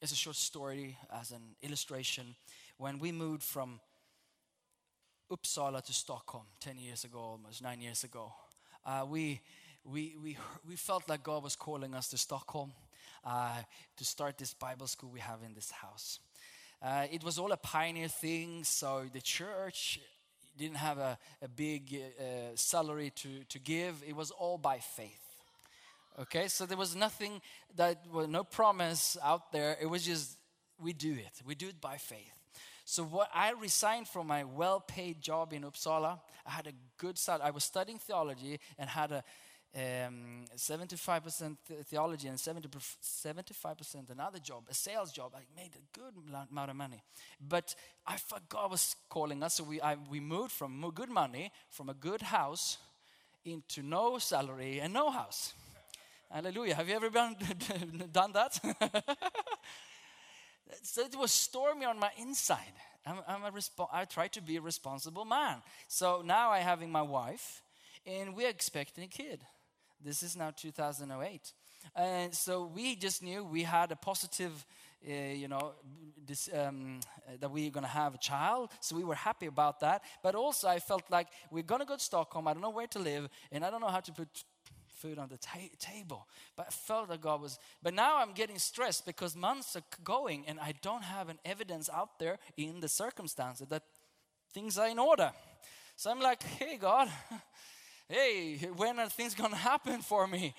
as 0.00 0.12
a 0.12 0.16
short 0.16 0.36
story, 0.36 0.96
as 1.12 1.32
an 1.32 1.42
illustration, 1.62 2.36
when 2.76 2.98
we 2.98 3.10
moved 3.10 3.42
from 3.42 3.80
Uppsala 5.30 5.84
to 5.84 5.92
Stockholm 5.92 6.44
10 6.60 6.78
years 6.78 7.04
ago, 7.04 7.18
almost 7.18 7.62
nine 7.62 7.80
years 7.80 8.04
ago, 8.04 8.32
uh, 8.86 9.04
we, 9.08 9.40
we, 9.84 10.14
we, 10.22 10.36
we 10.66 10.76
felt 10.76 11.08
like 11.08 11.22
God 11.22 11.42
was 11.42 11.56
calling 11.56 11.94
us 11.94 12.08
to 12.08 12.18
Stockholm 12.18 12.72
uh, 13.24 13.56
to 13.96 14.04
start 14.04 14.38
this 14.38 14.54
Bible 14.54 14.86
school 14.86 15.10
we 15.10 15.20
have 15.20 15.40
in 15.44 15.52
this 15.54 15.70
house. 15.70 16.20
Uh, 16.80 17.06
it 17.10 17.24
was 17.24 17.38
all 17.38 17.50
a 17.50 17.56
pioneer 17.56 18.08
thing, 18.08 18.62
so 18.62 19.04
the 19.12 19.20
church 19.20 19.98
didn't 20.56 20.76
have 20.76 20.98
a, 20.98 21.18
a 21.42 21.48
big 21.48 22.00
uh, 22.20 22.22
salary 22.54 23.10
to, 23.16 23.42
to 23.48 23.58
give, 23.58 24.02
it 24.06 24.14
was 24.14 24.30
all 24.30 24.58
by 24.58 24.78
faith. 24.78 25.27
Okay, 26.20 26.48
so 26.48 26.66
there 26.66 26.76
was 26.76 26.96
nothing 26.96 27.40
that 27.76 28.04
was 28.12 28.26
no 28.26 28.42
promise 28.42 29.16
out 29.22 29.52
there. 29.52 29.76
It 29.80 29.86
was 29.86 30.04
just 30.04 30.36
we 30.80 30.92
do 30.92 31.12
it. 31.12 31.42
We 31.46 31.54
do 31.54 31.68
it 31.68 31.80
by 31.80 31.96
faith. 31.96 32.34
So 32.84 33.04
what 33.04 33.28
I 33.32 33.52
resigned 33.52 34.08
from 34.08 34.26
my 34.26 34.42
well-paid 34.42 35.20
job 35.20 35.52
in 35.52 35.62
Uppsala. 35.62 36.18
I 36.44 36.50
had 36.50 36.66
a 36.66 36.72
good 36.96 37.18
start. 37.18 37.40
I 37.40 37.50
was 37.50 37.62
studying 37.62 37.98
theology 37.98 38.58
and 38.78 38.90
had 38.90 39.12
a 39.12 39.22
um, 39.76 40.46
75% 40.56 41.56
theology 41.84 42.26
and 42.26 42.40
70 42.40 42.68
75% 42.68 44.10
another 44.10 44.38
job, 44.38 44.64
a 44.68 44.74
sales 44.74 45.12
job. 45.12 45.32
I 45.36 45.42
made 45.54 45.70
a 45.76 45.98
good 45.98 46.14
amount- 46.50 46.70
of 46.70 46.76
money. 46.76 47.02
But 47.40 47.74
I 48.06 48.16
thought 48.16 48.48
God 48.48 48.70
was 48.70 48.96
calling 49.08 49.42
us, 49.42 49.54
so 49.54 49.64
we, 49.64 49.80
I, 49.80 49.96
we 50.10 50.18
moved 50.18 50.52
from 50.52 50.90
good 50.94 51.10
money, 51.10 51.52
from 51.70 51.90
a 51.90 51.94
good 51.94 52.22
house, 52.22 52.78
into 53.44 53.82
no 53.82 54.18
salary 54.18 54.80
and 54.80 54.92
no 54.92 55.10
house. 55.10 55.52
Hallelujah. 56.30 56.74
Have 56.74 56.88
you 56.88 56.94
ever 56.94 57.08
done, 57.08 57.36
done 58.12 58.32
that? 58.32 58.60
so 60.82 61.00
it 61.00 61.16
was 61.16 61.32
stormy 61.32 61.86
on 61.86 61.98
my 61.98 62.10
inside. 62.18 62.74
I'm, 63.06 63.20
I'm 63.26 63.42
a 63.44 63.52
I 63.90 64.04
try 64.04 64.28
to 64.28 64.42
be 64.42 64.56
a 64.56 64.60
responsible 64.60 65.24
man. 65.24 65.62
So 65.86 66.22
now 66.22 66.50
I'm 66.50 66.62
having 66.62 66.92
my 66.92 67.00
wife, 67.00 67.62
and 68.06 68.36
we're 68.36 68.50
expecting 68.50 69.04
a 69.04 69.08
kid. 69.08 69.40
This 70.04 70.22
is 70.22 70.36
now 70.36 70.50
2008. 70.50 71.52
And 71.96 72.34
so 72.34 72.66
we 72.66 72.94
just 72.94 73.22
knew 73.22 73.42
we 73.42 73.62
had 73.62 73.90
a 73.90 73.96
positive, 73.96 74.66
uh, 75.08 75.12
you 75.12 75.48
know, 75.48 75.72
this, 76.26 76.50
um, 76.52 77.00
that 77.40 77.50
we 77.50 77.64
were 77.64 77.70
going 77.70 77.84
to 77.84 77.90
have 77.90 78.14
a 78.14 78.18
child. 78.18 78.70
So 78.80 78.96
we 78.96 79.04
were 79.04 79.14
happy 79.14 79.46
about 79.46 79.80
that. 79.80 80.02
But 80.22 80.34
also, 80.34 80.68
I 80.68 80.78
felt 80.78 81.04
like 81.10 81.28
we're 81.50 81.62
going 81.62 81.80
to 81.80 81.86
go 81.86 81.96
to 81.96 82.02
Stockholm. 82.02 82.48
I 82.48 82.52
don't 82.52 82.62
know 82.62 82.70
where 82.70 82.86
to 82.88 82.98
live, 82.98 83.30
and 83.50 83.64
I 83.64 83.70
don't 83.70 83.80
know 83.80 83.88
how 83.88 84.00
to 84.00 84.12
put 84.12 84.28
food 84.98 85.18
on 85.18 85.28
the 85.28 85.38
ta- 85.38 85.58
table. 85.78 86.26
But 86.56 86.66
I 86.68 86.70
felt 86.70 87.08
that 87.08 87.20
God 87.20 87.40
was. 87.40 87.58
But 87.82 87.94
now 87.94 88.18
I'm 88.18 88.32
getting 88.32 88.58
stressed 88.58 89.06
because 89.06 89.36
months 89.36 89.76
are 89.76 89.82
going, 90.04 90.44
and 90.46 90.58
I 90.60 90.74
don't 90.82 91.04
have 91.04 91.28
an 91.28 91.38
evidence 91.44 91.88
out 91.92 92.18
there 92.18 92.38
in 92.56 92.80
the 92.80 92.88
circumstances 92.88 93.68
that 93.68 93.82
things 94.52 94.78
are 94.78 94.88
in 94.88 94.98
order. 94.98 95.32
So 95.96 96.10
I'm 96.10 96.20
like, 96.20 96.42
hey, 96.42 96.76
God, 96.76 97.08
hey, 98.08 98.56
when 98.76 98.98
are 98.98 99.08
things 99.08 99.34
going 99.34 99.50
to 99.50 99.56
happen 99.56 100.00
for 100.02 100.26
me? 100.26 100.54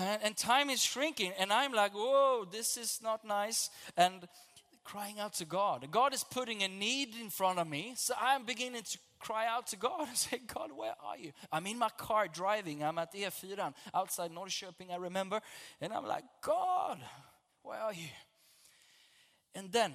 And, 0.00 0.22
and 0.22 0.36
time 0.36 0.70
is 0.70 0.82
shrinking, 0.82 1.32
and 1.38 1.52
I'm 1.52 1.72
like, 1.72 1.92
whoa, 1.92 2.46
this 2.50 2.76
is 2.76 3.00
not 3.02 3.24
nice. 3.24 3.70
And 3.96 4.26
crying 4.84 5.18
out 5.18 5.34
to 5.34 5.44
God. 5.44 5.86
God 5.90 6.14
is 6.14 6.24
putting 6.24 6.62
a 6.62 6.68
need 6.68 7.14
in 7.20 7.30
front 7.30 7.58
of 7.58 7.66
me, 7.66 7.94
so 7.96 8.14
I'm 8.20 8.44
beginning 8.44 8.82
to 8.82 8.98
cry 9.18 9.46
out 9.46 9.66
to 9.68 9.76
God 9.76 10.08
and 10.08 10.16
say, 10.16 10.40
God, 10.52 10.70
where 10.76 10.94
are 11.04 11.18
you? 11.18 11.32
I'm 11.50 11.66
in 11.66 11.78
my 11.78 11.88
car 11.96 12.28
driving. 12.28 12.84
I'm 12.84 12.98
at 12.98 13.14
E4 13.14 13.72
outside 13.94 14.30
Norrköping, 14.30 14.92
I 14.92 14.96
remember. 14.96 15.40
And 15.80 15.92
I'm 15.92 16.06
like, 16.06 16.24
God, 16.42 16.98
where 17.62 17.78
are 17.80 17.94
you? 17.94 18.08
And 19.54 19.72
then 19.72 19.92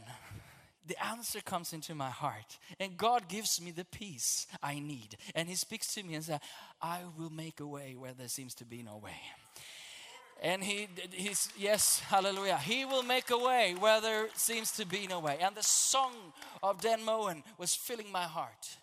the 0.88 1.06
answer 1.06 1.39
comes 1.41 1.73
into 1.73 1.93
my 1.93 2.10
heart, 2.10 2.58
and 2.80 2.97
God 2.97 3.30
gives 3.30 3.62
me 3.62 3.69
the 3.71 3.86
peace 3.86 4.47
I 4.63 4.80
need. 4.80 5.17
And 5.36 5.47
He 5.47 5.56
speaks 5.56 5.93
to 5.93 6.04
me 6.04 6.15
and 6.15 6.23
says, 6.23 6.39
I 6.82 7.02
will 7.17 7.30
make 7.30 7.60
a 7.60 7.67
way 7.67 7.95
where 7.95 8.13
there 8.13 8.28
seems 8.28 8.56
to 8.56 8.65
be 8.65 8.82
no 8.82 8.97
way. 8.97 9.12
And 10.41 10.63
he, 10.63 10.88
he's, 11.12 11.49
yes, 11.58 11.99
hallelujah. 11.99 12.58
He 12.58 12.86
will 12.86 13.04
make 13.04 13.30
a 13.30 13.38
way 13.38 13.75
where 13.78 13.99
there 13.99 14.28
seems 14.36 14.71
to 14.73 14.86
be 14.86 15.06
no 15.08 15.19
way. 15.19 15.38
And 15.41 15.56
the 15.56 15.63
song 15.63 16.13
of 16.63 16.82
Don 16.82 17.04
Moen 17.04 17.43
was 17.58 17.75
filling 17.75 18.12
my 18.12 18.23
heart. 18.23 18.78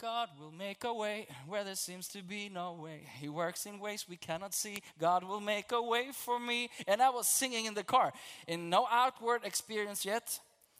God 0.00 0.28
will 0.40 0.52
make 0.52 0.84
a 0.84 0.94
way 0.94 1.26
where 1.46 1.64
there 1.64 1.74
seems 1.74 2.06
to 2.08 2.22
be 2.22 2.48
no 2.48 2.72
way. 2.72 3.02
He 3.20 3.28
works 3.28 3.66
in 3.66 3.80
ways 3.80 4.06
we 4.08 4.16
cannot 4.16 4.54
see. 4.54 4.78
God 4.98 5.24
will 5.24 5.40
make 5.40 5.72
a 5.72 5.82
way 5.82 6.10
for 6.12 6.38
me. 6.38 6.70
And 6.86 7.02
I 7.02 7.10
was 7.10 7.26
singing 7.26 7.66
in 7.66 7.74
the 7.74 7.82
car, 7.82 8.12
in 8.46 8.70
no 8.70 8.86
outward 8.90 9.44
experience 9.44 10.04
yet, 10.04 10.38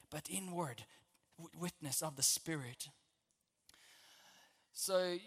but 0.09 0.29
inward 0.31 0.85
witness 1.59 2.01
of 2.01 2.17
the 2.17 2.23
Spirit. 2.23 2.89
So, 4.73 5.19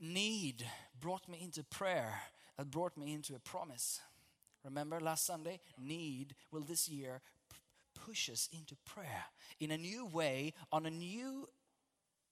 need 0.00 0.64
brought 0.98 1.28
me 1.28 1.38
into 1.42 1.62
prayer, 1.62 2.22
that 2.58 2.70
brought 2.70 2.96
me 2.96 3.14
into 3.14 3.34
a 3.34 3.38
promise. 3.38 4.00
Remember 4.64 5.00
last 5.00 5.24
Sunday? 5.24 5.60
Need 5.78 6.34
will 6.50 6.62
this 6.62 6.88
year 6.88 7.22
p- 7.50 7.56
push 7.94 8.28
us 8.28 8.48
into 8.52 8.76
prayer 8.84 9.24
in 9.60 9.70
a 9.70 9.78
new 9.78 10.04
way, 10.06 10.52
on 10.72 10.84
a 10.84 10.90
new, 10.90 11.48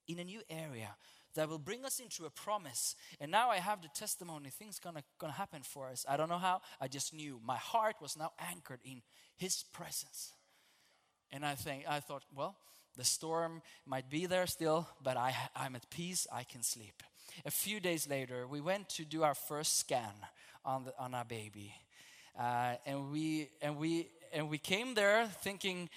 in 0.08 0.18
a 0.18 0.24
new 0.24 0.42
area 0.50 0.96
that 1.36 1.48
will 1.48 1.58
bring 1.58 1.84
us 1.84 2.00
into 2.00 2.24
a 2.24 2.30
promise. 2.30 2.96
And 3.20 3.30
now 3.30 3.50
I 3.50 3.58
have 3.58 3.80
the 3.82 3.88
testimony. 3.94 4.50
Things 4.50 4.80
gonna 4.80 5.04
gonna 5.18 5.32
happen 5.32 5.62
for 5.62 5.88
us. 5.88 6.04
I 6.08 6.16
don't 6.16 6.28
know 6.28 6.38
how. 6.38 6.60
I 6.80 6.88
just 6.88 7.14
knew 7.14 7.40
my 7.44 7.56
heart 7.56 7.96
was 8.00 8.16
now 8.16 8.32
anchored 8.50 8.80
in 8.84 9.02
His 9.36 9.62
presence. 9.72 10.32
And 11.30 11.44
I 11.44 11.54
think 11.54 11.84
I 11.88 12.00
thought, 12.00 12.24
well, 12.34 12.56
the 12.96 13.04
storm 13.04 13.62
might 13.84 14.08
be 14.08 14.26
there 14.26 14.46
still, 14.46 14.88
but 15.02 15.16
I, 15.16 15.34
I'm 15.54 15.76
at 15.76 15.90
peace. 15.90 16.26
I 16.32 16.44
can 16.44 16.62
sleep. 16.62 17.02
A 17.44 17.50
few 17.50 17.80
days 17.80 18.08
later, 18.08 18.46
we 18.46 18.60
went 18.60 18.88
to 18.90 19.04
do 19.04 19.22
our 19.22 19.34
first 19.34 19.78
scan 19.78 20.12
on 20.64 20.84
the, 20.84 20.94
on 20.98 21.14
our 21.14 21.24
baby, 21.24 21.74
uh, 22.38 22.74
and 22.86 23.12
we 23.12 23.48
and 23.60 23.76
we 23.76 24.08
and 24.32 24.48
we 24.48 24.58
came 24.58 24.94
there 24.94 25.26
thinking 25.42 25.88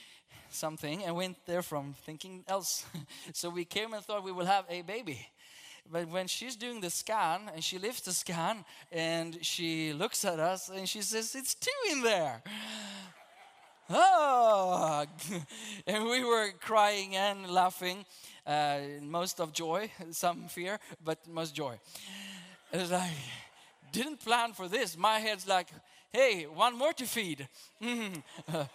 something, 0.50 1.04
and 1.04 1.16
went 1.16 1.38
there 1.46 1.62
from 1.62 1.94
thinking 2.06 2.44
else. 2.48 2.86
so 3.34 3.50
we 3.50 3.66
came 3.66 3.94
and 3.94 4.04
thought 4.04 4.24
we 4.24 4.32
will 4.32 4.46
have 4.46 4.66
a 4.70 4.82
baby. 4.82 5.28
But 5.92 6.08
when 6.10 6.28
she's 6.28 6.56
doing 6.56 6.82
the 6.82 6.90
scan 6.90 7.50
and 7.54 7.64
she 7.64 7.80
lifts 7.80 8.02
the 8.02 8.14
scan 8.14 8.64
and 8.92 9.44
she 9.44 9.92
looks 9.94 10.24
at 10.24 10.40
us 10.40 10.70
and 10.70 10.88
she 10.88 11.02
says, 11.02 11.34
It's 11.34 11.56
two 11.56 11.72
in 11.92 12.04
there 12.04 12.44
oh 13.90 15.06
and 15.88 16.04
we 16.06 16.24
were 16.24 16.52
crying 16.60 17.16
and 17.16 17.50
laughing 17.50 18.06
uh, 18.50 18.80
most 19.02 19.40
of 19.40 19.54
joy 19.54 19.92
some 20.12 20.48
fear 20.48 20.80
but 21.04 21.18
most 21.28 21.56
joy. 21.56 21.80
It 22.72 22.78
was 22.78 22.92
like 22.92 23.12
didn't 23.92 24.20
plan 24.20 24.54
for 24.54 24.68
this. 24.68 24.98
My 24.98 25.20
head's 25.20 25.48
like 25.48 25.68
hey 26.12 26.44
one 26.44 26.78
more 26.78 26.94
to 26.94 27.06
feed. 27.06 27.48
Uh, 28.52 28.66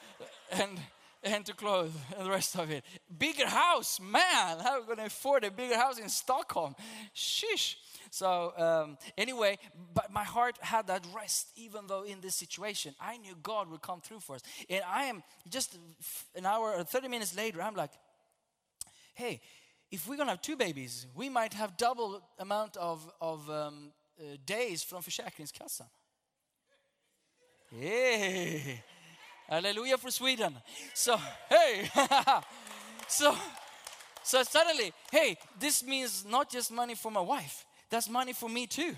and 0.53 0.79
and 1.23 1.47
to 1.47 1.55
clothe 1.55 1.95
and 2.17 2.27
the 2.27 2.31
rest 2.31 2.57
of 2.57 2.71
it. 2.71 2.85
Bigger 3.19 3.49
house 3.49 3.99
man 4.01 4.61
how 4.61 4.75
are 4.75 4.81
we 4.81 4.87
going 4.87 4.99
to 4.99 5.07
afford 5.07 5.45
a 5.45 5.51
bigger 5.51 5.77
house 5.77 5.99
in 5.99 6.09
stockholm? 6.09 6.77
Shish 7.13 7.79
so 8.15 8.53
um, 8.57 8.97
anyway, 9.19 9.59
but 9.93 10.13
my 10.13 10.23
heart 10.23 10.57
had 10.61 10.87
that 10.87 11.05
rest, 11.13 11.49
even 11.57 11.89
though 11.89 12.05
in 12.05 12.21
this 12.21 12.37
situation, 12.37 12.95
I 13.01 13.17
knew 13.17 13.35
God 13.43 13.69
would 13.73 13.83
come 13.83 14.01
through 14.01 14.21
for 14.21 14.37
us. 14.37 14.43
And 14.71 14.83
I 14.89 15.07
am 15.07 15.25
just 15.49 15.77
an 16.37 16.47
hour 16.47 16.75
or 16.75 16.85
30 16.85 17.09
minutes 17.09 17.37
later, 17.37 17.61
I'm 17.61 17.75
like, 17.75 17.91
hey, 19.15 19.41
if 19.95 20.09
we're 20.09 20.17
gonna 20.17 20.31
have 20.31 20.43
two 20.43 20.57
babies, 20.57 21.07
we 21.15 21.29
might 21.29 21.55
have 21.55 21.77
double 21.77 22.21
amount 22.39 22.77
of, 22.77 23.09
of 23.21 23.49
um, 23.49 23.93
uh, 24.19 24.37
days 24.45 24.83
from 24.83 25.03
Försäkringskassan. 25.03 25.87
Hallelujah 29.49 29.99
for 29.99 30.11
Sweden. 30.11 30.57
So, 30.95 31.17
hey, 31.49 31.89
so, 33.09 33.37
so 34.25 34.43
suddenly, 34.43 34.93
hey, 35.13 35.37
this 35.61 35.85
means 35.85 36.25
not 36.25 36.51
just 36.51 36.73
money 36.73 36.97
for 36.97 37.13
my 37.13 37.21
wife, 37.21 37.65
that's 37.89 38.09
money 38.09 38.33
for 38.33 38.49
me 38.49 38.67
too. 38.67 38.97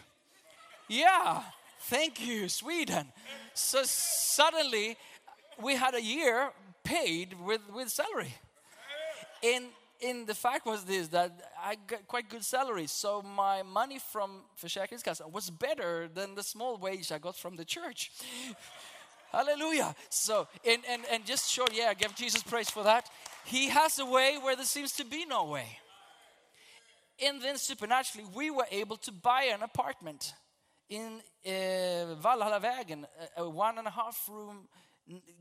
Yeah, 0.88 1.42
thank 1.90 2.26
you, 2.26 2.48
Sweden. 2.48 3.12
So 3.52 3.82
suddenly, 3.85 4.96
we 5.61 5.74
had 5.74 5.94
a 5.94 6.02
year 6.02 6.52
paid 6.85 7.35
with, 7.38 7.61
with 7.74 7.90
salary. 7.90 8.35
And, 9.42 9.66
and 10.02 10.26
the 10.26 10.35
fact 10.35 10.66
was 10.66 10.85
this 10.85 11.09
that 11.09 11.32
I 11.62 11.76
got 11.87 12.06
quite 12.06 12.28
good 12.28 12.44
salary, 12.44 12.87
so 12.87 13.22
my 13.22 13.62
money 13.62 13.98
from 13.98 14.42
Försäkringskassan 14.62 15.30
was 15.32 15.50
better 15.50 16.09
than 16.09 16.35
the 16.35 16.42
small 16.42 16.76
wage 16.76 17.12
I 17.12 17.18
got 17.18 17.37
from 17.37 17.56
the 17.56 17.64
church. 17.64 18.11
Hallelujah. 19.32 19.94
So, 20.09 20.48
and, 20.64 20.82
and, 20.88 21.02
and 21.11 21.26
just 21.26 21.50
short, 21.50 21.70
yeah, 21.74 21.92
give 21.94 22.14
Jesus 22.14 22.42
praise 22.42 22.70
for 22.70 22.85
that. 22.85 23.11
He 23.44 23.68
has 23.68 23.98
a 23.98 24.06
way 24.06 24.38
where 24.40 24.56
there 24.56 24.64
seems 24.64 24.92
to 24.92 25.04
be 25.04 25.26
no 25.26 25.44
way. 25.44 25.78
And 27.22 27.42
then 27.42 27.59
supernaturally, 27.59 28.28
we 28.35 28.50
were 28.50 28.66
able 28.70 28.96
to 28.98 29.12
buy 29.12 29.44
an 29.52 29.62
apartment 29.62 30.35
in 30.88 31.20
uh, 31.44 32.14
Valhallavägen, 32.22 33.04
a, 33.37 33.42
a 33.42 33.50
one 33.50 33.78
and 33.78 33.87
a 33.87 33.90
half 33.90 34.28
room 34.28 34.68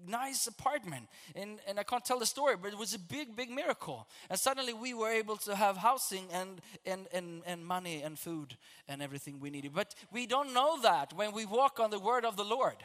nice 0.08 0.47
apartment. 0.47 1.08
And, 1.36 1.60
and 1.67 1.80
I 1.80 1.84
can't 1.84 2.04
tell 2.04 2.19
the 2.19 2.25
story, 2.25 2.56
but 2.62 2.71
it 2.71 2.78
was 2.78 2.93
a 2.93 2.99
big, 2.99 3.36
big 3.36 3.49
miracle. 3.49 4.08
And 4.30 4.39
suddenly 4.39 4.73
we 4.73 4.93
were 4.93 5.10
able 5.10 5.38
to 5.38 5.56
have 5.56 5.78
housing 5.78 6.25
and, 6.32 6.62
and, 6.86 7.08
and, 7.12 7.41
and 7.45 7.65
money 7.65 8.01
and 8.01 8.17
food 8.17 8.58
and 8.88 9.01
everything 9.01 9.39
we 9.39 9.49
needed. 9.49 9.73
But 9.73 9.95
we 10.12 10.28
don't 10.28 10.54
know 10.54 10.82
that 10.82 11.13
when 11.13 11.32
we 11.34 11.45
walk 11.45 11.80
on 11.80 11.89
the 11.89 11.99
word 11.99 12.25
of 12.25 12.38
the 12.38 12.43
Lord. 12.43 12.78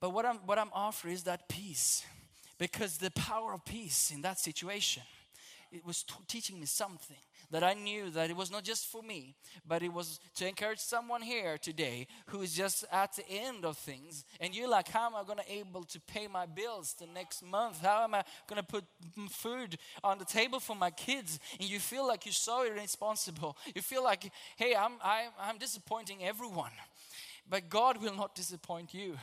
But 0.00 0.10
what 0.10 0.24
I'm, 0.24 0.36
what 0.46 0.58
I'm 0.58 0.70
offering 0.72 1.14
is 1.14 1.24
that 1.24 1.48
peace. 1.48 2.04
Because 2.58 2.98
the 2.98 3.10
power 3.10 3.54
of 3.54 3.64
peace 3.64 4.10
in 4.12 4.22
that 4.22 4.38
situation, 4.38 5.02
it 5.70 5.84
was 5.84 6.02
t- 6.02 6.14
teaching 6.28 6.60
me 6.60 6.66
something 6.66 7.16
that 7.52 7.62
I 7.62 7.74
knew 7.74 8.10
that 8.10 8.30
it 8.30 8.36
was 8.36 8.50
not 8.50 8.64
just 8.64 8.86
for 8.86 9.02
me, 9.02 9.36
but 9.68 9.82
it 9.82 9.92
was 9.92 10.18
to 10.36 10.48
encourage 10.48 10.78
someone 10.78 11.20
here 11.20 11.58
today 11.58 12.06
who 12.26 12.40
is 12.40 12.54
just 12.54 12.84
at 12.90 13.14
the 13.14 13.28
end 13.28 13.64
of 13.64 13.76
things. 13.76 14.24
And 14.40 14.56
you're 14.56 14.68
like, 14.68 14.88
how 14.88 15.06
am 15.06 15.14
I 15.14 15.22
going 15.22 15.38
to 15.38 15.52
able 15.52 15.84
to 15.84 16.00
pay 16.00 16.26
my 16.26 16.46
bills 16.46 16.94
the 16.98 17.06
next 17.06 17.44
month? 17.44 17.82
How 17.82 18.04
am 18.04 18.14
I 18.14 18.24
going 18.48 18.60
to 18.60 18.66
put 18.66 18.84
food 19.30 19.76
on 20.02 20.18
the 20.18 20.24
table 20.24 20.60
for 20.60 20.74
my 20.74 20.90
kids? 20.90 21.38
And 21.60 21.68
you 21.68 21.78
feel 21.78 22.08
like 22.08 22.24
you're 22.24 22.32
so 22.32 22.64
irresponsible. 22.64 23.56
You 23.74 23.82
feel 23.82 24.02
like, 24.02 24.32
hey, 24.56 24.74
I'm, 24.74 24.92
I'm, 25.04 25.28
I'm 25.38 25.58
disappointing 25.58 26.24
everyone. 26.24 26.72
But 27.48 27.68
God 27.68 28.02
will 28.02 28.14
not 28.16 28.34
disappoint 28.34 28.94
you 28.94 29.18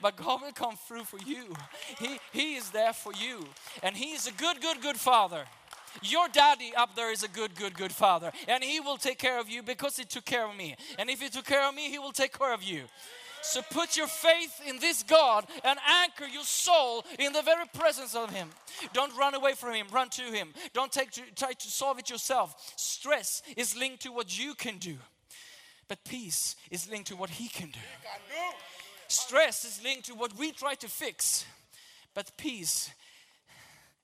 but 0.00 0.16
God 0.16 0.42
will 0.42 0.52
come 0.52 0.76
through 0.76 1.04
for 1.04 1.18
you. 1.18 1.54
He, 1.98 2.18
he 2.32 2.54
is 2.56 2.70
there 2.70 2.92
for 2.92 3.12
you. 3.12 3.44
And 3.82 3.96
He 3.96 4.12
is 4.12 4.26
a 4.26 4.32
good, 4.32 4.60
good, 4.60 4.80
good 4.80 4.96
Father. 4.96 5.44
Your 6.02 6.28
daddy 6.28 6.72
up 6.76 6.94
there 6.96 7.12
is 7.12 7.22
a 7.22 7.28
good, 7.28 7.54
good, 7.54 7.74
good 7.74 7.92
Father. 7.92 8.32
And 8.48 8.62
He 8.62 8.80
will 8.80 8.96
take 8.96 9.18
care 9.18 9.38
of 9.38 9.48
you 9.48 9.62
because 9.62 9.96
He 9.96 10.04
took 10.04 10.24
care 10.24 10.48
of 10.48 10.56
me. 10.56 10.76
And 10.98 11.10
if 11.10 11.20
He 11.20 11.28
took 11.28 11.44
care 11.44 11.68
of 11.68 11.74
me, 11.74 11.90
He 11.90 11.98
will 11.98 12.12
take 12.12 12.36
care 12.36 12.52
of 12.52 12.62
you. 12.62 12.84
So 13.44 13.60
put 13.70 13.96
your 13.96 14.06
faith 14.06 14.62
in 14.66 14.78
this 14.78 15.02
God 15.02 15.46
and 15.64 15.78
anchor 15.86 16.24
your 16.24 16.44
soul 16.44 17.04
in 17.18 17.34
the 17.34 17.42
very 17.42 17.66
presence 17.74 18.14
of 18.14 18.30
Him. 18.30 18.48
Don't 18.94 19.14
run 19.16 19.34
away 19.34 19.52
from 19.52 19.74
Him, 19.74 19.86
run 19.92 20.08
to 20.10 20.22
Him. 20.22 20.54
Don't 20.72 20.90
take 20.90 21.10
to, 21.12 21.20
try 21.36 21.52
to 21.52 21.68
solve 21.68 21.98
it 21.98 22.08
yourself. 22.08 22.72
Stress 22.76 23.42
is 23.54 23.76
linked 23.76 24.02
to 24.02 24.12
what 24.12 24.38
you 24.38 24.54
can 24.54 24.78
do, 24.78 24.96
but 25.88 26.02
peace 26.04 26.56
is 26.70 26.90
linked 26.90 27.08
to 27.08 27.16
what 27.16 27.28
He 27.28 27.48
can 27.48 27.68
do. 27.68 27.78
Stress 29.08 29.66
is 29.66 29.82
linked 29.84 30.06
to 30.06 30.14
what 30.14 30.36
we 30.38 30.50
try 30.50 30.74
to 30.76 30.88
fix, 30.88 31.44
but 32.14 32.32
peace 32.38 32.90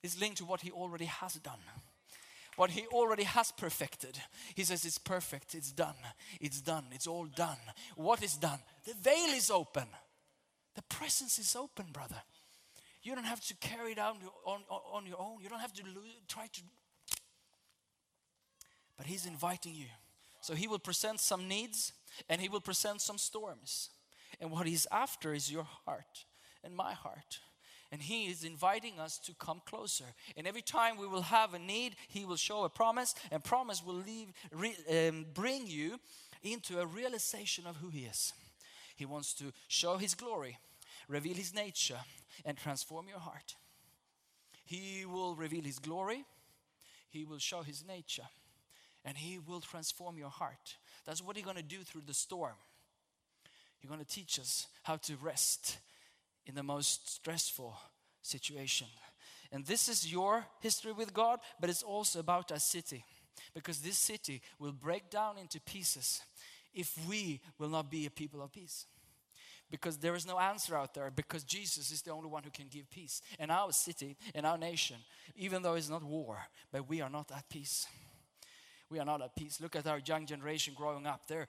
is 0.03 0.21
linked 0.21 0.39
to 0.39 0.45
what 0.45 0.61
He 0.61 0.71
already 0.71 1.07
has 1.07 1.35
done. 1.35 1.61
What 2.57 2.71
He 2.71 2.87
already 2.89 3.25
has 3.25 3.53
perfected. 3.53 4.19
He 4.55 4.65
says 4.65 4.85
it's 4.85 4.99
perfect, 4.99 5.55
it's 5.55 5.73
done, 5.73 5.95
it's 6.41 6.61
done, 6.61 6.85
it's 6.93 7.07
all 7.07 7.27
done. 7.27 7.59
What 7.97 8.23
is 8.23 8.37
done? 8.37 8.59
The 8.85 8.95
veil 8.95 9.35
is 9.35 9.51
open, 9.51 9.87
the 10.75 10.83
presence 10.83 11.39
is 11.39 11.57
open, 11.57 11.87
brother. 11.93 12.23
You 13.03 13.15
don't 13.15 13.25
have 13.25 13.41
to 13.47 13.55
carry 13.57 13.93
it 13.93 13.99
out 13.99 14.17
on, 14.45 14.61
on, 14.69 14.81
on 14.93 15.07
your 15.07 15.19
own, 15.19 15.43
you 15.43 15.49
don't 15.49 15.61
have 15.61 15.73
to 15.75 15.83
lo- 15.83 16.03
try 16.29 16.49
to. 16.53 16.61
But 18.97 19.07
He's 19.07 19.25
inviting 19.25 19.75
you. 19.75 19.87
So 20.43 20.55
He 20.55 20.69
will 20.69 20.79
present 20.79 21.21
some 21.21 21.49
needs 21.49 21.93
and 22.29 22.41
He 22.41 22.49
will 22.49 22.61
present 22.61 23.01
some 23.01 23.17
storms. 23.17 23.91
And 24.39 24.51
what 24.51 24.67
He's 24.67 24.87
after 24.93 25.33
is 25.33 25.51
your 25.51 25.67
heart 25.87 26.25
and 26.63 26.75
my 26.75 26.93
heart. 26.93 27.39
And 27.93 28.01
He 28.01 28.27
is 28.27 28.45
inviting 28.45 29.01
us 29.01 29.19
to 29.19 29.35
come 29.35 29.61
closer. 29.67 30.05
And 30.37 30.47
every 30.47 30.63
time 30.63 30.97
we 30.97 31.09
will 31.09 31.23
have 31.23 31.55
a 31.55 31.59
need, 31.59 31.97
He 32.09 32.25
will 32.25 32.37
show 32.37 32.65
a 32.65 32.69
promise, 32.69 33.15
and 33.31 33.43
promise 33.43 33.85
will 33.85 34.03
leave, 34.07 34.29
re, 34.53 34.77
um, 35.09 35.27
bring 35.35 35.67
you 35.67 35.99
into 36.43 36.81
a 36.81 36.87
realization 36.87 37.67
of 37.67 37.77
who 37.77 37.89
He 37.89 38.01
is. 38.01 38.33
He 38.97 39.07
wants 39.07 39.35
to 39.35 39.53
show 39.67 39.97
His 39.97 40.15
glory, 40.15 40.59
reveal 41.09 41.35
His 41.35 41.55
nature, 41.55 41.99
and 42.45 42.57
transform 42.57 43.09
your 43.09 43.19
heart. 43.19 43.57
He 44.65 45.05
will 45.05 45.35
reveal 45.35 45.65
His 45.65 45.81
glory, 45.81 46.25
He 47.09 47.25
will 47.25 47.39
show 47.39 47.63
His 47.63 47.85
nature, 47.85 48.29
and 49.05 49.17
He 49.17 49.39
will 49.39 49.61
transform 49.61 50.17
your 50.17 50.31
heart. 50.31 50.77
That's 51.07 51.25
what 51.25 51.35
He's 51.35 51.45
going 51.45 51.57
to 51.57 51.63
do 51.63 51.79
through 51.79 52.03
the 52.07 52.15
storm. 52.15 52.55
He's 53.81 53.89
going 53.91 54.05
to 54.05 54.07
teach 54.07 54.39
us 54.39 54.69
how 54.83 54.97
to 54.97 55.17
rest 55.17 55.79
in 56.51 56.57
the 56.57 56.63
most 56.65 57.09
stressful 57.09 57.77
situation. 58.23 58.89
And 59.53 59.65
this 59.65 59.89
is 59.89 60.13
your 60.13 60.45
history 60.61 60.93
with 60.93 61.15
God, 61.15 61.39
but 61.61 61.71
it's 61.71 61.85
also 61.85 62.19
about 62.19 62.51
our 62.51 62.59
city. 62.59 63.05
Because 63.55 63.79
this 63.81 63.97
city 63.97 64.43
will 64.59 64.73
break 64.73 65.11
down 65.11 65.39
into 65.39 65.61
pieces 65.61 66.21
if 66.75 66.99
we 67.09 67.41
will 67.57 67.69
not 67.69 67.89
be 67.89 68.05
a 68.07 68.11
people 68.11 68.43
of 68.43 68.53
peace. 68.53 68.87
Because 69.71 69.97
there 69.97 70.17
is 70.17 70.27
no 70.27 70.41
answer 70.41 70.77
out 70.77 70.93
there, 70.93 71.13
because 71.13 71.45
Jesus 71.45 71.93
is 71.93 72.03
the 72.03 72.11
only 72.11 72.29
one 72.29 72.43
who 72.43 72.51
can 72.51 72.67
give 72.69 72.91
peace. 72.91 73.23
And 73.39 73.53
our 73.53 73.71
city 73.71 74.17
and 74.35 74.45
our 74.45 74.59
nation, 74.59 74.97
even 75.37 75.63
though 75.63 75.75
it's 75.75 75.89
not 75.89 76.03
war, 76.03 76.39
but 76.73 76.89
we 76.89 77.01
are 77.01 77.11
not 77.11 77.31
at 77.31 77.49
peace. 77.49 77.87
We 78.91 78.99
are 78.99 79.05
not 79.05 79.23
at 79.23 79.37
peace. 79.37 79.61
Look 79.61 79.77
at 79.77 79.87
our 79.87 80.01
young 80.05 80.27
generation 80.27 80.75
growing 80.77 81.07
up. 81.07 81.29
They're, 81.29 81.47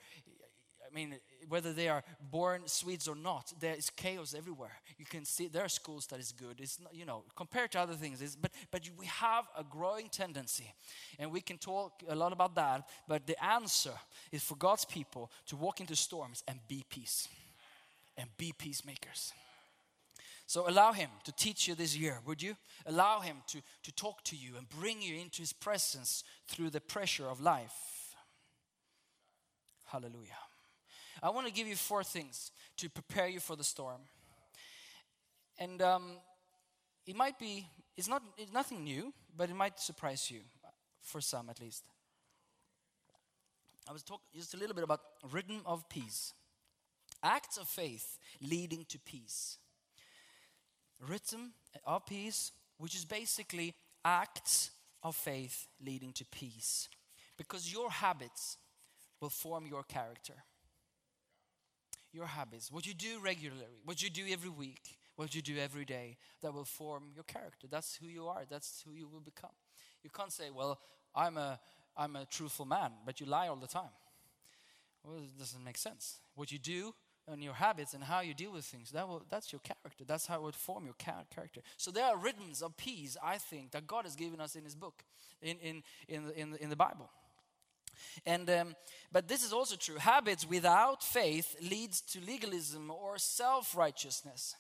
I 0.92 0.96
mean, 0.96 1.16
whether 1.48 1.72
they 1.72 1.88
are 1.88 2.04
born 2.30 2.64
Swedes 2.66 3.08
or 3.08 3.16
not, 3.16 3.54
there 3.60 3.76
is 3.76 3.90
chaos 3.90 4.36
everywhere. 4.38 4.74
You 4.98 5.06
can 5.06 5.24
see 5.24 5.48
there 5.48 5.64
are 5.64 5.70
schools 5.70 6.06
that 6.08 6.20
is 6.20 6.34
good. 6.34 6.60
It's 6.60 6.80
not, 6.80 6.94
you 6.94 7.06
know 7.06 7.24
compared 7.36 7.72
to 7.72 7.80
other 7.80 7.94
things, 7.94 8.36
but 8.36 8.52
but 8.72 8.82
we 8.98 9.06
have 9.06 9.46
a 9.58 9.64
growing 9.64 10.10
tendency, 10.10 10.74
and 11.18 11.32
we 11.32 11.42
can 11.42 11.58
talk 11.58 12.04
a 12.10 12.16
lot 12.16 12.34
about 12.34 12.56
that. 12.56 12.88
But 13.08 13.26
the 13.26 13.42
answer 13.44 13.94
is 14.32 14.44
for 14.44 14.56
God's 14.56 14.86
people 14.86 15.32
to 15.48 15.56
walk 15.56 15.80
into 15.80 15.96
storms 15.96 16.44
and 16.48 16.60
be 16.68 16.84
peace, 16.90 17.28
and 18.18 18.28
be 18.38 18.54
peacemakers. 18.58 19.34
So 20.46 20.68
allow 20.68 20.92
Him 20.92 21.10
to 21.24 21.32
teach 21.32 21.70
you 21.70 21.76
this 21.76 21.96
year, 21.96 22.20
would 22.26 22.42
you? 22.42 22.58
Allow 22.86 23.22
Him 23.22 23.38
to, 23.48 23.62
to 23.84 23.92
talk 23.94 24.22
to 24.26 24.36
you 24.36 24.58
and 24.58 24.68
bring 24.68 25.02
you 25.02 25.16
into 25.16 25.42
His 25.42 25.54
presence 25.54 26.26
through 26.50 26.72
the 26.72 26.82
pressure 26.82 27.30
of 27.30 27.40
life. 27.40 27.72
Hallelujah. 29.86 30.51
I 31.22 31.30
want 31.30 31.46
to 31.48 31.54
give 31.54 31.68
you 31.68 31.76
four 31.76 32.04
things 32.04 32.52
to 32.78 32.90
prepare 32.90 33.28
you 33.28 33.40
for 33.40 33.56
the 33.56 33.64
storm. 33.64 34.02
And 35.60 35.82
um, 35.82 36.04
it 37.06 37.16
might 37.16 37.38
be, 37.38 37.68
it's, 37.96 38.08
not, 38.08 38.24
it's 38.38 38.52
nothing 38.52 38.84
new, 38.84 39.14
but 39.38 39.50
it 39.50 39.56
might 39.56 39.80
surprise 39.80 40.32
you, 40.32 40.40
for 41.02 41.22
some 41.22 41.50
at 41.50 41.62
least. 41.62 41.86
I 43.88 43.94
was 43.94 44.02
talking 44.02 44.26
just 44.36 44.56
a 44.56 44.58
little 44.58 44.74
bit 44.74 44.84
about 44.84 45.02
rhythm 45.32 45.62
of 45.66 45.88
peace. 45.90 46.34
Acts 47.24 47.58
of 47.58 47.68
faith 47.68 48.18
leading 48.42 48.86
to 48.90 48.98
peace. 48.98 49.58
Rhythm 51.08 51.54
of 51.86 52.06
peace, 52.08 52.52
which 52.78 52.96
is 52.96 53.06
basically 53.06 53.76
acts 54.04 54.72
of 55.04 55.16
faith 55.16 55.68
leading 55.86 56.14
to 56.14 56.26
peace. 56.26 56.90
Because 57.38 57.72
your 57.72 57.92
habits 57.92 58.58
will 59.20 59.30
form 59.30 59.68
your 59.68 59.84
character 59.84 60.34
your 62.14 62.26
habits, 62.26 62.72
what 62.72 62.86
you 62.86 62.94
do 62.94 63.20
regularly, 63.20 63.82
what 63.86 64.02
you 64.02 64.10
do 64.10 64.24
every 64.30 64.50
week, 64.50 64.98
what 65.16 65.34
you 65.36 65.42
do 65.42 65.58
every 65.58 65.86
day, 65.86 66.18
that 66.42 66.54
will 66.54 66.66
form 66.66 67.12
your 67.14 67.24
character. 67.24 67.68
That's 67.70 67.96
who 67.96 68.08
you 68.08 68.28
are. 68.28 68.44
That's 68.50 68.84
who 68.86 68.94
you 68.94 69.08
will 69.08 69.20
become. 69.22 69.52
You 70.04 70.10
can't 70.10 70.32
say, 70.32 70.50
"Well, 70.50 70.80
I'm 71.16 71.38
a 71.38 71.60
I'm 71.96 72.16
a 72.16 72.26
truthful 72.26 72.66
man," 72.66 72.92
but 73.06 73.20
you 73.20 73.26
lie 73.26 73.48
all 73.48 73.56
the 73.56 73.68
time. 73.68 73.92
Well, 75.04 75.18
it 75.18 75.38
doesn't 75.38 75.64
make 75.64 75.78
sense. 75.78 76.20
What 76.36 76.52
you 76.52 76.60
do 76.60 76.94
and 77.28 77.44
your 77.44 77.54
habits 77.54 77.94
and 77.94 78.04
how 78.04 78.22
you 78.22 78.34
deal 78.34 78.52
with 78.52 78.66
things, 78.66 78.92
that 78.92 79.08
will, 79.08 79.24
that's 79.30 79.52
your 79.52 79.60
character. 79.60 80.04
That's 80.06 80.26
how 80.26 80.36
it 80.38 80.42
would 80.44 80.56
form 80.56 80.86
your 80.86 80.96
character. 80.96 81.62
So 81.78 81.92
there 81.92 82.06
are 82.06 82.18
rhythms 82.18 82.62
of 82.62 82.76
peace, 82.78 83.18
I 83.24 83.38
think, 83.38 83.72
that 83.72 83.88
God 83.88 84.06
has 84.06 84.16
given 84.16 84.42
us 84.42 84.56
in 84.56 84.64
His 84.64 84.76
book, 84.76 85.04
in, 85.42 85.58
in, 85.58 85.84
in, 86.08 86.32
in, 86.36 86.56
in 86.56 86.70
the 86.70 86.76
Bible. 86.76 87.10
And 88.26 88.50
um, 88.50 88.76
but 89.12 89.28
this 89.28 89.44
is 89.44 89.54
also 89.54 89.76
true. 89.76 89.98
Habits 89.98 90.48
without 90.48 91.04
faith 91.04 91.56
leads 91.62 92.02
to 92.02 92.20
legalism 92.22 92.90
or 92.90 93.18
self-righteousness. 93.18 94.56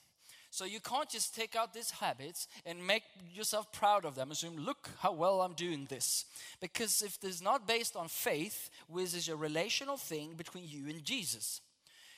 So 0.53 0.65
you 0.65 0.81
can't 0.81 1.09
just 1.09 1.33
take 1.33 1.55
out 1.55 1.73
these 1.73 1.91
habits 1.91 2.47
and 2.65 2.85
make 2.85 3.03
yourself 3.31 3.71
proud 3.71 4.03
of 4.03 4.15
them. 4.15 4.31
Assume, 4.31 4.57
look 4.57 4.89
how 4.99 5.13
well 5.13 5.41
I'm 5.41 5.53
doing 5.53 5.85
this. 5.89 6.25
Because 6.59 7.01
if 7.01 7.17
it's 7.23 7.41
not 7.41 7.65
based 7.65 7.95
on 7.95 8.09
faith, 8.09 8.69
which 8.87 9.15
is 9.15 9.29
a 9.29 9.35
relational 9.35 9.95
thing 9.95 10.33
between 10.35 10.65
you 10.67 10.89
and 10.89 11.05
Jesus. 11.05 11.61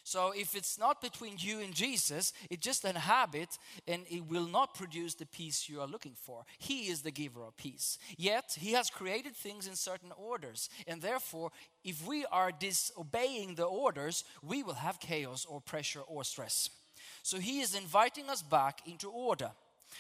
So 0.04 0.34
if 0.36 0.56
it's 0.56 0.78
not 0.78 1.02
between 1.02 1.36
you 1.39 1.62
and 1.62 1.74
Jesus, 1.74 2.34
it's 2.50 2.63
just 2.63 2.84
a 2.84 2.98
habit 2.98 3.58
and 3.88 4.04
it 4.10 4.28
will 4.28 4.48
not 4.48 4.76
produce 4.76 5.13
the 5.16 5.26
peace 5.26 5.70
you 5.70 5.80
are 5.80 5.88
looking 5.88 6.16
for. 6.16 6.44
He 6.60 6.89
is 6.89 7.02
the 7.02 7.12
giver 7.12 7.44
of 7.44 7.56
peace. 7.56 7.98
Yet 8.18 8.58
he 8.60 8.74
has 8.74 8.89
created 8.89 9.36
things 9.36 9.66
in 9.66 9.76
certain 9.76 10.12
orders. 10.18 10.70
And 10.88 11.02
therefore, 11.02 11.52
if 11.86 12.06
we 12.06 12.26
are 12.26 12.52
disobeying 12.52 13.56
the 13.56 13.63
orders, 13.63 14.26
we 14.42 14.62
will 14.62 14.74
have 14.74 15.00
chaos 15.00 15.46
or 15.46 15.62
pressure 15.62 16.02
or 16.02 16.26
stress. 16.26 16.70
So 17.22 17.38
he 17.38 17.62
is 17.62 17.74
inviting 17.74 18.30
us 18.30 18.42
back 18.42 18.82
into 18.86 19.10
order. 19.10 19.52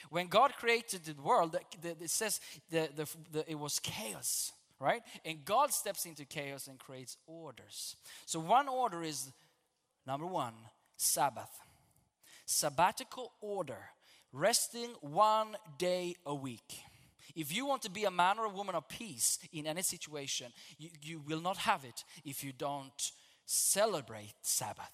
When 0.09 0.27
God 0.27 0.53
created 0.53 1.05
the 1.05 1.21
world, 1.21 1.55
it 1.83 2.09
says 2.09 2.41
the, 2.69 2.89
the, 2.95 3.07
the, 3.31 3.49
it 3.49 3.59
was 3.59 3.79
chaos, 3.79 4.51
right? 4.79 5.01
And 5.23 5.45
God 5.45 5.71
steps 5.71 6.05
into 6.05 6.25
chaos 6.25 6.67
and 6.67 6.77
creates 6.77 7.15
orders. 7.25 7.95
So 8.25 8.39
one 8.39 8.67
order 8.67 9.03
is 9.03 9.31
Number 10.05 10.25
one, 10.25 10.53
Sabbath. 10.97 11.49
sabbatical 12.45 13.31
order, 13.41 13.77
resting 14.31 14.89
one 15.01 15.55
day 15.77 16.15
a 16.25 16.35
week. 16.35 16.77
If 17.35 17.55
you 17.55 17.65
want 17.65 17.81
to 17.83 17.89
be 17.89 18.03
a 18.03 18.11
man 18.11 18.37
or 18.37 18.45
a 18.45 18.49
woman 18.49 18.75
of 18.75 18.87
peace 18.87 19.39
in 19.51 19.65
any 19.65 19.81
situation, 19.81 20.51
you, 20.77 20.89
you 21.01 21.19
will 21.27 21.41
not 21.41 21.57
have 21.57 21.83
it 21.85 22.03
if 22.25 22.43
you 22.43 22.51
don't 22.51 23.11
celebrate 23.45 24.33
Sabbath 24.41 24.91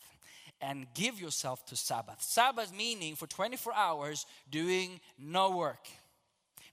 and 0.61 0.87
give 0.93 1.19
yourself 1.19 1.65
to 1.65 1.75
Sabbath. 1.75 2.21
Sabbath 2.21 2.75
meaning 2.75 3.15
for 3.15 3.27
24 3.27 3.73
hours 3.73 4.25
doing 4.49 4.99
no 5.17 5.51
work 5.55 5.87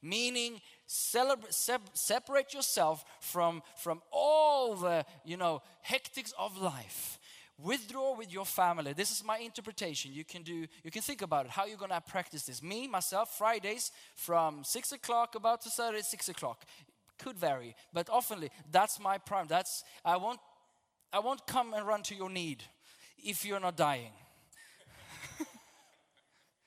meaning 0.03 0.61
celebrate, 0.87 1.53
sep- 1.53 1.91
separate 1.95 2.55
yourself 2.55 3.05
from, 3.21 3.63
from 3.77 4.01
all 4.13 4.75
the 4.75 5.05
you 5.25 5.37
know 5.37 5.63
hectics 5.83 6.33
of 6.39 6.61
life 6.61 7.19
withdraw 7.63 8.15
with 8.17 8.33
your 8.33 8.45
family. 8.45 8.93
This 8.93 9.11
is 9.11 9.25
my 9.25 9.39
interpretation. 9.39 10.13
You 10.13 10.25
can 10.25 10.43
do 10.43 10.67
you 10.85 10.91
can 10.91 11.03
think 11.03 11.23
about 11.23 11.47
it. 11.47 11.53
How 11.53 11.67
you're 11.67 11.79
to 11.79 12.01
practice 12.01 12.43
this? 12.45 12.63
Me 12.63 12.87
myself 12.87 13.37
fridays 13.37 13.93
from 14.15 14.63
six 14.65 14.93
o'clock 14.93 15.35
about 15.35 15.63
to 15.63 15.71
saturday 15.71 16.03
six 16.03 16.29
o'clock. 16.29 16.65
Could 17.19 17.39
vary 17.39 17.75
but 17.93 18.09
oftenly 18.09 18.51
that's 18.71 19.01
my 19.01 19.19
prime. 19.19 19.47
That's 19.49 19.85
i 20.05 20.17
won't 20.17 20.41
i 21.13 21.19
won't 21.19 21.47
come 21.47 21.73
and 21.73 21.87
run 21.87 22.03
to 22.05 22.15
your 22.15 22.29
need 22.29 22.63
if 23.19 23.45
you're 23.45 23.61
not 23.61 23.77
dying. 23.77 24.13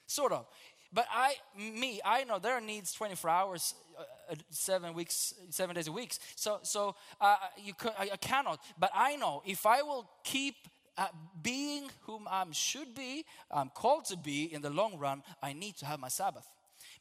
Sort 0.08 0.32
of. 0.32 0.48
But 0.92 1.06
i 1.12 1.36
me 1.56 2.02
i 2.04 2.24
know 2.24 2.40
there 2.40 2.54
are 2.54 2.62
needs 2.62 2.94
24 2.94 3.30
hours 3.30 3.76
uh, 3.96 4.32
uh, 4.32 4.36
seven 4.50 4.96
weeks 4.96 5.36
seven 5.52 5.76
days 5.76 5.88
a 5.88 5.92
week. 5.92 6.18
So 6.36 6.62
so 6.64 6.96
uh, 7.22 7.36
you 7.64 7.74
I 7.96 8.18
cannot. 8.18 8.60
But 8.80 8.90
i 8.96 9.16
know 9.18 9.44
if 9.46 9.68
i 9.68 9.84
will 9.84 10.10
keep 10.24 10.56
uh, 11.00 11.08
being 11.42 11.90
whom 12.02 12.28
i 12.30 12.46
should 12.52 12.94
be 12.94 13.26
i'm 13.50 13.70
called 13.70 14.06
to 14.06 14.18
be 14.18 14.54
in 14.54 14.62
the 14.62 14.70
long 14.70 14.98
run 15.00 15.24
i 15.42 15.54
need 15.54 15.76
to 15.78 15.86
have 15.86 16.00
my 16.00 16.10
sabbath. 16.10 16.48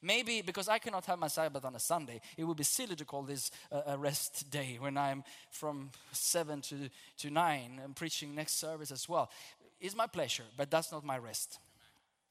Maybe 0.00 0.42
because 0.42 0.68
I 0.68 0.78
cannot 0.78 1.06
have 1.06 1.18
my 1.18 1.26
Sabbath 1.26 1.64
on 1.64 1.74
a 1.74 1.80
Sunday, 1.80 2.20
it 2.36 2.44
would 2.44 2.56
be 2.56 2.64
silly 2.64 2.94
to 2.94 3.04
call 3.04 3.22
this 3.22 3.50
a, 3.72 3.98
rest 3.98 4.48
day 4.48 4.76
when 4.78 4.96
I'm 4.96 5.24
from 5.50 5.90
7 6.12 6.60
to, 6.62 6.90
to 7.18 7.30
9 7.30 7.80
and 7.82 7.96
preaching 7.96 8.34
next 8.34 8.60
service 8.60 8.92
as 8.92 9.08
well. 9.08 9.28
It's 9.80 9.96
my 9.96 10.06
pleasure, 10.06 10.44
but 10.56 10.70
that's 10.70 10.92
not 10.92 11.04
my 11.04 11.18
rest. 11.18 11.58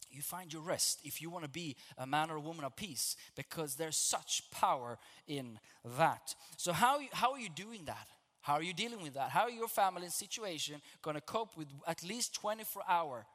You 0.09 0.21
find 0.21 0.51
your 0.51 0.61
rest 0.61 1.01
if 1.03 1.21
you 1.21 1.29
want 1.29 1.43
to 1.43 1.49
be 1.49 1.75
a 1.97 2.07
man 2.07 2.31
or 2.31 2.37
a 2.37 2.41
woman 2.41 2.63
of 2.63 2.75
peace 2.77 3.17
because 3.35 3.75
there's 3.75 3.97
such 3.97 4.49
power 4.49 4.97
in 5.27 5.59
that. 5.97 6.35
So 6.55 6.71
how, 6.71 6.99
how 7.11 7.33
are 7.33 7.39
you 7.39 7.49
doing 7.49 7.83
that 7.85 8.07
how 8.47 8.53
are 8.53 8.63
you 8.63 8.73
dealing 8.73 9.01
with 9.01 9.13
that 9.13 9.29
how 9.29 9.43
are 9.43 9.49
your 9.49 9.67
family 9.67 10.03
and 10.03 10.13
situation 10.13 10.81
going 11.01 11.15
to 11.15 11.21
cope 11.21 11.57
with 11.57 11.67
at 11.87 12.03
least 12.03 12.33
24 12.35 12.83
hour 12.87 13.25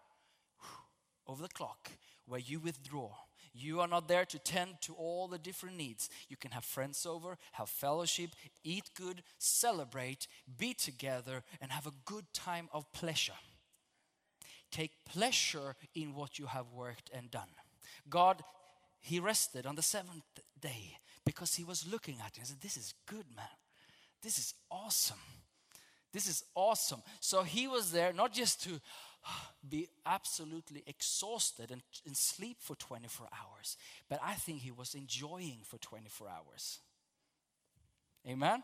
over 1.26 1.42
the 1.42 1.48
clock 1.48 1.90
where 2.26 2.40
you 2.40 2.58
withdraw 2.58 3.10
you 3.54 3.80
are 3.80 3.88
not 3.88 4.08
there 4.08 4.24
to 4.24 4.38
tend 4.38 4.70
to 4.80 4.94
all 4.94 5.28
the 5.28 5.38
different 5.38 5.76
needs 5.76 6.08
you 6.28 6.36
can 6.36 6.50
have 6.50 6.64
friends 6.64 7.06
over 7.06 7.36
have 7.52 7.68
fellowship 7.68 8.30
eat 8.64 8.90
good 8.96 9.22
celebrate 9.38 10.26
be 10.58 10.72
together 10.74 11.42
and 11.60 11.70
have 11.70 11.86
a 11.86 11.92
good 12.04 12.24
time 12.32 12.68
of 12.72 12.90
pleasure 12.92 13.34
take 14.72 15.04
pleasure 15.04 15.76
in 15.94 16.14
what 16.14 16.38
you 16.38 16.46
have 16.46 16.66
worked 16.74 17.10
and 17.14 17.30
done. 17.30 17.52
God, 18.08 18.42
He 19.00 19.20
rested 19.20 19.66
on 19.66 19.76
the 19.76 19.82
seventh 19.82 20.24
day 20.60 20.96
because 21.24 21.54
He 21.54 21.62
was 21.62 21.86
looking 21.86 22.16
at 22.20 22.32
it 22.32 22.38
and 22.38 22.46
said, 22.46 22.60
This 22.60 22.76
is 22.76 22.94
good, 23.06 23.26
man. 23.36 23.46
This 24.22 24.38
is 24.38 24.54
awesome. 24.70 25.18
This 26.12 26.28
is 26.28 26.44
awesome. 26.54 27.02
So 27.20 27.42
He 27.42 27.66
was 27.66 27.90
there 27.90 28.12
not 28.12 28.32
just 28.32 28.62
to 28.64 28.80
ah, 29.26 29.50
be 29.68 29.88
absolutely 30.06 30.82
exhausted 30.86 31.70
and, 31.70 31.82
and 32.06 32.16
sleep 32.16 32.58
for 32.60 32.76
24 32.76 33.26
hours, 33.32 33.76
but 34.08 34.20
I 34.22 34.34
think 34.34 34.60
He 34.60 34.70
was 34.70 34.94
enjoying 34.94 35.58
for 35.64 35.78
24 35.78 36.28
hours. 36.28 36.78
Amen? 38.28 38.62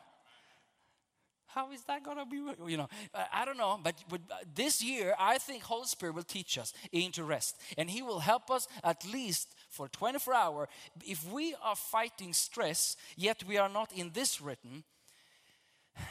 How 1.49 1.73
is 1.73 1.83
that 1.85 2.05
gonna 2.05 2.27
be? 2.27 2.37
You 2.67 2.77
know, 2.77 2.89
I- 3.33 3.45
don't 3.47 3.57
know, 3.57 3.81
but, 3.83 3.95
but 4.09 4.21
uh, 4.31 4.37
this 4.55 4.85
year 4.85 5.15
I 5.19 5.39
think 5.39 5.63
Holy 5.63 5.87
Spirit 5.87 6.15
will 6.15 6.23
teach 6.23 6.59
us 6.59 6.75
into 6.93 7.25
rest, 7.25 7.57
and 7.79 7.89
He 7.89 8.03
will 8.03 8.21
help 8.21 8.51
us 8.51 8.69
at 8.85 9.05
least 9.11 9.55
for 9.71 9.89
24 9.89 10.35
hour. 10.35 10.69
If 11.05 11.27
we 11.33 11.55
are 11.65 11.75
fighting 11.75 12.35
stress, 12.35 12.97
yet 13.17 13.43
we 13.49 13.57
are 13.57 13.71
not 13.71 13.93
in 13.93 14.11
this 14.13 14.43
written, 14.43 14.85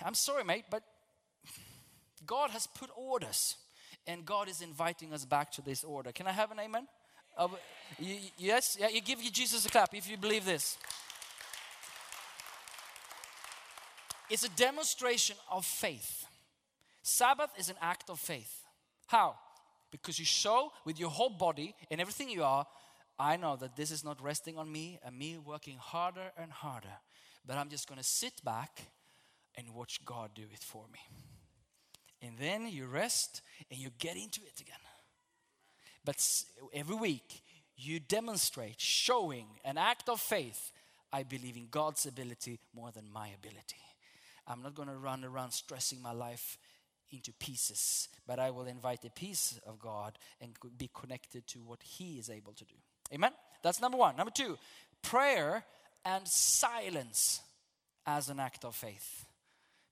I'm 0.04 0.14
sorry, 0.14 0.44
mate, 0.44 0.66
but 0.70 0.84
God 2.26 2.52
has 2.52 2.68
put 2.68 2.90
orders, 2.96 3.56
and 4.06 4.26
God 4.26 4.50
is 4.50 4.62
inviting 4.62 5.14
us 5.14 5.26
back 5.26 5.52
to 5.54 5.62
this 5.62 5.84
order. 5.84 6.12
Can 6.12 6.28
I 6.28 6.32
have 6.32 6.52
an 6.52 6.60
amen? 6.60 6.88
Uh, 7.38 7.48
y- 8.00 8.20
y- 8.22 8.32
yes, 8.38 8.78
yeah. 8.80 8.90
You 8.90 9.02
give 9.02 9.20
Jesus 9.32 9.66
a 9.66 9.70
clap 9.70 9.94
if 9.94 10.10
you 10.10 10.18
believe 10.18 10.46
this. 10.46 10.78
It's 14.30 14.44
a 14.44 14.50
demonstration 14.50 15.38
of 15.50 15.66
faith. 15.66 16.26
Sabbath 17.02 17.52
is 17.58 17.70
an 17.70 17.78
act 17.82 18.10
of 18.10 18.20
faith. 18.20 18.64
How? 19.08 19.36
Because 19.92 20.20
you 20.20 20.26
show 20.26 20.74
with 20.84 21.00
your 21.00 21.10
whole 21.10 21.30
body 21.30 21.74
and 21.90 22.02
everything 22.02 22.30
you 22.30 22.44
are, 22.44 22.68
I 23.18 23.38
know 23.38 23.56
that 23.56 23.78
this 23.78 23.90
is 23.90 24.04
not 24.04 24.22
resting 24.22 24.58
on 24.58 24.70
me 24.70 25.00
and 25.04 25.18
me 25.18 25.38
working 25.38 25.78
harder 25.78 26.32
and 26.38 26.52
harder, 26.52 27.00
but 27.46 27.58
I'm 27.58 27.70
just 27.70 27.88
going 27.88 27.98
to 27.98 28.04
sit 28.04 28.44
back 28.44 28.82
and 29.58 29.74
watch 29.74 30.06
God 30.06 30.32
do 30.36 30.44
it 30.54 30.64
for 30.64 30.86
me. 30.94 31.00
And 32.22 32.38
then 32.40 32.68
you 32.68 32.86
rest 32.86 33.42
and 33.70 33.80
you 33.80 33.90
get 34.00 34.16
into 34.16 34.42
it 34.42 34.62
again. 34.62 34.76
But 36.06 36.26
every 36.74 36.96
week 36.96 37.42
you 37.76 38.00
demonstrate, 38.00 38.80
showing 38.80 39.48
an 39.66 39.78
act 39.78 40.10
of 40.10 40.20
faith. 40.20 40.72
I 41.12 41.24
believe 41.24 41.58
in 41.58 41.68
God's 41.70 42.06
ability 42.06 42.60
more 42.76 42.92
than 42.92 43.12
my 43.12 43.30
ability. 43.30 43.78
I'm 44.48 44.62
not 44.62 44.76
going 44.76 44.88
to 44.88 44.96
run 44.96 45.24
around 45.24 45.52
stressing 45.52 46.02
my 46.02 46.12
life 46.12 46.58
into 47.12 47.32
pieces, 47.34 48.10
but 48.26 48.40
I 48.40 48.50
will 48.50 48.66
invite 48.66 49.02
the 49.02 49.10
peace 49.10 49.60
of 49.66 49.80
God 49.80 50.18
and 50.42 50.52
be 50.78 50.90
connected 50.94 51.48
to 51.48 51.60
what 51.60 51.82
He 51.84 52.18
is 52.18 52.30
able 52.30 52.54
to 52.54 52.66
do. 52.66 52.76
Amen? 53.14 53.32
That's 53.64 53.82
number 53.82 53.98
one. 53.98 54.16
Number 54.16 54.32
two, 54.32 54.58
prayer 55.02 55.64
and 56.04 56.28
silence 56.28 57.42
as 58.06 58.30
an 58.30 58.40
act 58.40 58.66
of 58.66 58.76
faith. 58.76 59.27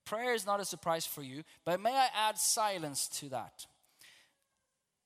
Prayer 0.06 0.34
is 0.34 0.46
not 0.46 0.60
a 0.60 0.66
surprise 0.66 1.06
for 1.06 1.24
you, 1.24 1.44
but 1.66 1.82
may 1.82 1.94
I 1.94 2.08
add 2.16 2.38
silence 2.38 3.08
to 3.20 3.30
that? 3.30 3.66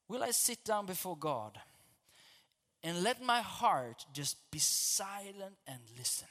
Will 0.10 0.24
I 0.24 0.32
sit 0.32 0.66
down 0.66 0.86
before 0.86 1.18
God 1.18 1.58
and 2.84 3.04
let 3.04 3.22
my 3.22 3.42
heart 3.42 4.06
just 4.14 4.52
be 4.52 4.60
silent 4.60 5.56
and 5.68 5.80
listen? 5.98 6.28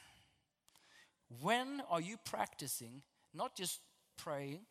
When 1.41 1.81
are 1.89 2.01
you 2.01 2.17
practicing 2.25 3.01
not 3.33 3.55
just 3.55 3.79
praying, 4.17 4.61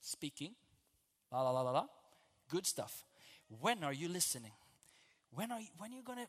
speaking, 0.00 0.54
la 1.32 1.42
la 1.42 1.50
la 1.50 1.62
la 1.62 1.70
la, 1.70 1.86
good 2.48 2.66
stuff? 2.66 3.04
When 3.60 3.84
are 3.84 3.92
you 3.92 4.08
listening? 4.08 4.52
When 5.30 5.52
are 5.52 5.60
you, 5.60 5.68
when 5.78 5.92
are 5.92 5.96
you 5.96 6.02
gonna 6.02 6.26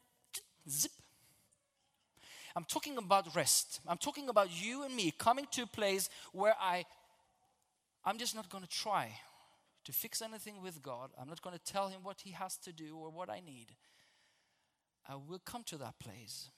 zip? 0.69 0.91
I'm 2.55 2.65
talking 2.65 2.97
about 2.97 3.35
rest. 3.35 3.79
I'm 3.88 3.97
talking 3.97 4.29
about 4.29 4.49
you 4.51 4.83
and 4.83 4.95
me 4.95 5.13
coming 5.17 5.47
to 5.51 5.63
a 5.63 5.67
place 5.67 6.09
where 6.33 6.55
I 6.59 6.85
I'm 8.05 8.17
just 8.17 8.35
not 8.35 8.49
going 8.49 8.63
to 8.63 8.69
try 8.69 9.12
to 9.83 9.91
fix 9.91 10.21
anything 10.21 10.62
with 10.62 10.81
God. 10.81 11.12
I'm 11.19 11.27
not 11.27 11.41
going 11.41 11.57
to 11.57 11.63
tell 11.63 11.89
him 11.89 12.01
what 12.03 12.21
he 12.21 12.31
has 12.31 12.57
to 12.57 12.71
do 12.71 12.97
or 12.97 13.09
what 13.09 13.29
I 13.29 13.39
need. 13.39 13.75
I 15.07 15.15
will 15.15 15.39
come 15.39 15.63
to 15.65 15.77
that 15.77 15.99
place 15.99 16.49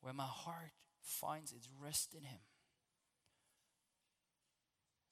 where 0.00 0.14
my 0.14 0.24
heart 0.24 0.72
finds 1.00 1.52
its 1.52 1.68
rest 1.82 2.14
in 2.14 2.22
him. 2.24 2.40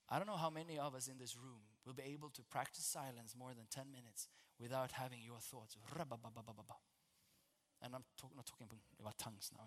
I 0.09 0.17
don't 0.17 0.27
know 0.27 0.37
how 0.37 0.49
many 0.49 0.79
of 0.79 0.95
us 0.95 1.07
in 1.07 1.17
this 1.17 1.35
room 1.35 1.59
will 1.85 1.93
be 1.93 2.03
able 2.03 2.29
to 2.29 2.41
practice 2.43 2.85
silence 2.85 3.35
more 3.37 3.49
than 3.49 3.65
10 3.69 3.91
minutes 3.91 4.27
without 4.59 4.91
having 4.93 5.19
your 5.21 5.39
thoughts. 5.39 5.75
And 7.83 7.93
I'm 7.93 8.03
talk, 8.17 8.31
not 8.35 8.45
talking 8.45 8.67
about 8.99 9.17
tongues 9.17 9.51
now. 9.55 9.65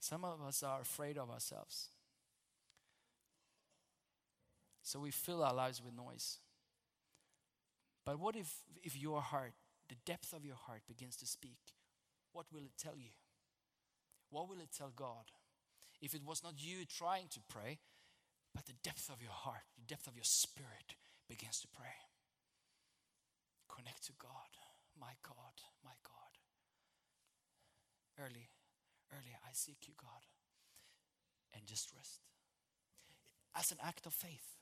Some 0.00 0.24
of 0.24 0.42
us 0.46 0.62
are 0.62 0.80
afraid 0.82 1.16
of 1.16 1.30
ourselves. 1.30 1.88
So 4.82 5.00
we 5.00 5.10
fill 5.10 5.42
our 5.42 5.54
lives 5.54 5.82
with 5.82 5.94
noise. 5.96 6.38
But 8.04 8.20
what 8.20 8.36
if, 8.36 8.52
if 8.82 9.00
your 9.00 9.22
heart, 9.22 9.54
the 9.88 9.94
depth 10.04 10.34
of 10.34 10.44
your 10.44 10.56
heart, 10.56 10.82
begins 10.86 11.16
to 11.16 11.26
speak? 11.26 11.56
What 12.32 12.46
will 12.52 12.60
it 12.60 12.76
tell 12.76 12.98
you? 12.98 13.12
What 14.30 14.48
will 14.48 14.60
it 14.60 14.68
tell 14.76 14.92
God? 14.94 15.32
If 16.02 16.14
it 16.14 16.22
was 16.22 16.42
not 16.44 16.54
you 16.58 16.84
trying 16.84 17.28
to 17.30 17.40
pray, 17.48 17.78
but 18.54 18.66
the 18.66 18.74
depth 18.82 19.08
of 19.10 19.22
your 19.22 19.32
heart, 19.32 19.62
the 19.74 19.86
depth 19.86 20.06
of 20.06 20.16
your 20.16 20.24
spirit 20.24 20.96
begins 21.28 21.60
to 21.60 21.68
pray. 21.68 21.96
Connect 23.74 24.04
to 24.06 24.12
God, 24.18 24.50
my 25.00 25.12
God, 25.26 25.56
my 25.84 25.96
God. 26.04 26.32
Early, 28.18 28.48
early, 29.12 29.34
I 29.44 29.50
seek 29.52 29.78
you, 29.88 29.94
God. 30.00 30.24
And 31.54 31.66
just 31.66 31.90
rest. 31.96 32.20
As 33.56 33.72
an 33.72 33.78
act 33.84 34.06
of 34.06 34.12
faith. 34.12 34.58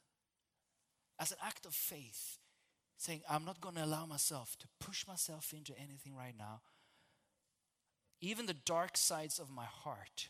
as 1.19 1.31
an 1.33 1.39
act 1.45 1.67
of 1.67 1.75
faith, 1.75 2.39
saying, 2.97 3.23
I'm 3.31 3.45
not 3.45 3.61
going 3.61 3.77
to 3.77 3.85
allow 3.85 4.07
myself 4.07 4.57
to 4.61 4.67
push 4.81 5.07
myself 5.07 5.53
into 5.53 5.73
anything 5.79 6.17
right 6.17 6.35
now. 6.37 6.63
Even 8.21 8.47
the 8.47 8.55
dark 8.55 8.97
sides 8.97 9.39
of 9.39 9.51
my 9.51 9.65
heart, 9.65 10.29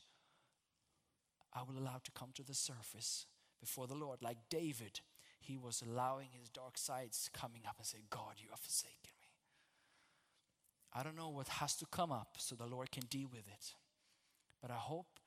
I 1.54 1.62
will 1.62 1.78
allow 1.78 2.00
to 2.04 2.10
come 2.12 2.30
to 2.34 2.42
the 2.44 2.54
surface 2.54 3.26
before 3.60 3.86
the 3.86 3.94
Lord. 3.94 4.22
Like 4.22 4.38
David, 4.50 5.00
he 5.42 5.56
was 5.56 5.82
allowing 5.86 6.28
his 6.38 6.48
dark 6.48 6.78
sides 6.78 7.28
coming 7.32 7.62
up 7.68 7.76
and 7.78 7.86
say, 7.86 7.98
God, 8.10 8.34
you 8.38 8.48
have 8.50 8.60
forsaken 8.60 9.12
me. 9.20 9.28
I 10.94 11.02
don't 11.02 11.16
know 11.16 11.30
what 11.30 11.48
has 11.48 11.74
to 11.76 11.86
come 11.86 12.12
up 12.12 12.36
so 12.38 12.54
the 12.54 12.66
Lord 12.66 12.90
can 12.90 13.04
deal 13.04 13.28
with 13.30 13.46
it. 13.46 13.74
But 14.60 14.70
I 14.70 14.76
hope 14.76 15.18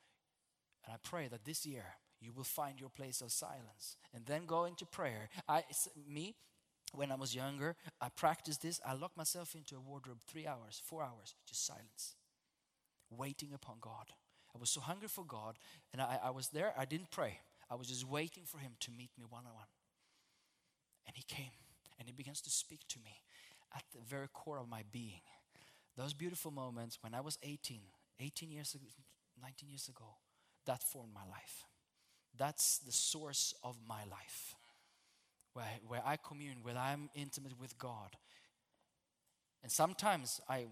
and 0.85 0.93
I 0.93 0.97
pray 1.01 1.27
that 1.27 1.45
this 1.45 1.65
year 1.65 1.85
you 2.21 2.31
will 2.31 2.43
find 2.43 2.79
your 2.79 2.89
place 2.89 3.21
of 3.21 3.31
silence 3.31 3.97
and 4.13 4.25
then 4.25 4.45
go 4.45 4.65
into 4.65 4.85
prayer. 4.85 5.29
I, 5.49 5.63
me, 6.07 6.35
when 6.93 7.11
I 7.11 7.15
was 7.15 7.35
younger, 7.35 7.75
I 7.99 8.09
practiced 8.09 8.61
this. 8.61 8.79
I 8.85 8.93
locked 8.93 9.17
myself 9.17 9.55
into 9.55 9.75
a 9.75 9.79
wardrobe 9.79 10.19
three 10.27 10.47
hours, 10.47 10.81
four 10.83 11.03
hours, 11.03 11.35
just 11.47 11.65
silence, 11.65 12.15
waiting 13.09 13.53
upon 13.53 13.77
God. 13.81 14.13
I 14.53 14.57
was 14.57 14.69
so 14.69 14.79
hungry 14.79 15.09
for 15.09 15.25
God, 15.25 15.57
and 15.91 16.01
I, 16.01 16.19
I 16.25 16.29
was 16.29 16.49
there. 16.49 16.73
I 16.77 16.85
didn't 16.85 17.11
pray. 17.11 17.39
I 17.69 17.75
was 17.75 17.87
just 17.87 18.07
waiting 18.07 18.43
for 18.45 18.59
Him 18.59 18.71
to 18.81 18.91
meet 18.91 19.09
me 19.17 19.25
one 19.27 19.43
on 19.45 19.53
one. 19.53 19.65
And 21.07 21.15
He 21.15 21.23
came, 21.23 21.51
and 21.99 22.07
He 22.07 22.13
begins 22.13 22.41
to 22.41 22.49
speak 22.49 22.81
to 22.89 22.99
me 22.99 23.21
at 23.75 23.83
the 23.93 23.99
very 24.07 24.27
core 24.33 24.57
of 24.57 24.69
my 24.69 24.83
being. 24.91 25.21
Those 25.97 26.13
beautiful 26.13 26.51
moments 26.51 26.97
when 27.01 27.13
I 27.13 27.21
was 27.21 27.37
18, 27.43 27.79
18 28.19 28.51
years 28.51 28.75
ago, 28.75 28.85
19 29.41 29.69
years 29.69 29.87
ago, 29.87 30.05
that 30.65 30.83
formed 30.83 31.13
my 31.13 31.25
life. 31.29 31.65
That's 32.37 32.79
the 32.79 32.91
source 32.91 33.53
of 33.63 33.77
my 33.87 34.01
life. 34.09 34.55
Where, 35.53 35.65
where 35.87 36.01
I 36.05 36.17
commune, 36.17 36.57
where 36.63 36.77
I'm 36.77 37.09
intimate 37.15 37.59
with 37.59 37.77
God. 37.77 38.17
And 39.63 39.71
sometimes 39.71 40.41
I 40.49 40.65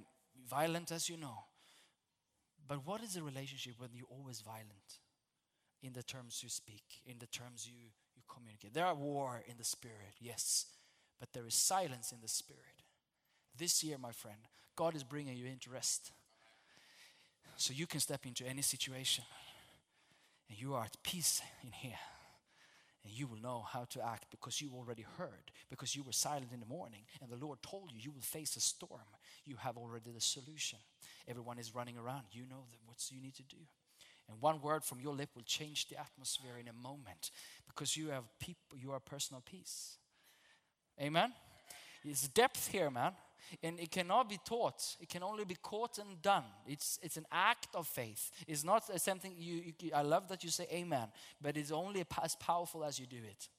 violent 0.50 0.92
as 0.92 1.10
you 1.10 1.18
know. 1.18 1.38
But 2.68 2.86
what 2.86 3.02
is 3.02 3.14
the 3.14 3.24
relationship 3.24 3.74
when 3.78 3.90
you're 3.94 4.08
always 4.10 4.42
violent? 4.42 5.00
In 5.82 5.94
the 5.94 6.04
terms 6.04 6.42
you 6.42 6.50
speak, 6.50 6.84
in 7.06 7.20
the 7.20 7.28
terms 7.28 7.68
you 7.68 7.90
communicate. 8.34 8.74
There 8.74 8.86
are 8.86 8.96
war 8.96 9.44
in 9.48 9.58
the 9.58 9.64
spirit, 9.64 10.16
yes. 10.20 10.66
But 11.20 11.34
there 11.34 11.46
is 11.48 11.56
silence 11.56 12.12
in 12.12 12.20
the 12.22 12.28
spirit. 12.28 12.62
This 13.58 13.84
year, 13.84 13.98
my 13.98 14.12
friend, 14.12 14.40
God 14.76 14.96
is 14.96 15.04
bringing 15.04 15.38
you 15.38 15.46
into 15.46 15.70
rest. 15.70 16.12
So 17.58 17.74
you 17.74 17.86
can 17.86 18.00
step 18.00 18.26
into 18.26 18.46
any 18.46 18.62
situation 18.62 19.24
and 20.50 20.60
you 20.60 20.74
are 20.74 20.84
at 20.84 20.98
peace 21.04 21.42
in 21.64 21.72
here. 21.72 22.00
And 23.04 23.12
you 23.12 23.28
will 23.28 23.42
know 23.42 23.66
how 23.68 23.86
to 23.90 24.06
act 24.06 24.28
because 24.32 24.62
you 24.62 24.72
already 24.74 25.06
heard, 25.18 25.52
because 25.70 25.94
you 25.96 26.04
were 26.04 26.14
silent 26.14 26.54
in 26.54 26.62
the 26.62 26.66
morning, 26.66 27.02
and 27.22 27.30
the 27.30 27.46
Lord 27.46 27.62
told 27.62 27.92
you 27.92 28.00
you 28.00 28.12
will 28.12 28.22
face 28.22 28.56
a 28.56 28.62
storm. 28.62 29.02
You 29.44 29.58
have 29.58 29.78
already 29.78 30.12
the 30.12 30.22
solution. 30.22 30.80
Everyone 31.28 31.60
is 31.60 31.76
running 31.76 31.98
around. 31.98 32.24
You 32.32 32.44
know 32.50 32.64
what 32.86 33.04
you 33.12 33.22
need 33.22 33.36
to 33.36 33.44
do. 33.44 33.58
And 34.30 34.40
one 34.40 34.62
word 34.62 34.86
from 34.86 35.02
your 35.02 35.14
lip 35.14 35.30
will 35.36 35.44
change 35.44 35.90
the 35.90 36.00
atmosphere 36.00 36.58
in 36.58 36.70
a 36.70 36.74
moment 36.74 37.32
because 37.74 37.98
you 37.98 38.10
have 38.10 38.24
people, 38.40 38.78
you 38.78 38.92
are 38.92 39.00
personal 39.00 39.42
peace. 39.46 39.98
Amen. 41.02 41.34
It's 42.04 42.28
depth 42.28 42.68
here, 42.68 42.90
man. 42.90 43.14
And 43.62 43.80
it 43.80 43.92
cannot 43.92 44.30
be 44.30 44.40
taught. 44.46 44.96
It 45.02 45.10
can 45.10 45.22
only 45.22 45.44
be 45.46 45.56
caught 45.56 45.98
and 45.98 46.22
done. 46.22 46.46
It's, 46.66 46.98
it's 47.02 47.18
an 47.18 47.26
act 47.32 47.68
of 47.76 47.88
faith. 47.88 48.32
It's 48.48 48.64
not 48.64 48.84
something 49.02 49.34
you, 49.38 49.74
you, 49.80 49.92
I 49.94 50.02
love 50.02 50.28
that 50.30 50.44
you 50.44 50.50
say 50.50 50.68
amen, 50.72 51.08
but 51.42 51.58
it's 51.58 51.72
only 51.72 52.04
as 52.24 52.36
powerful 52.36 52.84
as 52.84 53.00
you 53.00 53.06
do 53.06 53.18
it. 53.18 53.50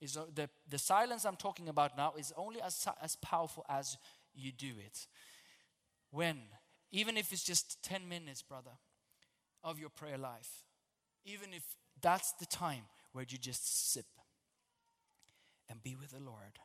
It's, 0.00 0.18
the, 0.34 0.50
the 0.68 0.78
silence 0.78 1.24
I'm 1.24 1.36
talking 1.36 1.68
about 1.68 1.96
now 1.96 2.14
is 2.18 2.32
only 2.36 2.60
as, 2.60 2.86
as 3.00 3.16
powerful 3.16 3.64
as 3.68 3.96
you 4.34 4.50
do 4.50 4.72
it. 4.84 5.06
When, 6.10 6.38
even 6.90 7.16
if 7.16 7.32
it's 7.32 7.44
just 7.44 7.82
10 7.84 8.08
minutes, 8.08 8.42
brother, 8.42 8.72
of 9.62 9.78
your 9.78 9.90
prayer 9.90 10.18
life, 10.18 10.64
even 11.24 11.54
if 11.54 11.62
that's 12.00 12.32
the 12.32 12.46
time 12.46 12.82
where 13.12 13.24
you 13.28 13.38
just 13.38 13.92
sip 13.92 14.06
and 15.68 15.82
be 15.82 15.94
with 15.94 16.10
the 16.10 16.20
Lord 16.20 16.58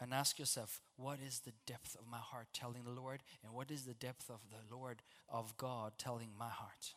and 0.00 0.12
ask 0.12 0.38
yourself, 0.38 0.80
what 0.96 1.18
is 1.24 1.40
the 1.40 1.52
depth 1.66 1.96
of 1.98 2.06
my 2.10 2.18
heart 2.18 2.48
telling 2.52 2.84
the 2.84 2.90
Lord? 2.90 3.22
And 3.44 3.52
what 3.52 3.70
is 3.70 3.84
the 3.84 3.94
depth 3.94 4.28
of 4.28 4.40
the 4.50 4.74
Lord 4.74 5.02
of 5.28 5.56
God 5.56 5.92
telling 5.98 6.30
my 6.38 6.48
heart? 6.48 6.94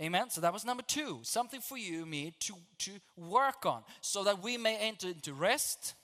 Amen. 0.00 0.30
So 0.30 0.40
that 0.40 0.52
was 0.52 0.64
number 0.64 0.84
two. 0.86 1.18
Something 1.22 1.60
for 1.60 1.76
you, 1.76 2.06
me, 2.06 2.32
to, 2.40 2.54
to 2.78 2.92
work 3.16 3.66
on 3.66 3.82
so 4.00 4.22
that 4.24 4.42
we 4.42 4.56
may 4.56 4.76
enter 4.76 5.08
into 5.08 5.34
rest, 5.34 5.94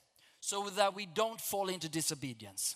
so 0.41 0.69
that 0.71 0.95
we 0.95 1.05
don't 1.05 1.39
fall 1.39 1.69
into 1.69 1.87
disobedience. 1.87 2.75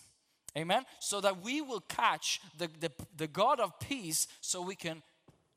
Amen. 0.56 0.84
So 0.98 1.20
that 1.20 1.42
we 1.42 1.60
will 1.60 1.82
catch 1.82 2.40
the, 2.56 2.68
the, 2.80 2.90
the 3.16 3.26
God 3.26 3.60
of 3.60 3.78
peace 3.78 4.26
so 4.40 4.62
we 4.62 4.74
can 4.74 5.02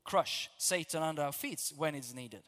crush 0.04 0.50
Satan 0.58 1.02
under 1.02 1.22
our 1.22 1.32
feet 1.32 1.72
when 1.78 1.96
it's 1.96 2.14
needed. 2.14 2.44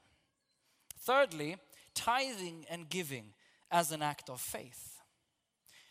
Thirdly, 1.05 1.57
tithing 1.93 2.65
and 2.69 2.89
giving 2.89 3.33
as 3.71 3.91
an 3.91 4.01
act 4.01 4.29
of 4.29 4.41
faith. 4.41 4.95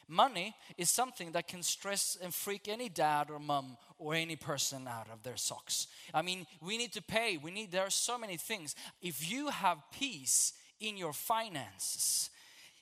Money 0.07 0.55
is 0.77 0.91
something 0.91 1.33
that 1.33 1.49
can 1.49 1.63
stress 1.63 2.19
and 2.21 2.35
freak 2.35 2.69
any 2.69 2.89
dad 2.89 3.31
or 3.31 3.39
mom 3.39 3.77
or 3.99 4.15
any 4.15 4.37
person 4.37 4.87
out 4.87 5.09
of 5.11 5.23
their 5.23 5.37
socks. 5.37 5.87
I 6.13 6.21
mean, 6.21 6.47
we 6.61 6.77
need 6.77 6.93
to 6.93 7.03
pay. 7.03 7.39
We 7.39 7.51
need 7.51 7.73
there 7.73 7.87
are 7.87 7.91
so 7.91 8.19
many 8.19 8.37
things. 8.37 8.75
If 9.01 9.31
you 9.31 9.49
have 9.49 9.79
peace 9.93 10.53
in 10.81 10.97
your 10.99 11.15
finances, 11.15 12.29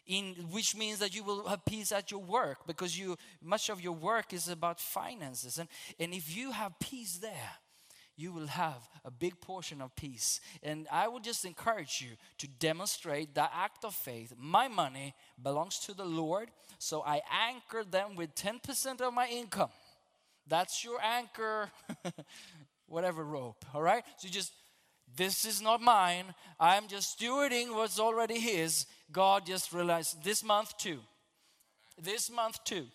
in 0.06 0.34
which 0.50 0.74
means 0.74 0.98
that 0.98 1.14
you 1.14 1.22
will 1.22 1.46
have 1.46 1.64
peace 1.64 1.92
at 1.92 2.10
your 2.10 2.20
work 2.20 2.66
because 2.66 2.98
you 2.98 3.16
much 3.40 3.68
of 3.68 3.80
your 3.80 3.92
work 3.92 4.32
is 4.32 4.48
about 4.48 4.80
finances 4.80 5.58
and 5.58 5.68
and 6.00 6.12
if 6.12 6.36
you 6.36 6.50
have 6.50 6.76
peace 6.80 7.18
there 7.18 7.52
you 8.16 8.32
will 8.32 8.46
have 8.46 8.88
a 9.04 9.10
big 9.10 9.40
portion 9.40 9.80
of 9.80 9.94
peace. 9.96 10.40
And 10.62 10.86
I 10.90 11.08
would 11.08 11.24
just 11.24 11.44
encourage 11.44 12.00
you 12.00 12.16
to 12.38 12.46
demonstrate 12.46 13.34
that 13.34 13.50
act 13.54 13.84
of 13.84 13.94
faith. 13.94 14.34
My 14.38 14.68
money 14.68 15.14
belongs 15.42 15.78
to 15.80 15.94
the 15.94 16.04
Lord, 16.04 16.50
so 16.78 17.02
I 17.02 17.22
anchor 17.48 17.84
them 17.84 18.16
with 18.16 18.34
10% 18.34 19.00
of 19.00 19.14
my 19.14 19.28
income. 19.28 19.70
That's 20.46 20.84
your 20.84 21.00
anchor, 21.02 21.70
whatever 22.86 23.24
rope, 23.24 23.64
all 23.74 23.82
right? 23.82 24.04
So 24.18 24.26
you 24.26 24.32
just, 24.32 24.52
this 25.16 25.44
is 25.44 25.62
not 25.62 25.80
mine. 25.80 26.34
I'm 26.58 26.88
just 26.88 27.18
stewarding 27.18 27.74
what's 27.74 28.00
already 28.00 28.38
His. 28.38 28.86
God 29.10 29.46
just 29.46 29.72
realized 29.72 30.24
this 30.24 30.42
month 30.42 30.76
too. 30.78 31.00
This 32.00 32.30
month 32.30 32.62
too. 32.64 32.86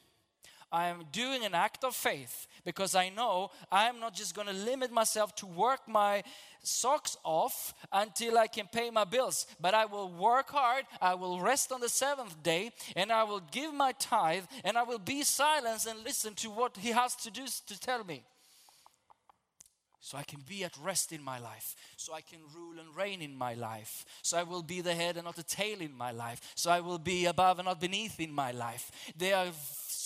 I 0.71 0.87
am 0.87 1.05
doing 1.11 1.45
an 1.45 1.53
act 1.53 1.83
of 1.83 1.95
faith 1.95 2.47
because 2.65 2.95
I 2.95 3.09
know 3.09 3.51
I'm 3.71 3.99
not 3.99 4.13
just 4.13 4.35
going 4.35 4.47
to 4.47 4.53
limit 4.53 4.91
myself 4.91 5.33
to 5.37 5.45
work 5.45 5.87
my 5.87 6.23
socks 6.61 7.15
off 7.23 7.73
until 7.91 8.37
I 8.37 8.47
can 8.47 8.67
pay 8.71 8.89
my 8.89 9.05
bills, 9.05 9.47
but 9.61 9.73
I 9.73 9.85
will 9.85 10.09
work 10.09 10.49
hard, 10.49 10.85
I 11.01 11.13
will 11.13 11.39
rest 11.39 11.71
on 11.71 11.79
the 11.79 11.89
seventh 11.89 12.43
day, 12.43 12.71
and 12.95 13.11
I 13.11 13.23
will 13.23 13.41
give 13.51 13.73
my 13.73 13.93
tithe, 13.93 14.43
and 14.65 14.77
I 14.77 14.83
will 14.83 14.99
be 14.99 15.23
silent 15.23 15.85
and 15.85 16.03
listen 16.03 16.33
to 16.35 16.49
what 16.49 16.75
He 16.77 16.89
has 16.89 17.15
to 17.17 17.31
do 17.31 17.45
to 17.67 17.79
tell 17.79 18.03
me. 18.03 18.23
So 20.07 20.17
I 20.17 20.23
can 20.23 20.39
be 20.47 20.63
at 20.63 20.71
rest 20.81 21.11
in 21.11 21.21
my 21.21 21.37
life. 21.37 21.75
So 21.97 22.13
I 22.13 22.21
can 22.21 22.39
rule 22.55 22.79
and 22.79 22.95
reign 22.95 23.21
in 23.21 23.35
my 23.35 23.55
life. 23.55 24.05
So 24.21 24.37
I 24.37 24.43
will 24.43 24.63
be 24.63 24.79
the 24.79 24.95
head 24.95 25.17
and 25.17 25.25
not 25.25 25.35
the 25.35 25.43
tail 25.43 25.81
in 25.81 25.93
my 25.93 26.11
life. 26.11 26.39
So 26.55 26.71
I 26.71 26.79
will 26.79 26.97
be 26.97 27.25
above 27.25 27.59
and 27.59 27.65
not 27.65 27.81
beneath 27.81 28.17
in 28.17 28.31
my 28.31 28.51
life. 28.51 28.89
There 29.17 29.35
are 29.35 29.51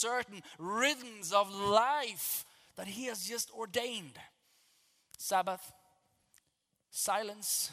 certain 0.01 0.41
rhythms 0.57 1.31
of 1.31 1.53
life 1.53 2.45
that 2.75 2.87
He 2.87 3.05
has 3.05 3.27
just 3.27 3.51
ordained. 3.51 4.17
Sabbath, 5.17 5.71
silence. 6.89 7.71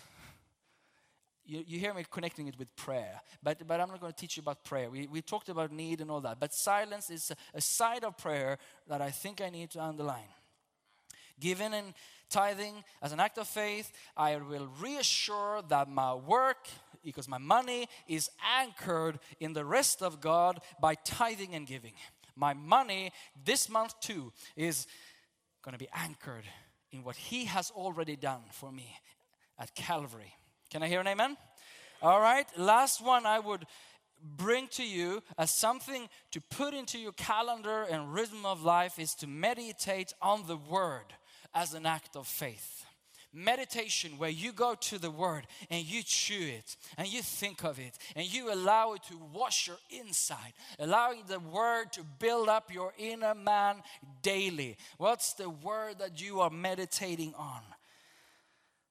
You, 1.47 1.65
you 1.67 1.79
hear 1.79 1.95
me 1.95 2.05
connecting 2.11 2.47
it 2.47 2.59
with 2.59 2.75
prayer, 2.77 3.23
but, 3.43 3.67
but 3.67 3.81
I'm 3.81 3.89
not 3.89 4.01
going 4.01 4.13
to 4.13 4.19
teach 4.19 4.37
you 4.37 4.43
about 4.43 4.65
prayer. 4.65 4.91
We, 4.91 5.07
we 5.07 5.23
talked 5.23 5.49
about 5.49 5.73
need 5.73 6.03
and 6.03 6.11
all 6.11 6.21
that, 6.21 6.39
but 6.39 6.53
silence 6.53 7.09
is 7.09 7.31
a, 7.31 7.37
a 7.57 7.61
side 7.63 8.05
of 8.05 8.19
prayer 8.19 8.59
that 8.87 9.01
I 9.01 9.11
think 9.11 9.41
I 9.41 9.49
need 9.49 9.71
to 9.71 9.83
underline. 9.83 10.29
Giving 11.41 11.73
and 11.73 11.95
tithing 12.29 12.85
as 13.01 13.13
an 13.13 13.21
act 13.21 13.39
of 13.39 13.49
faith, 13.49 13.91
I 14.15 14.37
will 14.37 14.69
reassure 14.79 15.63
that 15.69 15.89
my 15.89 16.13
work, 16.13 16.69
because 17.03 17.29
my 17.29 17.39
money 17.39 17.89
is 18.07 18.29
anchored 18.61 19.19
in 19.41 19.55
the 19.55 19.65
rest 19.65 20.03
of 20.03 20.21
God 20.21 20.61
by 20.83 20.97
tithing 20.97 21.55
and 21.55 21.67
giving. 21.67 21.95
My 22.39 22.55
money 22.55 23.11
this 23.45 23.69
month 23.69 23.99
too 24.01 24.33
is 24.57 24.87
going 25.63 25.73
to 25.73 25.79
be 25.79 25.89
anchored 25.93 26.45
in 26.93 27.03
what 27.03 27.17
He 27.17 27.47
has 27.47 27.71
already 27.71 28.17
done 28.17 28.43
for 28.53 28.71
me 28.71 28.97
at 29.59 29.75
Calvary. 29.75 30.33
Can 30.71 30.83
I 30.83 30.89
hear 30.89 31.01
an 31.01 31.09
amen? 31.09 31.37
All 32.01 32.21
right, 32.21 32.47
last 32.57 33.05
one 33.05 33.27
I 33.27 33.41
would 33.41 33.67
bring 34.23 34.69
to 34.69 34.85
you 34.85 35.23
as 35.37 35.51
something 35.51 36.09
to 36.31 36.41
put 36.41 36.75
into 36.75 36.99
your 36.99 37.13
calendar 37.13 37.83
and 37.83 38.15
rhythm 38.15 38.47
of 38.47 38.63
life 38.63 38.99
is 38.99 39.15
to 39.17 39.27
meditate 39.27 40.13
on 40.23 40.47
the 40.47 40.57
Word 40.57 41.15
as 41.55 41.75
an 41.75 41.87
act 41.87 42.17
of 42.17 42.27
faith. 42.27 42.85
Meditation 43.33 44.13
where 44.19 44.31
you 44.31 44.53
go 44.53 44.75
to 44.75 44.99
the 44.99 45.11
word 45.11 45.47
and 45.71 45.85
you 45.85 46.03
chew 46.03 46.47
it 46.47 46.77
and 46.97 47.13
you 47.13 47.23
think 47.23 47.65
of 47.65 47.79
it 47.79 47.97
and 48.17 48.33
you 48.33 48.53
allow 48.53 48.95
it 48.95 49.03
to 49.05 49.19
wash 49.33 49.69
your 49.69 49.79
inside, 49.91 50.53
allowing 50.79 51.23
the 51.27 51.41
word 51.41 51.93
to 51.93 52.03
build 52.19 52.49
up 52.49 52.73
your 52.73 52.93
inner 52.99 53.35
man 53.35 53.77
daily. 54.23 54.77
What's 54.97 55.35
the 55.35 55.51
word 55.51 55.99
that 55.99 56.21
you 56.21 56.41
are 56.41 56.51
meditating 56.51 57.35
on? 57.37 57.61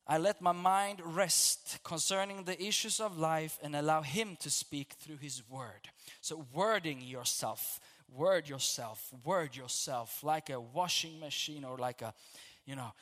I 0.10 0.20
let 0.20 0.42
my 0.42 0.54
mind 0.54 1.02
rest 1.04 1.80
concerning 1.84 2.44
the 2.44 2.62
issues 2.64 3.02
of 3.02 3.18
life 3.18 3.60
and 3.62 3.76
allow 3.76 4.02
Him 4.02 4.38
to 4.40 4.50
speak 4.50 4.94
through 4.94 5.18
His 5.18 5.44
word. 5.50 5.90
So, 6.22 6.46
wording 6.54 7.02
yourself, 7.02 7.82
word 8.10 8.48
yourself, 8.48 9.12
word 9.26 9.54
yourself 9.54 10.24
like 10.24 10.50
a 10.50 10.62
washing 10.62 11.20
machine 11.20 11.66
or 11.66 11.78
like 11.78 12.02
a, 12.02 12.14
you 12.66 12.78
know, 12.78 12.94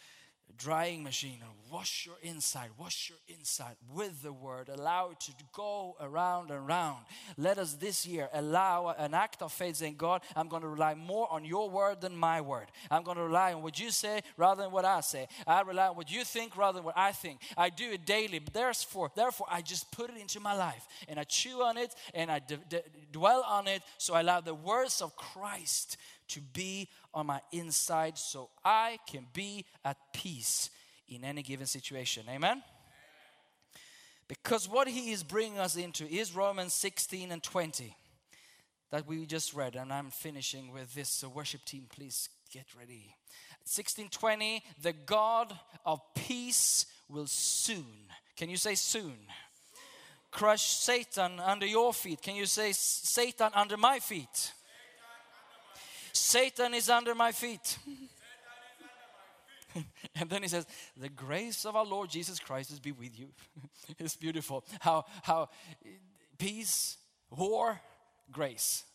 drying 0.58 1.04
machine 1.04 1.40
and 1.42 1.52
wash 1.72 2.06
your 2.06 2.16
inside, 2.22 2.70
wash 2.78 3.10
your 3.10 3.18
inside 3.28 3.76
with 3.94 4.22
the 4.22 4.32
word. 4.32 4.70
Allow 4.70 5.12
it 5.12 5.20
to 5.22 5.32
go 5.54 5.96
around 6.00 6.52
and 6.52 6.60
around. 6.68 7.00
Let 7.38 7.58
us 7.58 7.74
this 7.74 8.06
year 8.06 8.30
allow 8.34 8.96
an 8.98 9.14
act 9.14 9.42
of 9.42 9.52
faith 9.52 9.78
saying, 9.78 9.96
God, 9.98 10.22
I'm 10.36 10.48
going 10.48 10.62
to 10.62 10.68
rely 10.68 10.94
more 10.94 11.32
on 11.32 11.44
your 11.46 11.70
word 11.70 12.02
than 12.02 12.16
my 12.16 12.42
word. 12.42 12.68
I'm 12.90 13.04
going 13.04 13.18
to 13.18 13.24
rely 13.24 13.54
on 13.54 13.62
what 13.62 13.80
you 13.80 13.92
say 13.92 14.22
rather 14.38 14.64
than 14.64 14.72
what 14.72 14.86
I 14.86 15.02
say. 15.02 15.28
I 15.46 15.62
rely 15.62 15.88
on 15.88 15.98
what 15.98 16.12
you 16.12 16.24
think 16.24 16.56
rather 16.56 16.78
than 16.78 16.86
what 16.86 16.98
I 16.98 17.12
think. 17.12 17.42
I 17.58 17.70
do 17.70 17.92
it 17.92 18.06
daily, 18.06 18.40
but 18.40 18.54
therefore, 18.54 19.12
therefore 19.16 19.48
I 19.50 19.62
just 19.62 19.92
put 19.92 20.10
it 20.10 20.18
into 20.18 20.40
my 20.40 20.54
life 20.54 20.88
and 21.08 21.20
I 21.20 21.24
chew 21.24 21.64
on 21.64 21.78
it 21.78 21.94
and 22.14 22.32
I 22.32 22.40
d- 22.40 22.58
d- 22.70 22.80
dwell 23.12 23.44
on 23.48 23.68
it. 23.68 23.82
So 23.98 24.14
I 24.14 24.22
allow 24.22 24.42
the 24.42 24.54
words 24.54 25.02
of 25.02 25.16
Christ 25.16 25.98
to 26.30 26.42
be 26.42 26.90
on 27.14 27.28
my 27.28 27.42
inside 27.52 28.18
so 28.18 28.50
I 28.64 29.00
can 29.08 29.28
be 29.34 29.66
at 29.84 29.98
peace 30.14 30.70
in 31.08 31.24
any 31.24 31.42
given 31.42 31.66
situation. 31.66 32.26
Amen? 32.30 32.62
Because 34.28 34.68
what 34.68 34.88
he 34.88 35.12
is 35.12 35.24
bringing 35.24 35.60
us 35.60 35.76
into 35.76 36.08
is 36.08 36.36
Romans 36.36 36.74
16 36.74 37.32
and 37.32 37.44
20 37.44 37.96
that 38.92 39.08
we 39.08 39.26
just 39.26 39.54
read, 39.54 39.76
and 39.76 39.92
I'm 39.92 40.10
finishing 40.10 40.72
with 40.72 40.94
this. 40.94 41.10
So, 41.10 41.30
worship 41.30 41.66
team, 41.66 41.86
please 41.90 42.30
get 42.52 42.66
ready. 42.78 43.16
1620, 43.66 44.64
the 44.82 44.94
God 44.94 45.58
of 45.86 46.00
peace 46.14 46.86
will 47.10 47.28
soon. 47.28 47.86
Can 48.38 48.50
you 48.50 48.58
say 48.58 48.76
soon? 48.76 49.18
Crush 50.32 50.68
Satan 50.68 51.40
under 51.40 51.66
your 51.66 51.94
feet. 51.94 52.22
Can 52.22 52.36
you 52.36 52.46
say 52.46 52.72
Satan 52.74 53.50
under 53.54 53.78
my 53.78 54.00
feet? 54.00 54.54
Satan 56.16 56.74
is 56.74 56.90
under 56.90 57.14
my 57.14 57.32
feet. 57.34 57.78
and 60.16 60.30
then 60.30 60.42
he 60.42 60.48
says, 60.48 60.66
The 60.98 61.10
grace 61.10 61.66
of 61.66 61.76
our 61.76 61.86
Lord 61.86 62.10
Jesus 62.10 62.40
Christ 62.40 62.72
is 62.72 62.80
be 62.80 62.94
with 62.94 63.20
you. 63.20 63.28
it's 64.00 64.16
beautiful. 64.16 64.64
How, 64.80 65.06
how 65.24 65.50
peace, 66.38 66.98
war, 67.30 67.82
grace. 68.32 68.86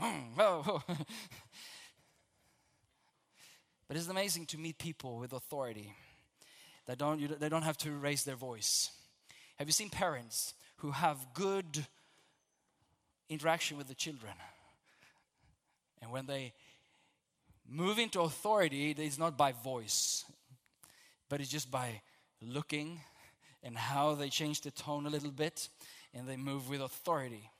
Oh. 0.00 0.82
but 3.88 3.96
it's 3.96 4.08
amazing 4.08 4.46
to 4.46 4.58
meet 4.58 4.78
people 4.78 5.18
with 5.18 5.32
authority 5.32 5.92
that 6.86 6.98
don't, 6.98 7.18
you, 7.18 7.28
they 7.28 7.48
don't 7.48 7.62
have 7.62 7.78
to 7.78 7.90
raise 7.90 8.22
their 8.22 8.36
voice. 8.36 8.90
Have 9.56 9.66
you 9.66 9.72
seen 9.72 9.90
parents 9.90 10.54
who 10.76 10.92
have 10.92 11.18
good 11.34 11.86
interaction 13.28 13.76
with 13.76 13.88
the 13.88 13.94
children? 13.94 14.34
And 16.02 16.10
when 16.10 16.26
they 16.26 16.52
move 17.68 17.98
into 17.98 18.20
authority, 18.20 18.94
it's 18.96 19.18
not 19.18 19.36
by 19.36 19.52
voice, 19.52 20.24
but 21.28 21.40
it's 21.40 21.50
just 21.50 21.70
by 21.70 22.00
looking 22.40 23.00
and 23.62 23.76
how 23.76 24.14
they 24.14 24.28
change 24.28 24.60
the 24.60 24.70
tone 24.70 25.06
a 25.06 25.10
little 25.10 25.30
bit 25.30 25.68
and 26.14 26.28
they 26.28 26.36
move 26.36 26.68
with 26.68 26.80
authority. 26.80 27.50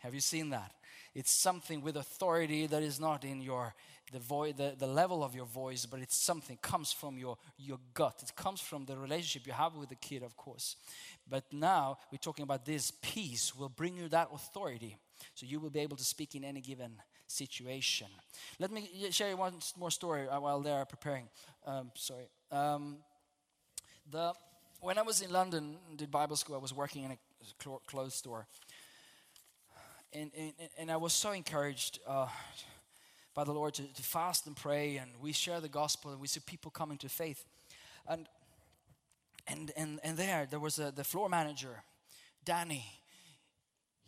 Have 0.00 0.14
you 0.14 0.20
seen 0.20 0.50
that? 0.50 0.72
It's 1.14 1.30
something 1.30 1.82
with 1.82 1.96
authority 1.96 2.66
that 2.66 2.82
is 2.82 3.00
not 3.00 3.24
in 3.24 3.40
your 3.40 3.74
the, 4.12 4.18
vo- 4.18 4.52
the, 4.52 4.74
the 4.76 4.86
level 4.86 5.22
of 5.22 5.34
your 5.34 5.46
voice, 5.46 5.86
but 5.86 6.00
it's 6.00 6.16
something 6.16 6.58
comes 6.60 6.92
from 6.92 7.16
your, 7.16 7.38
your 7.58 7.78
gut. 7.94 8.20
It 8.22 8.34
comes 8.34 8.60
from 8.60 8.84
the 8.84 8.96
relationship 8.96 9.46
you 9.46 9.52
have 9.52 9.76
with 9.76 9.88
the 9.88 9.94
kid, 9.94 10.22
of 10.22 10.36
course. 10.36 10.76
But 11.28 11.44
now 11.52 11.98
we're 12.10 12.18
talking 12.18 12.42
about 12.42 12.64
this 12.64 12.90
peace 13.02 13.54
will 13.54 13.68
bring 13.68 13.96
you 13.96 14.08
that 14.08 14.28
authority. 14.34 14.96
So 15.34 15.46
you 15.46 15.60
will 15.60 15.70
be 15.70 15.80
able 15.80 15.96
to 15.96 16.04
speak 16.04 16.34
in 16.34 16.44
any 16.44 16.60
given 16.60 16.92
situation. 17.30 18.08
Let 18.58 18.70
me 18.70 18.88
share 19.10 19.30
you 19.30 19.36
one 19.36 19.54
more 19.78 19.90
story 19.90 20.28
uh, 20.28 20.40
while 20.40 20.60
they 20.60 20.72
are 20.72 20.84
preparing. 20.84 21.28
Um, 21.66 21.90
sorry. 21.94 22.28
Um, 22.50 22.96
the, 24.10 24.32
when 24.80 24.98
I 24.98 25.02
was 25.02 25.20
in 25.20 25.30
London, 25.30 25.76
did 25.96 26.10
Bible 26.10 26.36
school, 26.36 26.56
I 26.56 26.58
was 26.58 26.74
working 26.74 27.04
in 27.04 27.12
a 27.12 27.18
clo- 27.58 27.82
clothes 27.86 28.14
store. 28.14 28.46
And, 30.12 30.32
and, 30.36 30.52
and 30.76 30.90
I 30.90 30.96
was 30.96 31.12
so 31.12 31.30
encouraged 31.30 32.00
uh, 32.06 32.26
by 33.32 33.44
the 33.44 33.52
Lord 33.52 33.74
to, 33.74 33.82
to 33.82 34.02
fast 34.02 34.46
and 34.46 34.56
pray, 34.56 34.96
and 34.96 35.10
we 35.20 35.32
share 35.32 35.60
the 35.60 35.68
gospel, 35.68 36.10
and 36.10 36.20
we 36.20 36.26
see 36.26 36.40
people 36.40 36.72
coming 36.72 36.98
to 36.98 37.08
faith. 37.08 37.44
And, 38.08 38.26
and, 39.46 39.70
and, 39.76 40.00
and 40.02 40.16
there, 40.16 40.48
there 40.50 40.58
was 40.58 40.80
a, 40.80 40.90
the 40.90 41.04
floor 41.04 41.28
manager, 41.28 41.84
Danny. 42.44 42.84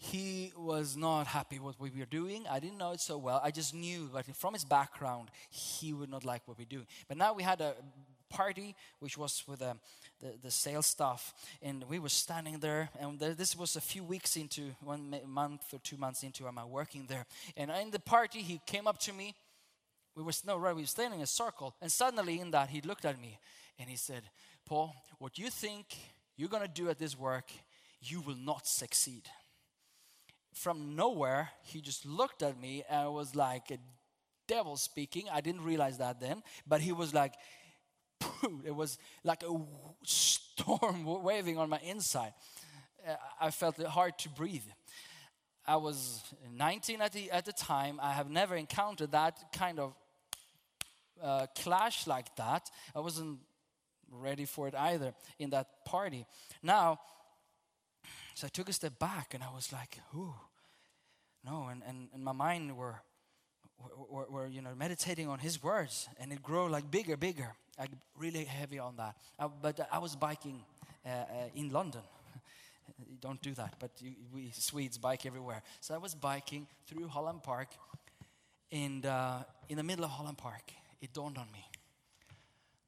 He 0.04 0.52
was 0.56 0.96
not 0.96 1.28
happy 1.28 1.60
with 1.60 1.78
what 1.78 1.92
we 1.92 2.00
were 2.00 2.06
doing. 2.06 2.44
I 2.50 2.58
didn't 2.58 2.78
know 2.78 2.90
it 2.90 3.00
so 3.00 3.16
well. 3.16 3.40
I 3.42 3.52
just 3.52 3.72
knew, 3.72 4.10
but 4.12 4.26
from 4.34 4.52
his 4.52 4.64
background, 4.64 5.30
he 5.48 5.92
would 5.92 6.10
not 6.10 6.24
like 6.24 6.42
what 6.46 6.58
we're 6.58 6.64
doing. 6.64 6.88
But 7.06 7.18
now 7.18 7.34
we 7.34 7.44
had 7.44 7.60
a 7.60 7.74
party, 8.28 8.74
which 8.98 9.16
was 9.16 9.44
with 9.46 9.62
um, 9.62 9.78
the, 10.20 10.34
the 10.42 10.50
sales 10.50 10.86
staff, 10.86 11.32
and 11.62 11.84
we 11.88 12.00
were 12.00 12.08
standing 12.08 12.58
there. 12.58 12.90
And 12.98 13.20
there, 13.20 13.34
this 13.34 13.56
was 13.56 13.76
a 13.76 13.80
few 13.80 14.02
weeks 14.02 14.36
into, 14.36 14.74
one 14.82 15.14
month 15.24 15.72
or 15.72 15.78
two 15.78 15.96
months 15.96 16.24
into 16.24 16.50
my 16.50 16.64
working 16.64 17.06
there. 17.08 17.24
And 17.56 17.70
in 17.70 17.92
the 17.92 18.00
party, 18.00 18.42
he 18.42 18.60
came 18.66 18.88
up 18.88 18.98
to 19.00 19.12
me. 19.12 19.36
We 20.16 20.24
were 20.24 20.32
no 20.44 20.56
right. 20.56 20.74
We 20.74 20.82
were 20.82 20.86
standing 20.86 21.20
in 21.20 21.24
a 21.24 21.28
circle, 21.28 21.76
and 21.80 21.92
suddenly 21.92 22.40
in 22.40 22.50
that, 22.50 22.70
he 22.70 22.80
looked 22.80 23.04
at 23.04 23.20
me, 23.20 23.38
and 23.78 23.88
he 23.88 23.96
said, 23.96 24.24
"Paul, 24.66 24.96
what 25.20 25.38
you 25.38 25.48
think 25.48 25.96
you're 26.36 26.48
gonna 26.48 26.66
do 26.66 26.90
at 26.90 26.98
this 26.98 27.16
work, 27.16 27.52
you 28.00 28.20
will 28.20 28.34
not 28.34 28.66
succeed." 28.66 29.30
From 30.52 30.96
nowhere, 30.96 31.50
he 31.62 31.80
just 31.80 32.04
looked 32.06 32.42
at 32.42 32.60
me 32.60 32.84
and 32.88 33.12
was 33.12 33.34
like 33.34 33.70
a 33.70 33.78
devil 34.46 34.76
speaking. 34.76 35.24
I 35.32 35.40
didn't 35.40 35.64
realize 35.64 35.98
that 35.98 36.20
then, 36.20 36.42
but 36.66 36.80
he 36.80 36.92
was 36.92 37.14
like, 37.14 37.34
it 38.64 38.74
was 38.74 38.98
like 39.24 39.42
a 39.42 39.56
storm 40.04 41.04
waving 41.22 41.58
on 41.58 41.68
my 41.68 41.78
inside. 41.78 42.32
Uh, 43.06 43.14
I 43.40 43.50
felt 43.50 43.78
it 43.78 43.86
hard 43.86 44.18
to 44.18 44.28
breathe. 44.28 44.64
I 45.66 45.76
was 45.76 46.22
19 46.52 47.00
at 47.00 47.12
the, 47.12 47.30
at 47.30 47.44
the 47.44 47.52
time. 47.52 47.98
I 48.02 48.12
have 48.12 48.28
never 48.28 48.56
encountered 48.56 49.12
that 49.12 49.38
kind 49.52 49.78
of 49.78 49.94
uh, 51.22 51.46
clash 51.56 52.06
like 52.06 52.34
that. 52.36 52.68
I 52.94 53.00
wasn't 53.00 53.38
ready 54.10 54.44
for 54.44 54.68
it 54.68 54.74
either 54.74 55.14
in 55.38 55.50
that 55.50 55.84
party. 55.84 56.26
Now, 56.62 56.98
so 58.34 58.46
I 58.46 58.50
took 58.50 58.68
a 58.68 58.72
step 58.72 58.98
back 58.98 59.34
and 59.34 59.42
I 59.42 59.52
was 59.54 59.72
like, 59.72 59.98
ooh, 60.14 60.34
no. 61.44 61.68
And, 61.70 61.82
and, 61.86 62.08
and 62.14 62.24
my 62.24 62.32
mind 62.32 62.76
were, 62.76 63.02
were, 64.10 64.26
were, 64.28 64.46
you 64.46 64.62
know, 64.62 64.74
meditating 64.76 65.28
on 65.28 65.38
his 65.38 65.62
words 65.62 66.08
and 66.18 66.32
it 66.32 66.42
grew 66.42 66.68
like 66.68 66.90
bigger, 66.90 67.16
bigger. 67.16 67.54
Like 67.78 67.90
really 68.18 68.44
heavy 68.44 68.78
on 68.78 68.96
that. 68.96 69.16
Uh, 69.38 69.48
but 69.60 69.88
I 69.90 69.98
was 69.98 70.14
biking 70.14 70.62
uh, 71.04 71.08
uh, 71.08 71.24
in 71.54 71.70
London. 71.70 72.02
Don't 73.20 73.40
do 73.40 73.54
that, 73.54 73.76
but 73.78 73.90
you, 74.00 74.12
we 74.32 74.50
Swedes 74.52 74.98
bike 74.98 75.24
everywhere. 75.24 75.62
So 75.80 75.94
I 75.94 75.98
was 75.98 76.14
biking 76.14 76.66
through 76.86 77.08
Holland 77.08 77.42
Park, 77.42 77.68
and 78.70 79.06
uh, 79.06 79.38
in 79.70 79.78
the 79.78 79.82
middle 79.82 80.04
of 80.04 80.10
Holland 80.10 80.36
Park, 80.36 80.70
it 81.00 81.14
dawned 81.14 81.38
on 81.38 81.50
me 81.50 81.64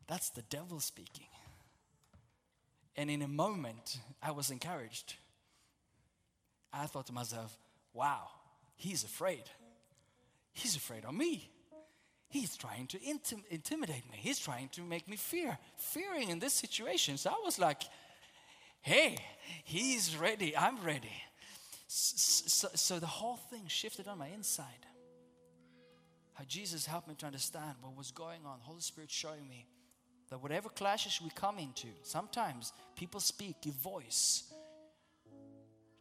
that's 0.07 0.31
the 0.31 0.43
devil 0.43 0.81
speaking. 0.81 1.27
And 2.97 3.11
in 3.11 3.23
a 3.23 3.29
moment, 3.29 3.99
I 4.23 4.31
was 4.31 4.51
encouraged. 4.51 5.15
I 6.75 6.87
thought 6.87 7.07
to 7.07 7.13
myself, 7.13 7.57
wow, 7.93 8.29
he's 8.77 9.05
afraid. 9.05 9.45
He's 10.53 10.77
afraid 10.77 11.05
of 11.05 11.15
me. 11.15 11.51
He's 12.29 12.57
trying 12.57 12.89
to 12.89 12.99
intim- 12.99 13.45
intimidate 13.51 14.11
me. 14.11 14.17
He's 14.17 14.39
trying 14.39 14.69
to 14.71 14.83
make 14.83 15.09
me 15.09 15.17
fear, 15.17 15.57
fearing 15.77 16.31
in 16.31 16.41
this 16.41 16.53
situation. 16.53 17.17
So 17.17 17.31
I 17.31 17.41
was 17.45 17.59
like, 17.59 17.83
hey, 18.81 19.19
he's 19.65 20.17
ready. 20.17 20.57
I'm 20.57 20.83
ready. 20.83 21.13
S- 21.89 22.43
s- 22.47 22.53
So, 22.53 22.69
so 22.75 22.99
the 22.99 23.07
whole 23.07 23.37
thing 23.37 23.63
shifted 23.69 24.09
on 24.09 24.19
my 24.19 24.29
inside. 24.29 24.87
How 26.33 26.45
Jesus 26.45 26.87
helped 26.87 27.07
me 27.07 27.15
to 27.19 27.27
understand 27.27 27.75
what 27.81 27.97
was 27.97 28.11
going 28.11 28.41
on. 28.45 28.59
Holy 28.63 28.81
Spirit 28.81 29.11
showing 29.13 29.49
me 29.49 29.67
that 30.31 30.43
whatever 30.43 30.69
clashes 30.69 31.21
we 31.23 31.31
come 31.31 31.59
into, 31.61 31.87
sometimes 32.03 32.73
people 32.97 33.21
speak, 33.21 33.61
give 33.63 33.75
voice 33.75 34.53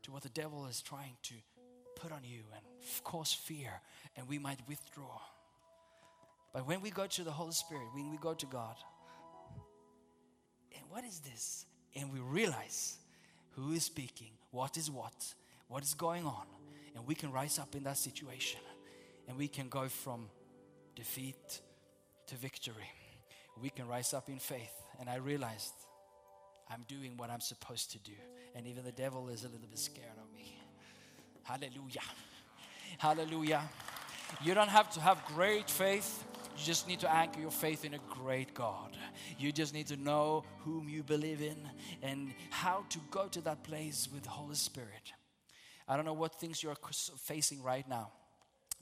to 0.04 0.12
what 0.12 0.24
the 0.24 0.30
devil 0.30 0.66
is 0.68 0.82
trying 0.82 1.16
to 1.24 1.34
put 1.96 2.12
on 2.12 2.24
you 2.24 2.42
and 2.56 2.64
cause 3.04 3.34
fear, 3.34 3.82
and 4.16 4.28
we 4.28 4.38
might 4.38 4.60
withdraw. 4.68 5.20
But 6.54 6.68
when 6.68 6.82
we 6.82 6.92
go 6.92 7.08
to 7.08 7.24
the 7.24 7.32
Holy 7.32 7.54
Spirit, 7.54 7.88
when 7.94 8.12
we 8.12 8.18
go 8.18 8.34
to 8.34 8.46
God, 8.46 8.76
and 10.76 10.84
what 10.90 11.04
is 11.04 11.20
this? 11.20 11.66
And 11.96 12.12
we 12.12 12.20
realize 12.20 12.98
who 13.52 13.72
is 13.74 13.84
speaking, 13.84 14.32
what 14.52 14.78
is 14.78 14.90
what, 14.90 15.34
what 15.68 15.84
is 15.84 15.94
going 15.94 16.26
on. 16.26 16.46
And 16.96 17.08
we 17.08 17.16
can 17.16 17.32
rise 17.32 17.58
up 17.60 17.76
in 17.76 17.84
that 17.84 17.98
situation 17.98 18.60
and 19.28 19.38
we 19.38 19.48
can 19.48 19.70
go 19.70 19.88
from 19.88 20.30
defeat 20.96 21.62
to 22.28 22.36
victory. 22.36 22.90
We 23.62 23.70
can 23.70 23.88
rise 23.88 24.14
up 24.14 24.30
in 24.30 24.40
faith. 24.40 24.74
And 25.00 25.10
I 25.10 25.16
realized 25.16 25.74
I'm 26.74 26.84
doing 26.88 27.18
what 27.18 27.30
I'm 27.30 27.42
supposed 27.42 27.92
to 27.92 28.00
do. 28.00 28.14
And 28.56 28.66
even 28.66 28.84
the 28.84 28.92
devil 28.92 29.30
is 29.30 29.44
a 29.44 29.48
little 29.48 29.68
bit 29.68 29.80
scared 29.80 30.18
of 30.18 30.36
me. 30.36 30.58
Hallelujah. 31.44 32.02
Hallelujah. 32.98 33.62
You 34.44 34.54
don't 34.54 34.70
have 34.70 34.90
to 34.92 35.00
have 35.00 35.24
great 35.26 35.70
faith. 35.70 36.26
You 36.58 36.64
just 36.64 36.88
need 36.88 37.00
to 37.02 37.14
anchor 37.14 37.40
your 37.40 37.52
faith 37.52 37.86
in 37.86 37.94
a 37.94 38.00
great 38.10 38.54
God. 38.54 38.98
You 39.38 39.52
just 39.52 39.74
need 39.74 39.88
to 39.88 39.98
know 39.98 40.46
whom 40.60 40.90
you 40.90 41.04
believe 41.04 41.42
in 41.42 41.58
and 42.02 42.34
how 42.50 42.86
to 42.90 43.00
go 43.12 43.28
to 43.28 43.42
that 43.42 43.64
place 43.64 44.08
with 44.12 44.24
the 44.24 44.30
Holy 44.30 44.56
Spirit. 44.56 45.14
I 45.88 45.96
don't 45.96 46.06
know 46.06 46.14
what 46.14 46.40
things 46.40 46.64
you're 46.64 46.78
facing 47.20 47.62
right 47.62 47.88
now, 47.88 48.12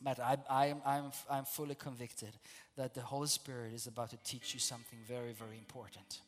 but 0.01 0.19
I, 0.19 0.37
I 0.49 0.65
am, 0.67 0.81
I'm, 0.85 1.11
I'm 1.29 1.45
fully 1.45 1.75
convicted 1.75 2.31
that 2.77 2.93
the 2.93 3.01
Holy 3.01 3.27
Spirit 3.27 3.73
is 3.73 3.87
about 3.87 4.11
to 4.11 4.17
teach 4.23 4.53
you 4.53 4.59
something 4.59 4.99
very, 5.07 5.33
very 5.33 5.57
important 5.57 6.21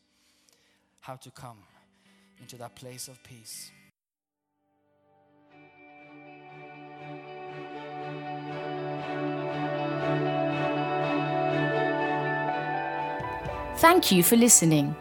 how 1.03 1.17
to 1.17 1.29
come 1.31 1.57
into 2.39 2.55
that 2.55 2.73
place 2.75 3.09
of 3.09 3.21
peace. 3.23 3.71
Thank 13.79 14.13
you 14.13 14.23
for 14.23 14.37
listening. 14.37 14.95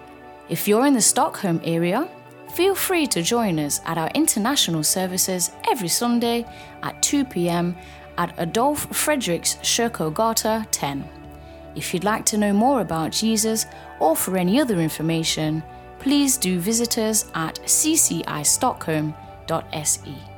If 0.49 0.67
you're 0.67 0.87
in 0.87 0.95
the 0.95 1.01
Stockholm 1.01 1.61
area, 1.63 2.09
feel 2.53 2.75
free 2.75 3.07
to 3.07 3.23
join 3.23 3.61
us 3.61 3.81
at 3.87 3.97
our 3.97 4.11
international 4.13 4.83
services 4.83 5.53
every 5.71 5.87
Sunday 5.87 6.45
at 6.83 7.01
2 7.01 7.25
pm 7.27 7.77
at 8.19 8.37
Adolf 8.41 8.89
Fredriks 8.91 9.57
Kyrkogata 9.61 10.67
10. 10.73 11.09
If 11.77 11.95
you'd 11.95 12.03
like 12.03 12.27
to 12.27 12.39
know 12.39 12.53
more 12.53 12.81
about 12.81 13.13
Jesus 13.13 13.67
or 14.01 14.17
for 14.17 14.37
any 14.37 14.61
other 14.61 14.81
information, 14.81 15.63
please 16.03 16.37
do 16.37 16.59
visit 16.59 16.99
us 16.99 17.31
at 17.35 17.61
ccistockholm.se. 17.65 20.32